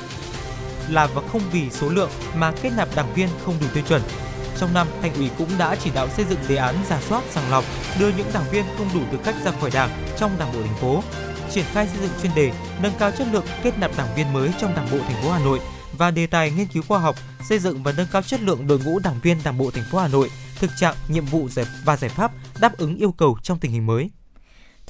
[0.89, 4.03] là và không vì số lượng mà kết nạp đảng viên không đủ tiêu chuẩn.
[4.59, 7.51] Trong năm, Thành ủy cũng đã chỉ đạo xây dựng đề án giả soát sàng
[7.51, 7.65] lọc,
[8.01, 10.77] đưa những đảng viên không đủ tư cách ra khỏi Đảng trong Đảng bộ thành
[10.81, 11.03] phố,
[11.51, 14.51] triển khai xây dựng chuyên đề nâng cao chất lượng kết nạp đảng viên mới
[14.61, 15.61] trong Đảng bộ thành phố Hà Nội
[16.01, 17.17] và đề tài nghiên cứu khoa học,
[17.49, 19.99] xây dựng và nâng cao chất lượng đội ngũ đảng viên Đảng bộ thành phố
[19.99, 20.29] Hà Nội,
[20.59, 23.87] thực trạng, nhiệm vụ giải và giải pháp đáp ứng yêu cầu trong tình hình
[23.87, 24.11] mới.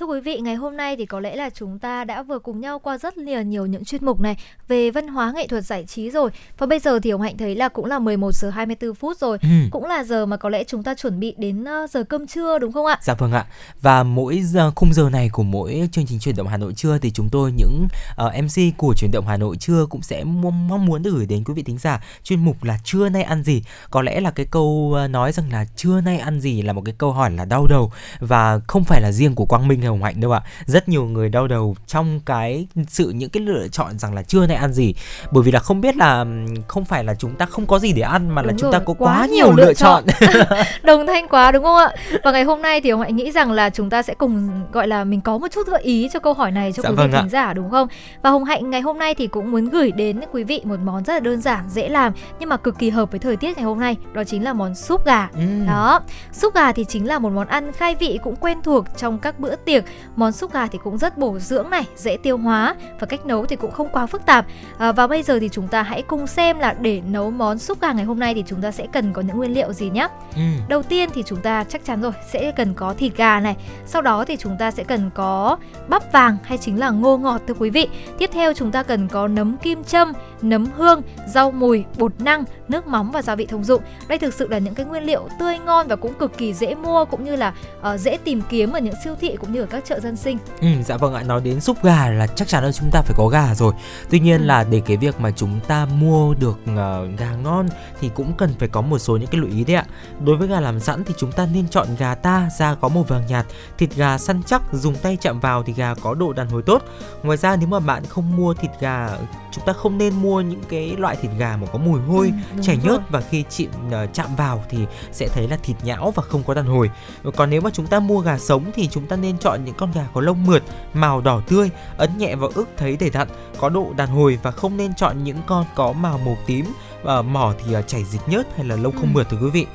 [0.00, 2.60] Thưa quý vị, ngày hôm nay thì có lẽ là chúng ta đã vừa cùng
[2.60, 4.36] nhau qua rất nhiều nhiều những chuyên mục này
[4.68, 6.30] về văn hóa nghệ thuật giải trí rồi.
[6.58, 9.38] Và bây giờ thì ông Hạnh thấy là cũng là 11 giờ 24 phút rồi.
[9.42, 9.48] Ừ.
[9.70, 12.58] Cũng là giờ mà có lẽ chúng ta chuẩn bị đến ờ, giờ cơm trưa
[12.58, 12.98] đúng không ạ?
[13.02, 13.46] Dạ vâng ạ.
[13.80, 16.98] Và mỗi giờ, khung giờ này của mỗi chương trình chuyển động Hà Nội trưa
[16.98, 17.88] thì chúng tôi những
[18.26, 21.44] uh, MC của chuyển động Hà Nội trưa cũng sẽ mong, muốn được gửi đến
[21.44, 23.62] quý vị thính giả chuyên mục là trưa nay ăn gì.
[23.90, 26.82] Có lẽ là cái câu uh, nói rằng là trưa nay ăn gì là một
[26.84, 30.02] cái câu hỏi là đau đầu và không phải là riêng của Quang Minh Hồng
[30.02, 30.40] Hạnh đâu ạ.
[30.66, 34.46] Rất nhiều người đau đầu trong cái sự những cái lựa chọn rằng là trưa
[34.46, 34.94] nay ăn gì
[35.30, 36.24] bởi vì là không biết là
[36.68, 38.80] không phải là chúng ta không có gì để ăn mà là Đúng chúng rồi,
[38.80, 40.04] ta có quá quá, nhiều nhiều lựa lựa chọn.
[40.82, 41.90] Đồng thanh quá đúng không ạ?
[42.24, 44.88] Và ngày hôm nay thì ông Hạnh nghĩ rằng là chúng ta sẽ cùng gọi
[44.88, 47.02] là mình có một chút gợi ý cho câu hỏi này cho Dạ quý vị
[47.02, 47.88] vâng thính giả đúng không?
[48.22, 51.04] Và Hồng Hạnh ngày hôm nay thì cũng muốn gửi đến quý vị một món
[51.04, 53.64] rất là đơn giản, dễ làm nhưng mà cực kỳ hợp với thời tiết ngày
[53.64, 55.28] hôm nay, đó chính là món súp gà.
[55.34, 55.66] Ừm.
[55.66, 56.00] Đó,
[56.32, 59.40] súp gà thì chính là một món ăn khai vị cũng quen thuộc trong các
[59.40, 59.69] bữa tiệc.
[60.16, 63.46] Món súp gà thì cũng rất bổ dưỡng này, dễ tiêu hóa và cách nấu
[63.46, 64.46] thì cũng không quá phức tạp.
[64.78, 67.80] À, và bây giờ thì chúng ta hãy cùng xem là để nấu món súp
[67.80, 70.08] gà ngày hôm nay thì chúng ta sẽ cần có những nguyên liệu gì nhé.
[70.34, 70.42] Ừ.
[70.68, 73.56] Đầu tiên thì chúng ta chắc chắn rồi sẽ cần có thịt gà này,
[73.86, 75.56] sau đó thì chúng ta sẽ cần có
[75.88, 77.88] bắp vàng hay chính là ngô ngọt thưa quý vị.
[78.18, 81.02] Tiếp theo chúng ta cần có nấm kim châm, nấm hương,
[81.34, 83.82] rau mùi, bột năng, nước mắm và gia vị thông dụng.
[84.08, 86.74] Đây thực sự là những cái nguyên liệu tươi ngon và cũng cực kỳ dễ
[86.74, 89.66] mua cũng như là ờ, dễ tìm kiếm ở những siêu thị cũng như ở
[89.66, 90.38] các chợ dân sinh.
[90.60, 93.14] Ừ, dạ vâng ạ nói đến súp gà là chắc chắn là chúng ta phải
[93.18, 93.72] có gà rồi
[94.10, 94.44] tuy nhiên Ừ.
[94.46, 97.68] là để cái việc mà chúng ta mua được ờ, gà ngon
[98.00, 99.84] thì cũng cần phải có một số những cái lưu ý đấy ạ
[100.24, 103.02] đối với gà làm sẵn thì chúng ta nên chọn gà ta da có màu
[103.02, 103.46] vàng nhạt
[103.78, 106.82] thịt gà săn chắc dùng tay chạm vào thì gà có độ đàn hồi tốt
[107.22, 109.08] ngoài ra nếu mà bạn không mua thịt gà
[109.52, 112.62] chúng ta không nên mua những cái loại thịt gà mà có mùi hôi Ừ,
[112.62, 114.78] chảy nhớt và khi chịu ờ, chạm vào thì
[115.12, 116.90] sẽ thấy là thịt nhão và không có đàn hồi.
[117.36, 119.92] Còn nếu mà chúng ta mua gà sống thì chúng ta nên chọn những con
[119.92, 120.62] gà có lông mượt
[120.94, 123.28] màu đỏ tươi ấn nhẹ vào ức thấy đầy đặn
[123.58, 126.66] có độ đàn hồi và không nên chọn những con có màu màu tím
[127.02, 129.14] và mỏ thì ờ, chảy dịch nhớt hay là lông không Ừ.
[129.14, 129.66] mượt thưa quý vị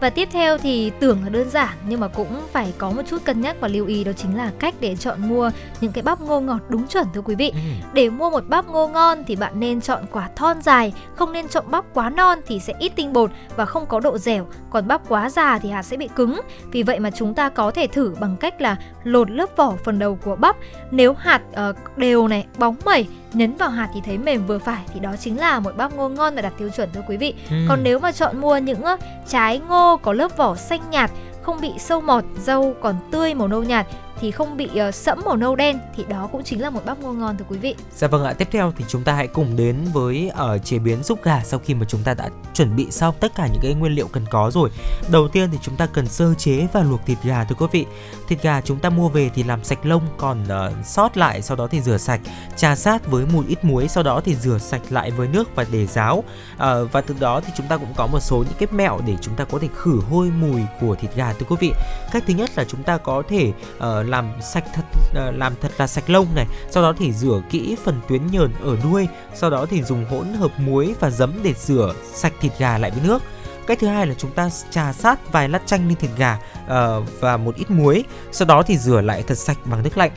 [0.00, 3.24] Và tiếp theo thì tưởng là đơn giản nhưng mà cũng phải có một chút
[3.24, 5.50] cân nhắc và lưu ý đó chính là cách để chọn mua
[5.80, 7.50] những cái bắp ngô ngọt đúng chuẩn thưa quý vị.
[7.54, 7.60] Ừ.
[7.92, 11.48] Để mua một bắp ngô ngon thì bạn nên chọn quả thon dài, không nên
[11.48, 14.88] chọn bắp quá non thì sẽ ít tinh bột và không có độ dẻo, còn
[14.88, 16.40] bắp quá già thì hạt sẽ bị cứng.
[16.70, 19.98] Vì vậy mà chúng ta có thể thử bằng cách là lột lớp vỏ phần
[19.98, 20.56] đầu của bắp.
[20.90, 24.82] Nếu hạt ờ, đều này, bóng mẩy, nhấn vào hạt thì thấy mềm vừa phải
[24.94, 27.34] thì đó chính là một bắp ngô ngon và đạt tiêu chuẩn thưa quý vị.
[27.50, 27.56] Ừ.
[27.68, 28.96] Còn nếu mà chọn mua những ơ,
[29.28, 31.10] trái ngô có lớp vỏ xanh nhạt,
[31.42, 33.86] không bị sâu mọt, rau còn tươi màu nâu nhạt
[34.20, 36.98] thì không bị uh, sẫm màu nâu đen thì đó cũng chính là một bắp
[36.98, 37.74] ngô ngon thưa quý vị.
[37.96, 41.02] Dạ vâng ạ, tiếp theo thì chúng ta hãy cùng đến với ở chế biến
[41.02, 43.74] súp gà sau khi mà chúng ta đã chuẩn bị xong tất cả những cái
[43.74, 44.70] nguyên liệu cần có rồi.
[45.10, 47.86] Đầu tiên thì chúng ta cần sơ chế và luộc thịt gà thưa quý vị.
[48.28, 51.56] Thịt gà chúng ta mua về thì làm sạch lông còn uh, sót lại sau
[51.56, 52.20] đó thì rửa sạch,
[52.56, 55.66] trà sát với một ít muối sau đó thì rửa sạch lại với nước và
[55.72, 56.16] để ráo.
[56.54, 59.16] Uh, và từ đó thì chúng ta cũng có một số những cái mẹo để
[59.20, 61.72] chúng ta có thể khử hôi mùi của thịt gà thưa quý vị.
[62.12, 64.82] Cách thứ nhất là chúng ta có thể uh, làm sạch thật
[65.14, 68.52] ờ, làm thật là sạch lông này, sau đó thì rửa kỹ phần tuyến nhờn
[68.62, 72.52] ở đuôi, sau đó thì dùng hỗn hợp muối và giấm để rửa sạch thịt
[72.58, 73.22] gà lại với nước.
[73.66, 77.20] Cách thứ hai là chúng ta trà sát vài lát chanh lên thịt gà uh,
[77.20, 80.10] và một ít muối, sau đó thì rửa lại thật sạch bằng nước lạnh.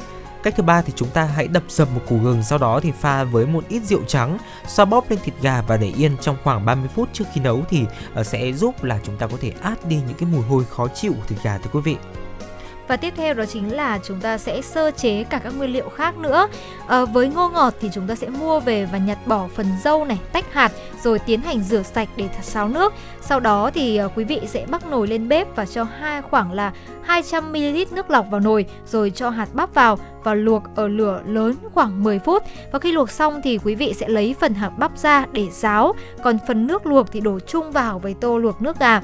[0.43, 2.91] Cách thứ ba thì chúng ta hãy đập dập một củ gừng sau đó thì
[2.91, 4.37] pha với một ít rượu trắng,
[4.67, 7.61] xoa bóp lên thịt gà và để yên trong khoảng 30 phút trước khi nấu
[7.69, 10.65] thì ờ, sẽ giúp là chúng ta có thể át đi những cái mùi hôi
[10.69, 11.95] khó chịu của thịt gà thưa quý vị.
[12.87, 15.89] Và tiếp theo đó chính là chúng ta sẽ sơ chế cả các nguyên liệu
[15.89, 16.47] khác nữa.
[16.87, 20.05] à, với ngô ngọt thì chúng ta sẽ mua về và nhặt bỏ phần dâu
[20.05, 20.71] này, tách hạt
[21.03, 22.93] rồi tiến hành rửa sạch để thật xáo nước.
[23.21, 26.51] Sau đó thì à, quý vị sẽ bắc nồi lên bếp và cho hai khoảng
[26.51, 26.71] là
[27.07, 31.55] 200ml nước lọc vào nồi rồi cho hạt bắp vào và luộc ở lửa lớn
[31.73, 32.43] khoảng 10 phút.
[32.71, 35.93] Và khi luộc xong thì quý vị sẽ lấy phần hạt bắp ra để ráo,
[36.23, 39.01] còn phần nước luộc thì đổ chung vào với tô luộc nước gà.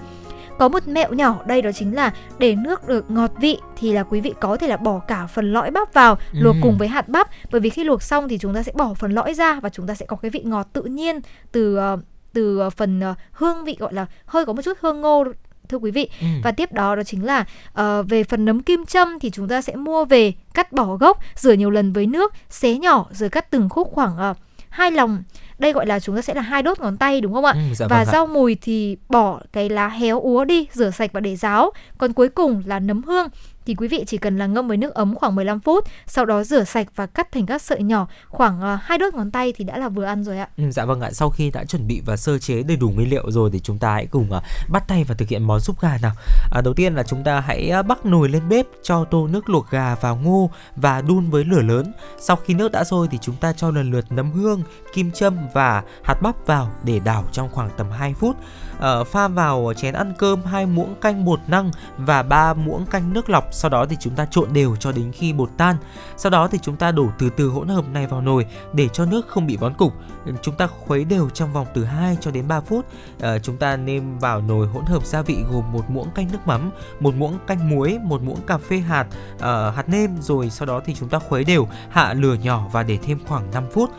[0.60, 4.04] Có một mẹo nhỏ đây đó chính là để nước được ngọt vị thì là
[4.04, 6.62] quý vị có thể là bỏ cả phần lõi bắp vào luộc Ừm.
[6.62, 9.12] cùng với hạt bắp bởi vì khi luộc xong thì chúng ta sẽ bỏ phần
[9.12, 11.20] lõi ra và chúng ta sẽ có cái vị ngọt tự nhiên
[11.52, 11.98] từ ờ,
[12.34, 15.24] từ ờ, phần ờ, hương vị gọi là hơi có một chút hương ngô
[15.70, 16.10] thưa quý vị.
[16.22, 16.28] Ừ.
[16.44, 19.62] Và tiếp đó đó chính là ờ, về phần nấm kim châm thì chúng ta
[19.62, 23.52] sẽ mua về cắt bỏ gốc, rửa nhiều lần với nước, xé nhỏ rồi cắt
[23.52, 24.38] từng khúc khoảng uh,
[24.70, 25.24] hai lòng
[25.60, 27.52] đây gọi là chúng ta sẽ là hai đốt ngón tay đúng không ạ?
[27.56, 28.12] Ừ, dạ và vâng ạ.
[28.12, 31.72] rau mùi thì bỏ cái lá héo úa đi, rửa sạch và để ráo.
[31.98, 33.28] Còn cuối cùng là nấm hương
[33.70, 36.44] thì quý vị chỉ cần là ngâm với nước ấm khoảng 15 phút, sau đó
[36.44, 39.64] rửa sạch và cắt thành các sợi nhỏ khoảng ờ, hai đốt ngón tay thì
[39.64, 40.48] đã là vừa ăn rồi ạ.
[40.58, 43.10] Ừ, dạ vâng ạ, sau khi đã chuẩn bị và sơ chế đầy đủ nguyên
[43.10, 45.82] liệu rồi thì chúng ta hãy cùng ờ, bắt tay và thực hiện món súp
[45.82, 46.12] gà nào.
[46.52, 49.50] À, đầu tiên là chúng ta hãy ờ, bắc nồi lên bếp, cho tô nước
[49.50, 51.94] luộc gà vào ngô và đun với lửa lớn.
[52.20, 54.64] Sau khi nước đã sôi thì chúng ta cho lần lượt nấm hương,
[54.94, 58.36] kim châm và hạt bắp vào để đảo trong khoảng tầm 2 phút
[58.80, 63.14] uh, pha vào chén ăn cơm hai muỗng canh bột năng và ba muỗng canh
[63.14, 63.48] nước lọc.
[63.52, 65.76] Sau đó thì chúng ta trộn đều cho đến khi bột tan.
[66.18, 69.06] Sau đó thì chúng ta đổ từ từ hỗn hợp này vào nồi để cho
[69.06, 69.94] nước không bị vón cục.
[70.42, 72.86] Chúng ta khuấy đều trong vòng từ 2 cho đến 3 phút.
[73.18, 76.48] Uh, chúng ta nêm vào nồi hỗn hợp gia vị gồm một muỗng canh nước
[76.48, 79.42] mắm một muỗng canh muối một muỗng cà phê hạt uh,
[79.76, 80.22] hạt nêm.
[80.22, 83.52] Rồi sau đó thì chúng ta khuấy đều hạ lửa nhỏ và để thêm khoảng
[83.52, 83.90] 5 phút.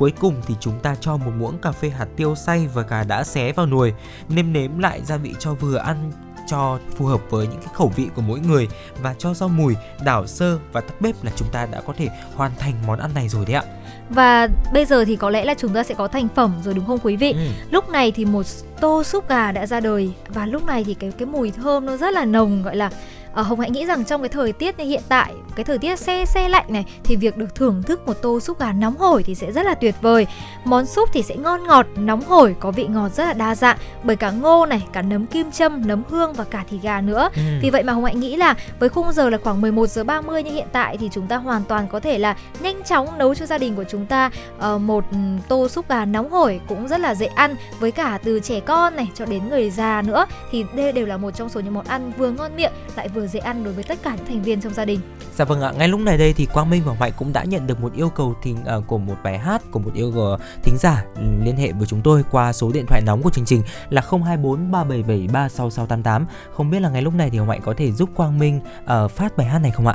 [0.00, 3.04] Cuối cùng thì chúng ta cho một muỗng cà phê hạt tiêu xay và gà
[3.04, 3.94] đã xé vào nồi,
[4.28, 6.12] nêm nếm lại gia vị cho vừa ăn
[6.46, 8.68] cho phù hợp với những cái khẩu vị của mỗi người
[9.02, 9.74] và cho rau mùi
[10.04, 13.10] đảo sơ và tắt bếp là chúng ta đã có thể hoàn thành món ăn
[13.14, 13.64] này rồi đấy ạ.
[14.10, 16.86] Và bây giờ thì có lẽ là chúng ta sẽ có thành phẩm rồi đúng
[16.86, 17.32] không quý vị?
[17.32, 17.46] Ừ.
[17.70, 18.46] Lúc này thì một
[18.80, 21.96] tô súp gà đã ra đời và lúc này thì cái cái mùi thơm nó
[21.96, 22.90] rất là nồng gọi là
[23.34, 25.98] Ờ, Hồng hãy nghĩ rằng trong cái thời tiết như hiện tại cái thời tiết
[25.98, 29.22] se se lạnh này thì việc được thưởng thức một tô súp gà nóng hổi
[29.22, 30.26] thì sẽ rất là tuyệt vời
[30.64, 33.76] món súp thì sẽ ngon ngọt nóng hổi có vị ngọt rất là đa dạng
[34.02, 37.30] bởi cả ngô này cả nấm kim châm nấm hương và cả thịt gà nữa
[37.36, 37.42] Ừ.
[37.62, 40.42] vì vậy mà Hồng Hạnh nghĩ là với khung giờ là khoảng 11 giờ 30
[40.42, 43.46] như hiện tại thì chúng ta hoàn toàn có thể là nhanh chóng nấu cho
[43.46, 45.04] gia đình của chúng ta ờ, một
[45.48, 48.96] tô súp gà nóng hổi cũng rất là dễ ăn với cả từ trẻ con
[48.96, 51.86] này cho đến người già nữa thì đây đều là một trong số những món
[51.86, 54.60] ăn vừa ngon miệng lại vừa dễ ăn đối với tất cả những thành viên
[54.60, 55.00] trong gia đình.
[55.34, 57.66] Dạ vâng ạ, ngay lúc này đây thì Quang Minh và Mạnh cũng đã nhận
[57.66, 60.76] được một yêu cầu thính à, của một bài hát của một yêu cầu thính
[60.78, 63.62] giả ừ, liên hệ với chúng tôi qua số điện thoại nóng của chương trình
[63.90, 66.26] là 024 3773 6688.
[66.52, 69.08] Không biết là ngay lúc này thì Hồng Mạnh có thể giúp Quang Minh ờ,
[69.08, 69.94] phát bài hát này không ạ?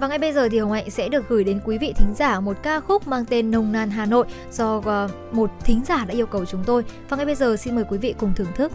[0.00, 2.40] Và ngay bây giờ thì Hồng Hạnh sẽ được gửi đến quý vị thính giả
[2.40, 6.14] một ca khúc mang tên Nồng nàn Hà Nội do ờ, một thính giả đã
[6.14, 6.84] yêu cầu chúng tôi.
[7.08, 8.72] Và ngay bây giờ xin mời quý vị cùng thưởng thức.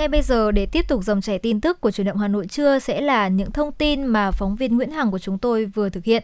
[0.00, 2.46] Ngay bây giờ để tiếp tục dòng chảy tin tức của truyền động Hà Nội
[2.46, 5.88] trưa sẽ là những thông tin mà phóng viên Nguyễn Hằng của chúng tôi vừa
[5.88, 6.22] thực hiện.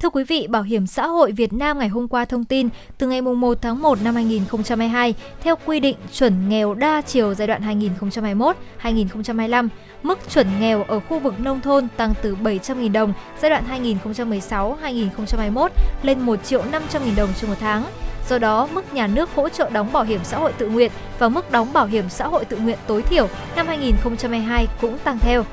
[0.00, 2.68] Thưa quý vị, Bảo hiểm xã hội Việt Nam ngày hôm qua thông tin
[2.98, 7.48] từ ngày 1 tháng 1 năm 2022, theo quy định chuẩn nghèo đa chiều giai
[7.48, 7.80] đoạn
[8.82, 9.68] 2021-2025,
[10.02, 13.64] mức chuẩn nghèo ở khu vực nông thôn tăng từ 700.000 đồng giai đoạn
[14.44, 15.68] 2016-2021
[16.02, 17.84] lên 1 triệu 500.000 đồng trên một tháng.
[18.28, 21.28] Do đó, mức nhà nước hỗ trợ đóng bảo hiểm xã hội tự nguyện và
[21.28, 25.44] mức đóng bảo hiểm xã hội tự nguyện tối thiểu năm 2022 cũng tăng theo.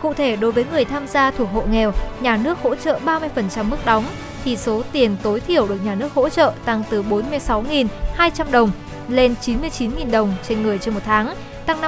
[0.00, 3.64] Cụ thể, đối với người tham gia thuộc hộ nghèo, nhà nước hỗ trợ 30%
[3.64, 4.04] mức đóng,
[4.44, 8.70] thì số tiền tối thiểu được nhà nước hỗ trợ tăng từ 46.200 đồng
[9.08, 11.34] lên 99.000 đồng trên người trên một tháng,
[11.66, 11.80] tăng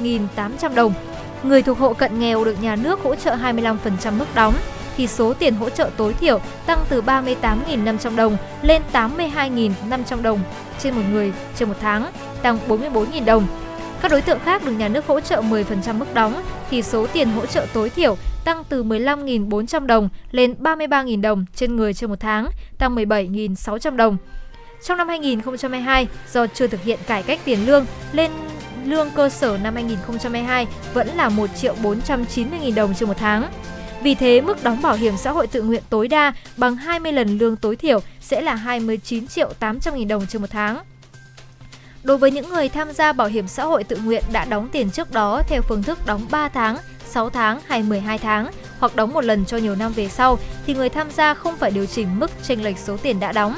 [0.00, 0.92] 52.800 đồng.
[1.42, 3.76] Người thuộc hộ cận nghèo được nhà nước hỗ trợ 25%
[4.18, 4.54] mức đóng,
[4.98, 10.40] thì số tiền hỗ trợ tối thiểu tăng từ 38.500 đồng lên 82.500 đồng
[10.78, 12.06] trên một người trên một tháng,
[12.42, 13.46] tăng 44.000 đồng.
[14.02, 17.28] Các đối tượng khác được nhà nước hỗ trợ 10% mức đóng thì số tiền
[17.28, 22.20] hỗ trợ tối thiểu tăng từ 15.400 đồng lên 33.000 đồng trên người trên một
[22.20, 22.48] tháng,
[22.78, 24.16] tăng 17.600 đồng.
[24.84, 28.30] Trong năm 2022, do chưa thực hiện cải cách tiền lương lên
[28.84, 33.44] lương cơ sở năm 2022 vẫn là 1 triệu 490 000 đồng trên một tháng.
[34.02, 37.38] Vì thế, mức đóng bảo hiểm xã hội tự nguyện tối đa bằng 20 lần
[37.38, 40.78] lương tối thiểu sẽ là 29 triệu 800 000 đồng trên một tháng.
[42.02, 44.90] Đối với những người tham gia bảo hiểm xã hội tự nguyện đã đóng tiền
[44.90, 46.76] trước đó theo phương thức đóng 3 tháng,
[47.06, 50.74] 6 tháng hay 12 tháng hoặc đóng một lần cho nhiều năm về sau thì
[50.74, 53.56] người tham gia không phải điều chỉnh mức chênh lệch số tiền đã đóng.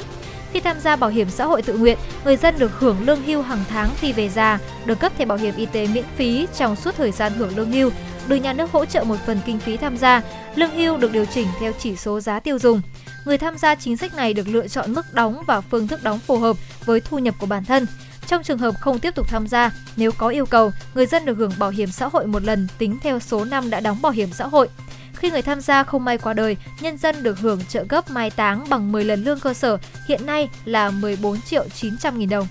[0.53, 3.41] Khi tham gia bảo hiểm xã hội tự nguyện, người dân được hưởng lương hưu
[3.41, 6.75] hàng tháng khi về già, được cấp thẻ bảo hiểm y tế miễn phí trong
[6.75, 7.89] suốt thời gian hưởng lương hưu,
[8.27, 10.21] được nhà nước hỗ trợ một phần kinh phí tham gia,
[10.55, 12.81] lương hưu được điều chỉnh theo chỉ số giá tiêu dùng.
[13.25, 16.19] Người tham gia chính sách này được lựa chọn mức đóng và phương thức đóng
[16.19, 17.85] phù hợp với thu nhập của bản thân.
[18.27, 21.37] Trong trường hợp không tiếp tục tham gia, nếu có yêu cầu, người dân được
[21.37, 24.29] hưởng bảo hiểm xã hội một lần tính theo số năm đã đóng bảo hiểm
[24.33, 24.69] xã hội.
[25.13, 28.29] Khi người tham gia không may qua đời, nhân dân được hưởng trợ cấp mai
[28.29, 29.77] táng bằng 10 lần lương cơ sở,
[30.07, 32.47] hiện nay là 14 triệu 900 nghìn đồng.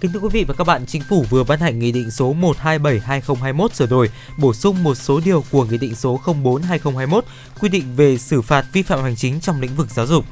[0.00, 2.34] Kính thưa quý vị và các bạn, Chính phủ vừa ban hành Nghị định số
[2.34, 7.20] 127/2021 sửa đổi, bổ sung một số điều của Nghị định số 04/2021
[7.60, 10.24] quy định về xử phạt vi phạm hành chính trong lĩnh vực giáo dục.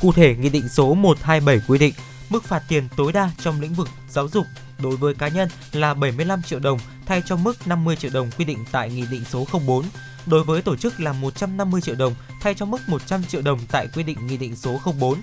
[0.00, 1.94] Cụ thể, Nghị định số 127 quy định
[2.30, 4.46] mức phạt tiền tối đa trong lĩnh vực giáo dục
[4.78, 8.44] đối với cá nhân là 75 triệu đồng thay cho mức 50 triệu đồng quy
[8.44, 9.84] định tại Nghị định số 04.
[10.26, 13.88] Đối với tổ chức là 150 triệu đồng thay cho mức 100 triệu đồng tại
[13.94, 15.18] quy định Nghị định số 04.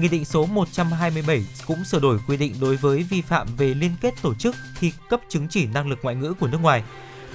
[0.00, 3.90] Nghị định số 127 cũng sửa đổi quy định đối với vi phạm về liên
[4.00, 6.82] kết tổ chức khi cấp chứng chỉ năng lực ngoại ngữ của nước ngoài.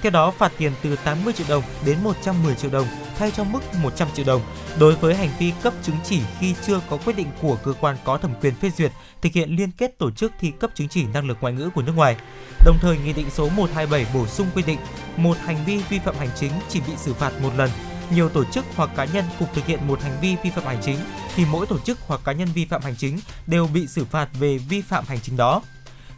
[0.02, 2.86] Theo đó, phạt tiền từ 80 triệu đồng đến 110 triệu đồng
[3.18, 4.42] thay cho mức 100 triệu đồng
[4.78, 7.96] đối với hành vi cấp chứng chỉ khi chưa có quyết định của cơ quan
[8.04, 11.04] có thẩm quyền phê duyệt thực hiện liên kết tổ chức thi cấp chứng chỉ
[11.14, 12.16] năng lực ngoại ngữ của nước ngoài.
[12.64, 14.78] Đồng thời, Nghị định số 127 bổ sung quy định
[15.16, 17.70] một hành vi vi phạm hành chính chỉ bị xử phạt một lần
[18.10, 20.80] nhiều tổ chức hoặc cá nhân cùng thực hiện một hành vi vi phạm hành
[20.82, 20.98] chính
[21.36, 24.28] thì mỗi tổ chức hoặc cá nhân vi phạm hành chính đều bị xử phạt
[24.40, 25.62] về vi phạm hành chính đó.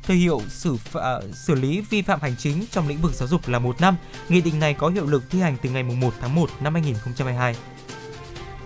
[0.03, 3.29] Thời hiệu xử phạ, à, xử lý vi phạm hành chính trong lĩnh vực giáo
[3.29, 3.97] dục là một năm.
[4.29, 7.55] Nghị định này có hiệu lực thi hành từ ngày 1 tháng 1 năm 2022.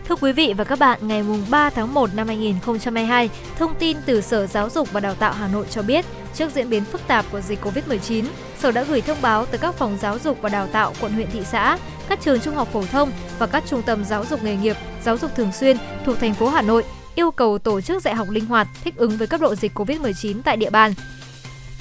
[0.08, 4.20] Thưa quý vị và các bạn, ngày 3 tháng 1 năm 2022, thông tin từ
[4.20, 6.04] Sở Giáo dục và Đào tạo Hà Nội cho biết,
[6.34, 8.24] trước diễn biến phức tạp của dịch Covid-19,
[8.58, 11.30] Sở đã gửi thông báo tới các phòng giáo dục và đào tạo quận huyện
[11.30, 11.78] thị xã,
[12.12, 15.16] các trường trung học phổ thông và các trung tâm giáo dục nghề nghiệp, giáo
[15.16, 16.84] dục thường xuyên thuộc thành phố Hà Nội
[17.14, 20.42] yêu cầu tổ chức dạy học linh hoạt thích ứng với cấp độ dịch Covid-19
[20.44, 20.94] tại địa bàn.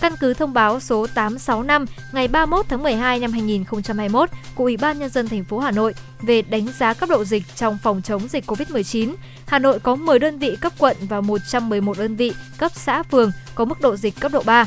[0.01, 4.99] Căn cứ thông báo số 865 ngày 31 tháng 12 năm 2021 của Ủy ban
[4.99, 8.27] nhân dân thành phố Hà Nội về đánh giá cấp độ dịch trong phòng chống
[8.27, 9.13] dịch Covid-19,
[9.47, 13.31] Hà Nội có 10 đơn vị cấp quận và 111 đơn vị cấp xã phường
[13.55, 14.65] có mức độ dịch cấp độ 3.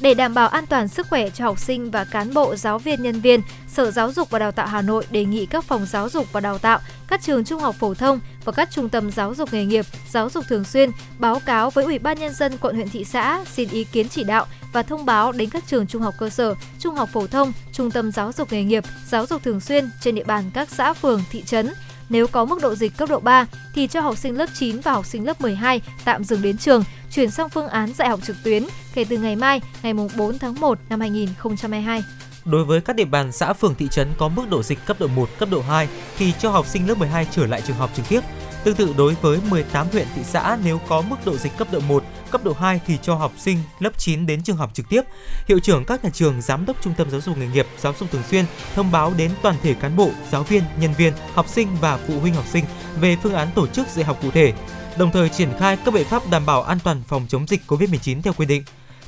[0.00, 3.02] Để đảm bảo an toàn sức khỏe cho học sinh và cán bộ, giáo viên,
[3.02, 6.08] nhân viên, Sở Giáo dục và Đào tạo Hà Nội đề nghị các phòng giáo
[6.08, 6.78] dục và đào tạo,
[7.08, 10.30] các trường trung học phổ thông và các trung tâm giáo dục nghề nghiệp, giáo
[10.30, 13.68] dục thường xuyên báo cáo với Ủy ban nhân dân quận huyện thị xã xin
[13.68, 16.94] ý kiến chỉ đạo và thông báo đến các trường trung học cơ sở, trung
[16.94, 20.24] học phổ thông, trung tâm giáo dục nghề nghiệp, giáo dục thường xuyên trên địa
[20.24, 21.72] bàn các xã phường, thị trấn
[22.08, 24.92] nếu có mức độ dịch cấp độ 3 thì cho học sinh lớp 9 và
[24.92, 28.36] học sinh lớp 12 tạm dừng đến trường, chuyển sang phương án dạy học trực
[28.44, 32.02] tuyến kể từ ngày mai, ngày 4 tháng 1 năm 2022.
[32.44, 35.06] Đối với các địa bàn xã phường thị trấn có mức độ dịch cấp độ
[35.06, 35.88] 1, cấp độ 2
[36.18, 38.20] thì cho học sinh lớp 12 trở lại trường học trực tiếp.
[38.66, 41.80] Tương tự đối với 18 huyện thị xã nếu có mức độ dịch cấp độ
[41.80, 45.02] 1, cấp độ 2 thì cho học sinh lớp 9 đến trường học trực tiếp.
[45.48, 48.10] Hiệu trưởng các nhà trường, giám đốc trung tâm giáo dục nghề nghiệp, giáo dục
[48.10, 48.44] thường xuyên
[48.74, 52.20] thông báo đến toàn thể cán bộ, giáo viên, nhân viên, học sinh và phụ
[52.20, 52.64] huynh học sinh
[53.00, 54.52] về phương án tổ chức dạy học cụ thể,
[54.98, 58.22] đồng thời triển khai các biện pháp đảm bảo an toàn phòng chống dịch COVID-19
[58.22, 58.62] theo quy định.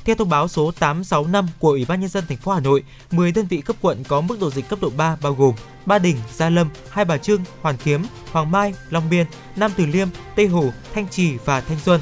[0.09, 3.31] Theo thông báo số 865 của Ủy ban nhân dân thành phố Hà Nội, 10
[3.31, 5.53] đơn vị cấp quận có mức độ dịch cấp độ 3 bao gồm
[5.85, 9.25] Ba Đình, Gia Lâm, Hai Bà Trưng, Hoàn Kiếm, Hoàng Mai, Long Biên,
[9.55, 12.01] Nam Từ Liêm, Tây Hồ, Thanh Trì và Thanh Xuân.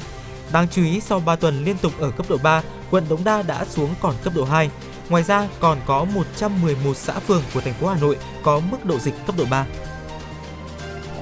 [0.52, 3.42] Đáng chú ý sau 3 tuần liên tục ở cấp độ 3, quận Đống Đa
[3.42, 4.70] đã xuống còn cấp độ 2.
[5.08, 8.98] Ngoài ra, còn có 111 xã phường của thành phố Hà Nội có mức độ
[8.98, 9.66] dịch cấp độ 3.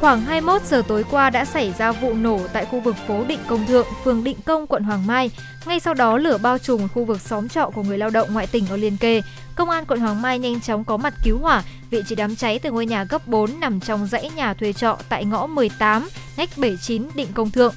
[0.01, 3.40] Khoảng 21 giờ tối qua đã xảy ra vụ nổ tại khu vực phố Định
[3.48, 5.31] Công Thượng, phường Định Công, quận Hoàng Mai.
[5.66, 8.47] Ngay sau đó lửa bao trùm khu vực xóm trọ của người lao động ngoại
[8.47, 9.23] tỉnh ở liên kề.
[9.55, 11.62] Công an quận Hoàng Mai nhanh chóng có mặt cứu hỏa.
[11.90, 14.98] Vị trí đám cháy từ ngôi nhà cấp 4 nằm trong dãy nhà thuê trọ
[15.09, 17.74] tại ngõ 18, ngách 79 Định Công Thượng.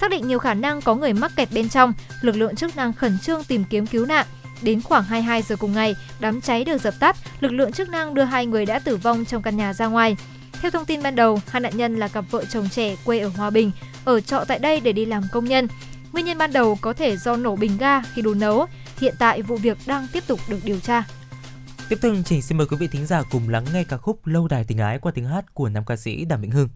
[0.00, 2.92] Xác định nhiều khả năng có người mắc kẹt bên trong, lực lượng chức năng
[2.92, 4.26] khẩn trương tìm kiếm cứu nạn.
[4.62, 8.14] Đến khoảng 22 giờ cùng ngày, đám cháy được dập tắt, lực lượng chức năng
[8.14, 10.16] đưa hai người đã tử vong trong căn nhà ra ngoài.
[10.62, 13.28] Theo thông tin ban đầu, hai nạn nhân là cặp vợ chồng trẻ quê ở
[13.28, 13.70] Hòa Bình,
[14.04, 15.68] ở trọ tại đây để đi làm công nhân.
[16.12, 18.66] Nguyên nhân ban đầu có thể do nổ bình ga khi đun nấu.
[19.00, 21.04] Hiện tại vụ việc đang tiếp tục được điều tra.
[21.88, 24.26] Tiếp theo chương trình xin mời quý vị thính giả cùng lắng nghe ca khúc
[24.26, 26.68] Lâu đài tình ái qua tiếng hát của nam ca sĩ Đàm Vĩnh Hưng.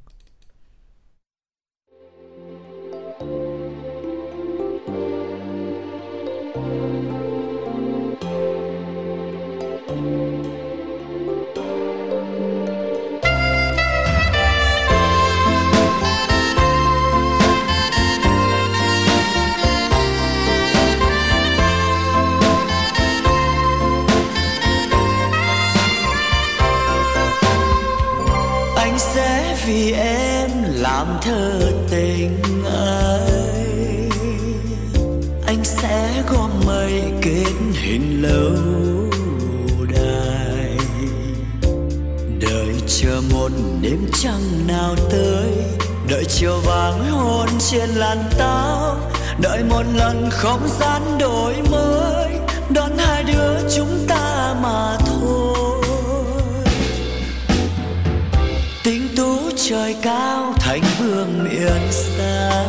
[31.02, 31.60] Làm thơ
[31.90, 34.08] tình ấy
[35.46, 39.10] anh sẽ gom mây kết hình lâu
[39.94, 40.76] đài.
[42.40, 43.48] Đợi chờ một
[43.82, 45.52] đêm trăng nào tới,
[46.08, 48.96] đợi chiều vàng hôn trên làn táo
[49.40, 52.30] đợi một lần không gian đổi mới,
[52.70, 55.01] đón hai đứa chúng ta mà
[59.72, 62.64] trời cao thành vương miền xa.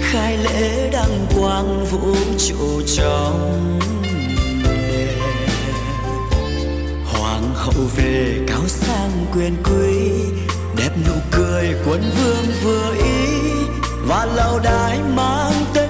[0.00, 3.60] Khai lễ đăng quang vũ trụ trong
[4.64, 5.18] đèn
[7.04, 10.10] hoàng hậu về cáo sang quyền quý
[10.76, 13.50] đẹp nụ cười quân vương vừa ý.
[14.08, 15.83] Và lâu đài mang tên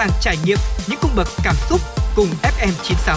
[0.00, 0.58] sàng trải nghiệm
[0.88, 1.80] những cung bậc cảm xúc
[2.16, 3.16] cùng FM96.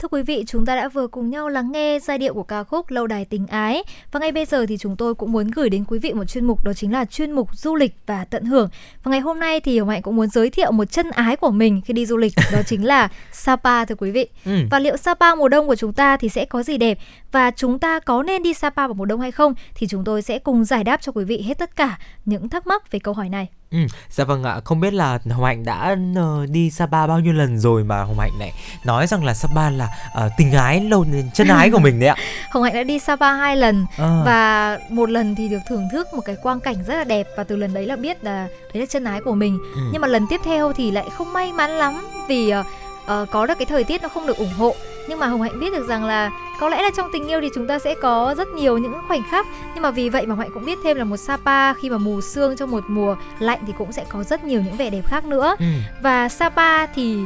[0.00, 2.64] Thưa quý vị, chúng ta đã vừa cùng nhau lắng nghe giai điệu của ca
[2.64, 3.82] khúc Lâu đài tình ái
[4.12, 6.44] và ngay bây giờ thì chúng tôi cũng muốn gửi đến quý vị một chuyên
[6.44, 8.68] mục đó chính là chuyên mục du lịch và tận hưởng.
[9.02, 11.50] Và ngày hôm nay thì Hồng Hạnh cũng muốn giới thiệu một chân ái của
[11.50, 14.28] mình khi đi du lịch đó chính là Sapa thưa quý vị.
[14.44, 14.52] Ừ.
[14.70, 16.98] Và liệu Sapa mùa đông của chúng ta thì sẽ có gì đẹp
[17.32, 20.22] và chúng ta có nên đi Sapa vào mùa đông hay không thì chúng tôi
[20.22, 23.14] sẽ cùng giải đáp cho quý vị hết tất cả những thắc mắc về câu
[23.14, 23.48] hỏi này.
[23.70, 23.78] Ừ,
[24.10, 27.58] dạ vâng ạ, không biết là Hồng Hạnh đã ờ, đi Sapa bao nhiêu lần
[27.58, 28.52] rồi mà Hồng Hạnh lại
[28.84, 32.16] nói rằng là Sapa là ờ, tình ái lâu chân ái của mình đấy ạ.
[32.50, 34.22] Hồng Hạnh đã đi Sapa hai lần Ờ.
[34.26, 37.44] và một lần thì được thưởng thức một cái quang cảnh rất là đẹp và
[37.44, 39.58] từ lần đấy là biết là đấy là chân ái của mình.
[39.74, 39.80] Ừ.
[39.92, 42.64] Nhưng mà lần tiếp theo thì lại không may mắn lắm vì ờ,
[43.06, 44.74] ờ, có được cái thời tiết nó không được ủng hộ.
[45.10, 46.30] Nhưng mà Hồng Hạnh biết được rằng là
[46.60, 49.22] có lẽ là trong tình yêu thì chúng ta sẽ có rất nhiều những khoảnh
[49.30, 51.98] khắc nhưng mà vì vậy mà Hạnh cũng biết thêm là một Sapa khi mà
[51.98, 55.02] mù sương trong một mùa lạnh thì cũng sẽ có rất nhiều những vẻ đẹp
[55.06, 55.56] khác nữa.
[55.58, 55.66] Ừ.
[56.02, 57.18] Và Sapa thì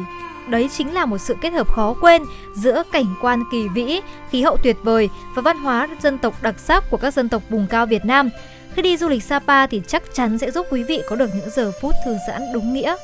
[0.48, 2.22] đấy chính là một sự kết hợp khó quên
[2.54, 4.00] giữa cảnh quan kỳ vĩ,
[4.30, 7.42] khí hậu tuyệt vời và văn hóa dân tộc đặc sắc của các dân tộc
[7.50, 8.30] vùng cao Việt Nam.
[8.74, 11.50] Khi đi du lịch Sapa thì chắc chắn sẽ giúp quý vị có được những
[11.50, 12.96] giờ phút thư giãn đúng nghĩa.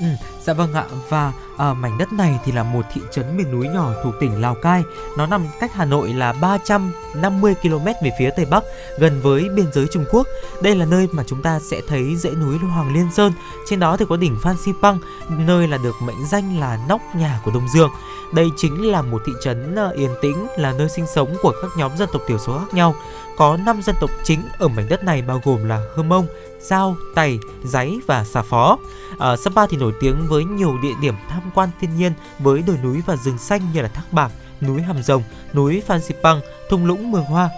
[0.00, 0.06] Ừ,
[0.44, 3.68] dạ vâng ạ và à, mảnh đất này thì là một thị trấn miền núi
[3.68, 4.82] nhỏ thuộc tỉnh Lào Cai.
[5.18, 8.64] Nó nằm cách Hà Nội là 350 km về phía tây bắc,
[8.98, 10.26] gần với biên giới Trung Quốc.
[10.62, 13.32] Đây là nơi mà chúng ta sẽ thấy dãy núi Hoàng Liên Sơn.
[13.66, 14.98] Trên đó thì có đỉnh Phan Xipang,
[15.28, 17.90] nơi là được mệnh danh là nóc nhà của Đông Dương.
[18.34, 21.70] Đây chính là một thị trấn ờ, yên tĩnh, là nơi sinh sống của các
[21.76, 22.94] nhóm dân tộc thiểu số khác nhau.
[23.36, 26.26] Có 5 dân tộc chính ở mảnh đất này bao gồm là Hơ Mông,
[26.70, 28.78] dao, Tày, Giấy và Xà Phó.
[29.18, 32.76] Ở Sapa thì nổi tiếng với nhiều địa điểm tham quan thiên nhiên với đồi
[32.82, 34.30] núi và rừng xanh như là Thác Bạc,
[34.60, 35.22] núi Hàm Rồng,
[35.54, 37.48] núi Phan Xipang, thung lũng Mường Hoa.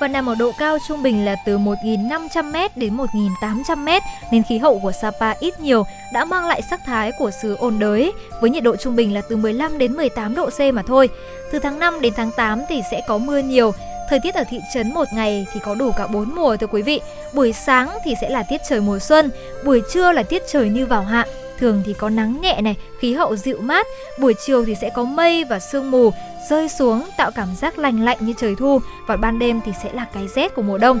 [0.00, 4.00] Và nằm ở độ cao trung bình là từ 1.500m đến 1.800m
[4.32, 7.78] nên khí hậu của Sapa ít nhiều đã mang lại sắc thái của xứ ôn
[7.78, 11.08] đới với nhiệt độ trung bình là từ 15 đến 18 độ C mà thôi.
[11.52, 13.72] Từ tháng 5 đến tháng 8 thì sẽ có mưa nhiều.
[14.08, 16.82] Thời tiết ở thị trấn một ngày thì có đủ cả bốn mùa thưa quý
[16.82, 17.00] vị.
[17.32, 19.30] Buổi sáng thì sẽ là tiết trời mùa xuân,
[19.64, 21.26] buổi trưa là tiết trời như vào hạ.
[21.58, 23.86] thường thì có nắng nhẹ này, khí hậu dịu mát,
[24.18, 26.10] buổi chiều thì sẽ có mây và sương mù
[26.50, 29.92] rơi xuống tạo cảm giác lành lạnh như trời thu và ban đêm thì sẽ
[29.92, 30.98] là cái rét của mùa đông.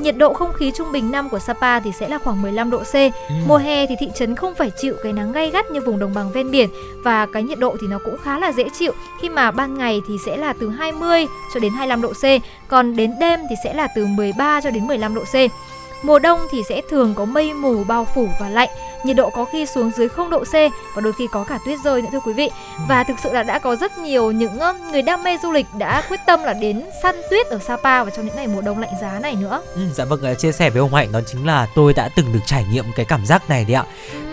[0.00, 2.78] Nhiệt độ không khí trung bình năm của Sapa thì sẽ là khoảng 15 độ
[2.78, 2.94] C.
[2.94, 3.10] Ừ.
[3.46, 6.14] Mùa hè thì thị trấn không phải chịu cái nắng gay gắt như vùng đồng
[6.14, 6.68] bằng ven biển
[7.04, 10.00] và cái nhiệt độ thì nó cũng khá là dễ chịu khi mà ban ngày
[10.08, 12.24] thì sẽ là từ 20 cho đến 25 độ C,
[12.68, 15.34] còn đến đêm thì sẽ là từ 13 cho đến 15 độ C.
[16.02, 18.68] Mùa đông thì sẽ thường có mây mù bao phủ và lạnh,
[19.04, 20.52] nhiệt độ có khi xuống dưới 0 độ C
[20.94, 22.50] và đôi khi có cả tuyết rơi nữa thưa quý vị.
[22.88, 24.58] Và thực sự là đã có rất nhiều những
[24.92, 28.10] người đam mê du lịch đã quyết tâm là đến săn tuyết ở Sapa và
[28.10, 29.62] trong những ngày mùa đông lạnh giá này nữa.
[29.74, 32.40] Ừ, dạ vâng, chia sẻ với ông Hạnh đó chính là tôi đã từng được
[32.46, 33.84] trải nghiệm cái cảm giác này đấy ạ.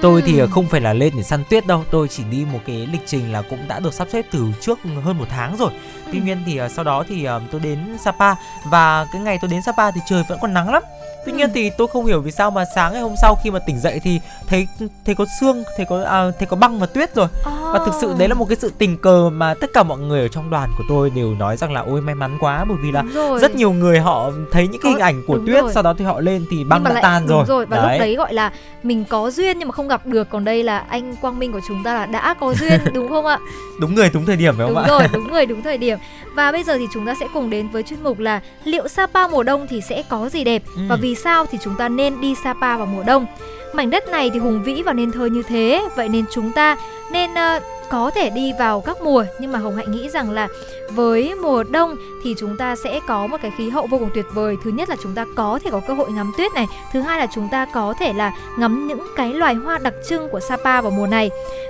[0.01, 2.87] Tôi thì không phải là lên để săn tuyết đâu, tôi chỉ đi một cái
[2.91, 5.71] lịch trình là cũng đã được sắp xếp từ trước hơn một tháng rồi.
[6.11, 8.35] Tuy nhiên thì sau đó thì tôi đến Sapa
[8.65, 10.83] và cái ngày tôi đến Sapa thì trời vẫn còn nắng lắm
[11.27, 13.59] tuy nhiên thì tôi không hiểu vì sao mà sáng ngày hôm sau khi mà
[13.59, 14.67] tỉnh dậy thì thấy
[15.05, 17.25] thấy có xương thấy có à, thấy có băng và tuyết rồi.
[17.25, 17.73] Oh.
[17.73, 20.21] và thực sự đấy là một cái sự tình cờ mà tất cả mọi người
[20.21, 22.65] ở trong đoàn của tôi đều nói rằng là ôi may mắn quá.
[22.65, 23.03] Bởi vì là
[23.41, 25.73] rất nhiều người họ thấy những cái hình ảnh của tuyết rồi.
[25.73, 27.45] sau đó thì họ lên thì băng đã lại, tan rồi.
[27.47, 27.85] rồi và đấy.
[27.91, 28.51] lúc đấy gọi là
[28.83, 30.29] mình có duyên nhưng mà không gặp được.
[30.29, 33.25] Còn đây là anh Quang Minh của chúng ta là đã có duyên đúng không
[33.25, 33.39] ạ?
[33.79, 34.87] Đúng người đúng thời điểm phải không đúng ạ?
[34.87, 35.97] rồi đúng người đúng thời điểm
[36.37, 39.27] và bây giờ thì chúng ta sẽ cùng đến với chuyên mục là liệu Sapa
[39.27, 40.81] mùa đông thì sẽ có gì đẹp ừ.
[40.89, 43.25] và vì sao thì chúng ta nên đi Sapa vào mùa đông.
[43.73, 46.77] Mảnh đất này thì hùng vĩ và nên thơ như thế, vậy nên chúng ta
[47.11, 50.47] nên uh, có thể đi vào các mùa nhưng mà Hồng Hạnh nghĩ rằng là
[50.91, 54.25] với mùa đông thì chúng ta sẽ có một cái khí hậu vô cùng tuyệt
[54.33, 54.55] vời.
[54.63, 57.19] Thứ nhất là chúng ta có thể có cơ hội ngắm tuyết này, thứ hai
[57.19, 60.81] là chúng ta có thể là ngắm những cái loài hoa đặc trưng của Sapa
[60.81, 61.29] vào mùa này.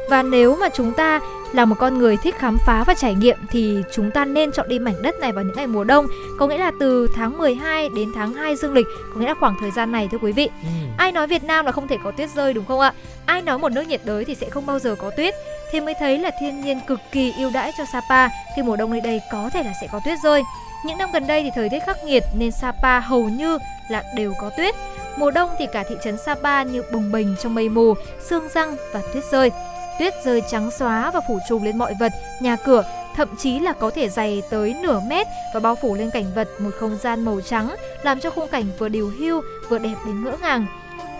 [0.09, 1.19] Và nếu mà chúng ta
[1.53, 4.69] là một con người thích khám phá và trải nghiệm thì chúng ta nên chọn
[4.69, 6.07] đi mảnh đất này vào những ngày mùa đông
[6.39, 9.55] có nghĩa là từ tháng 12 đến tháng 2 dương lịch có nghĩa là khoảng
[9.59, 10.69] thời gian này thưa quý vị ừ.
[10.97, 12.93] ai nói Việt Nam là không thể có tuyết rơi đúng không ạ
[13.25, 15.33] ai nói một nước nhiệt đới thì sẽ không bao giờ có tuyết
[15.71, 18.29] thì mới thấy là thiên nhiên cực kỳ ưu đãi cho Sapa.
[18.55, 20.43] Khi mùa đông nơi đây có thể là sẽ có tuyết rơi
[20.83, 23.57] những năm gần đây thì thời tiết khắc nghiệt nên Sapa hầu như
[23.89, 24.75] là đều có tuyết.
[25.17, 27.93] Mùa đông thì cả thị trấn Sapa như bồng bềnh trong mây mù
[28.29, 29.51] sương răng và tuyết rơi.
[29.99, 32.83] Tuyết rơi trắng xóa và phủ trùm lên mọi vật, nhà cửa,
[33.15, 36.47] thậm chí là có thể dày tới nửa mét và bao phủ lên cảnh vật
[36.59, 40.23] một không gian màu trắng, làm cho khung cảnh vừa điều hưu vừa đẹp đến
[40.23, 40.65] ngỡ ngàng.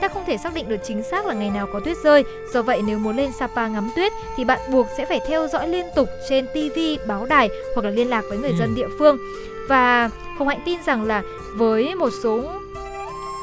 [0.02, 2.62] Ta không thể xác định được chính xác là ngày nào có tuyết rơi, do
[2.62, 5.86] vậy nếu muốn lên Sapa ngắm tuyết thì bạn buộc sẽ phải theo dõi liên
[5.96, 8.74] tục trên TV, báo đài hoặc là liên lạc với người dân ừ.
[8.76, 9.18] địa phương.
[9.70, 11.24] Và Hồng Hạnh tin rằng là
[11.56, 12.44] với một số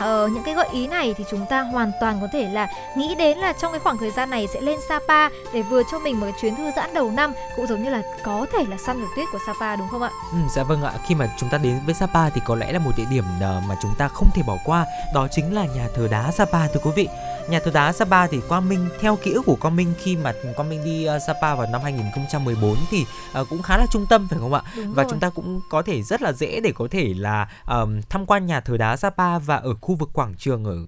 [0.01, 3.15] ờ, những cái gợi ý này thì chúng ta hoàn toàn có thể là nghĩ
[3.15, 6.21] đến là trong cái khoảng thời gian này sẽ lên Sapa để vừa cho mình
[6.21, 9.01] một cái chuyến thư giãn đầu năm cũng giống như là có thể là săn
[9.01, 10.11] được tuyết của Sapa đúng không ạ?
[10.33, 10.93] Ừ, dạ vâng ạ.
[11.07, 13.63] Khi mà chúng ta đến với Sapa thì có lẽ là một địa điểm ờ,
[13.69, 16.81] mà chúng ta không thể bỏ qua đó chính là nhà thờ đá Sapa thưa
[16.85, 17.09] quý vị.
[17.49, 20.33] Nhà thờ đá Sapa thì Quang Minh theo ký ức của Quang Minh khi mà
[20.57, 23.07] Quang Minh đi uh, Sapa vào năm 2014 thì
[23.41, 24.63] uh, cũng khá là trung tâm phải không ạ?
[24.77, 25.11] Đúng và rồi.
[25.11, 28.47] chúng ta cũng có thể rất là dễ để có thể là um, tham quan
[28.47, 30.87] nhà thờ đá Sapa và ở khu vực quảng trường ở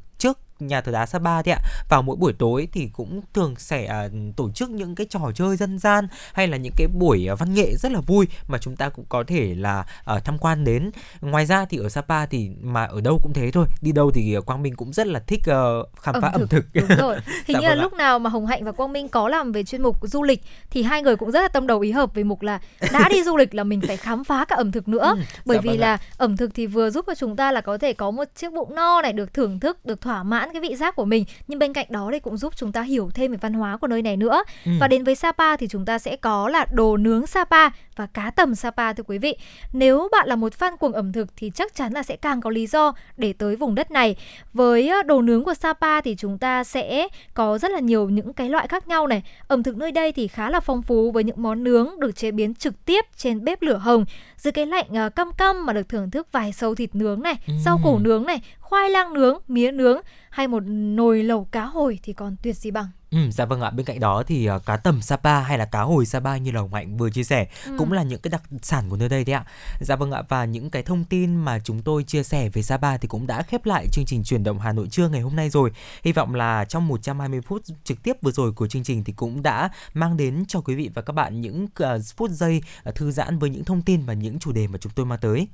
[0.58, 1.60] nhà thờ đá Sapa đấy ạ.
[1.88, 5.56] Vào mỗi buổi tối thì cũng thường sẽ uh, tổ chức những cái trò chơi
[5.56, 8.76] dân gian hay là những cái buổi uh, văn nghệ rất là vui mà chúng
[8.76, 9.84] ta cũng có thể là
[10.16, 10.90] uh, tham quan đến.
[11.20, 13.66] Ngoài ra thì ở Sapa thì mà ở đâu cũng thế thôi.
[13.80, 16.98] Đi đâu thì Quang Minh cũng rất là thích uh, khám phá ẩm thực, đúng
[16.98, 17.16] rồi.
[17.46, 19.52] Hình dạ như là vâng lúc nào mà Hồng Hạnh và Quang Minh có làm
[19.52, 22.14] về chuyên mục du lịch thì hai người cũng rất là tâm đầu ý hợp
[22.14, 22.60] về mục là
[22.92, 25.14] đã đi du lịch là mình phải khám phá cả ẩm thực nữa.
[25.16, 25.98] Ừ, bởi dạ vì vâng là ạ.
[26.16, 28.74] ẩm thực thì vừa giúp cho chúng ta là có thể có một chiếc bụng
[28.74, 31.24] no này được thưởng thức được thỏa mãn cái vị giác của mình.
[31.48, 33.86] Nhưng bên cạnh đó thì cũng giúp chúng ta hiểu thêm về văn hóa của
[33.86, 34.42] nơi này nữa.
[34.64, 34.72] Ừ.
[34.80, 38.30] và đến với Sapa thì chúng ta sẽ có là đồ nướng Sapa và cá
[38.30, 39.36] tầm Sapa thưa quý vị.
[39.72, 42.50] Nếu bạn là một fan cuồng ẩm thực thì chắc chắn là sẽ càng có
[42.50, 44.16] lý do để tới vùng đất này.
[44.52, 48.48] Với đồ nướng của Sapa thì chúng ta sẽ có rất là nhiều những cái
[48.48, 49.22] loại khác nhau này.
[49.48, 52.30] Ẩm thực nơi đây thì khá là phong phú với những món nướng được chế
[52.30, 54.04] biến trực tiếp trên bếp lửa hồng
[54.36, 57.34] dưới cái lạnh uh, căm căm mà được thưởng thức vài sâu thịt nướng này
[57.46, 57.54] ừ.
[57.64, 60.00] rau củ nướng này khoai lang nướng mía nướng
[60.36, 62.86] hay một nồi lẩu cá hồi thì còn tuyệt gì bằng.
[63.10, 63.70] Ừ, dạ vâng ạ.
[63.70, 66.62] Bên cạnh đó thì uh, cá tầm Sapa hay là cá hồi Sapa như là
[66.72, 67.72] Hạnh vừa chia sẻ ừ.
[67.78, 69.44] cũng là những cái đặc sản của nơi đây đấy ạ.
[69.80, 70.22] Dạ vâng ạ.
[70.28, 73.42] Và những cái thông tin mà chúng tôi chia sẻ về Sapa thì cũng đã
[73.42, 75.70] khép lại chương trình chuyển động Hà Nội trưa ngày hôm nay rồi.
[76.02, 79.42] Hy vọng là trong 120 phút trực tiếp vừa rồi của chương trình thì cũng
[79.42, 83.10] đã mang đến cho quý vị và các bạn những uh, phút giây uh, thư
[83.10, 85.48] giãn với những thông tin và những chủ đề mà chúng tôi mang tới.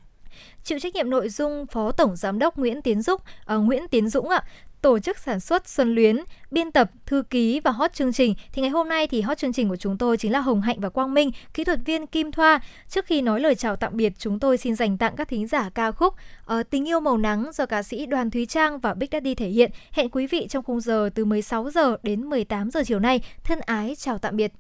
[0.64, 3.20] Chịu trách nhiệm nội dung Phó Tổng Giám đốc Nguyễn Tiến Dũng,
[3.54, 4.42] uh, Nguyễn Tiến Dũng ạ
[4.82, 6.16] tổ chức sản xuất Xuân Luyến,
[6.50, 8.34] biên tập, thư ký và hot chương trình.
[8.52, 10.80] Thì ngày hôm nay thì hot chương trình của chúng tôi chính là Hồng Hạnh
[10.80, 12.60] và Quang Minh, kỹ thuật viên Kim Thoa.
[12.88, 15.70] Trước khi nói lời chào tạm biệt, chúng tôi xin dành tặng các thính giả
[15.74, 19.08] ca khúc uh, Tình yêu màu nắng do ca sĩ Đoàn Thúy Trang và Big
[19.12, 19.70] Daddy thể hiện.
[19.92, 23.20] Hẹn quý vị trong khung giờ từ 16 giờ đến 18 giờ chiều nay.
[23.44, 24.52] Thân ái chào tạm biệt.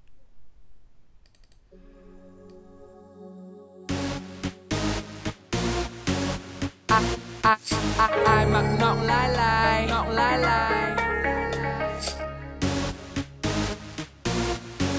[6.88, 7.56] À ai,
[7.98, 10.90] ai, ai mặc ngọn lai lai ngọn lai lai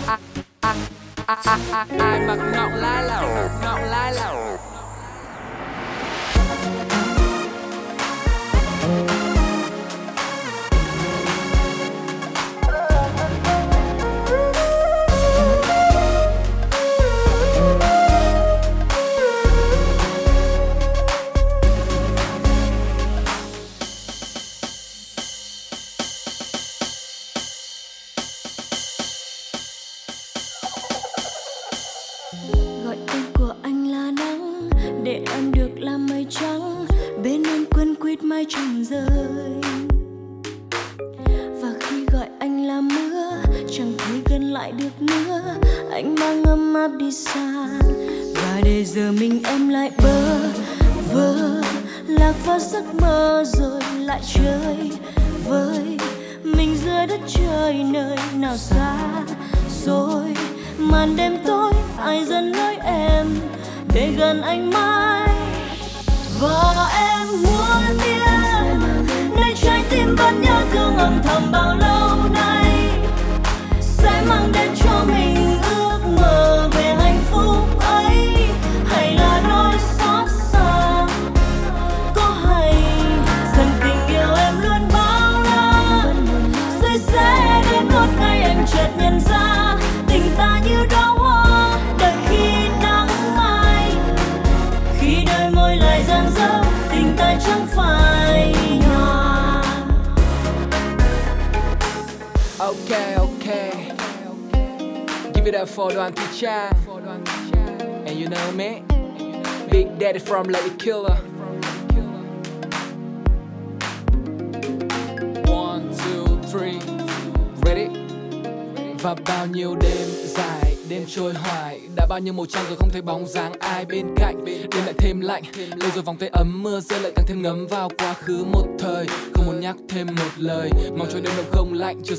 [0.08, 0.18] ai,
[0.62, 0.76] ai,
[1.72, 4.58] ai, ai, mặc ngọn lai lẩu ngọn lai lẩu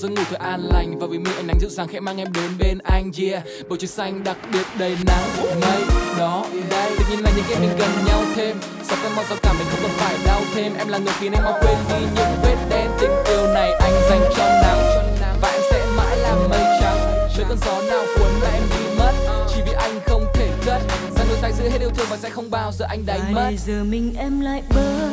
[0.05, 2.32] giấc ngủ thật an lành và vì mi ánh nắng dịu dàng khẽ mang em
[2.32, 5.22] đến bên anh Yeah, bầu trời xanh đặc biệt đầy nắng
[5.60, 5.82] mây
[6.18, 9.39] đó đây Tự nhiên là những cái mình gần nhau thêm Sao cơn mong sao
[9.43, 10.72] cảm mình không cần phải đau thêm?
[10.78, 13.72] Em là người khiến anh mau quên đi những vết đen Tình yêu này.
[13.72, 15.06] Anh dành cho nắng
[15.40, 17.28] Và em sẽ mãi là mây trắng.
[17.36, 19.12] Chưa cơn gió nào cuốn là em đi mất
[19.55, 20.82] Chỉ vì anh không thể cất.
[21.16, 23.51] Rằng đôi tay giữ hết yêu thương và sẽ không bao giờ anh đánh mất.
[23.66, 25.10] giờ mình em lại bơ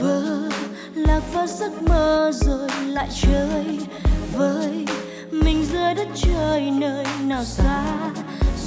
[0.00, 0.50] vơ
[0.94, 3.78] lạc vào giấc mơ rồi lại chơi
[4.36, 4.86] vơi.
[5.30, 7.84] Mình giữa đất trời nơi nào xa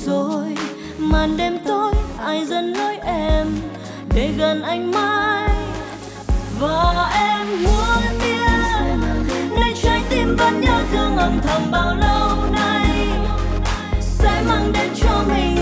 [0.06, 0.56] rồi
[0.98, 1.94] màn đêm tối,
[2.26, 3.48] ai dẫn lối em
[4.16, 5.50] để gần anh mãi?
[6.60, 8.98] Và em muốn biết
[9.60, 13.08] nay trái tim vẫn nhớ thương âm thầm bao lâu nay?
[14.02, 15.53] Sẽ mang đến cho mình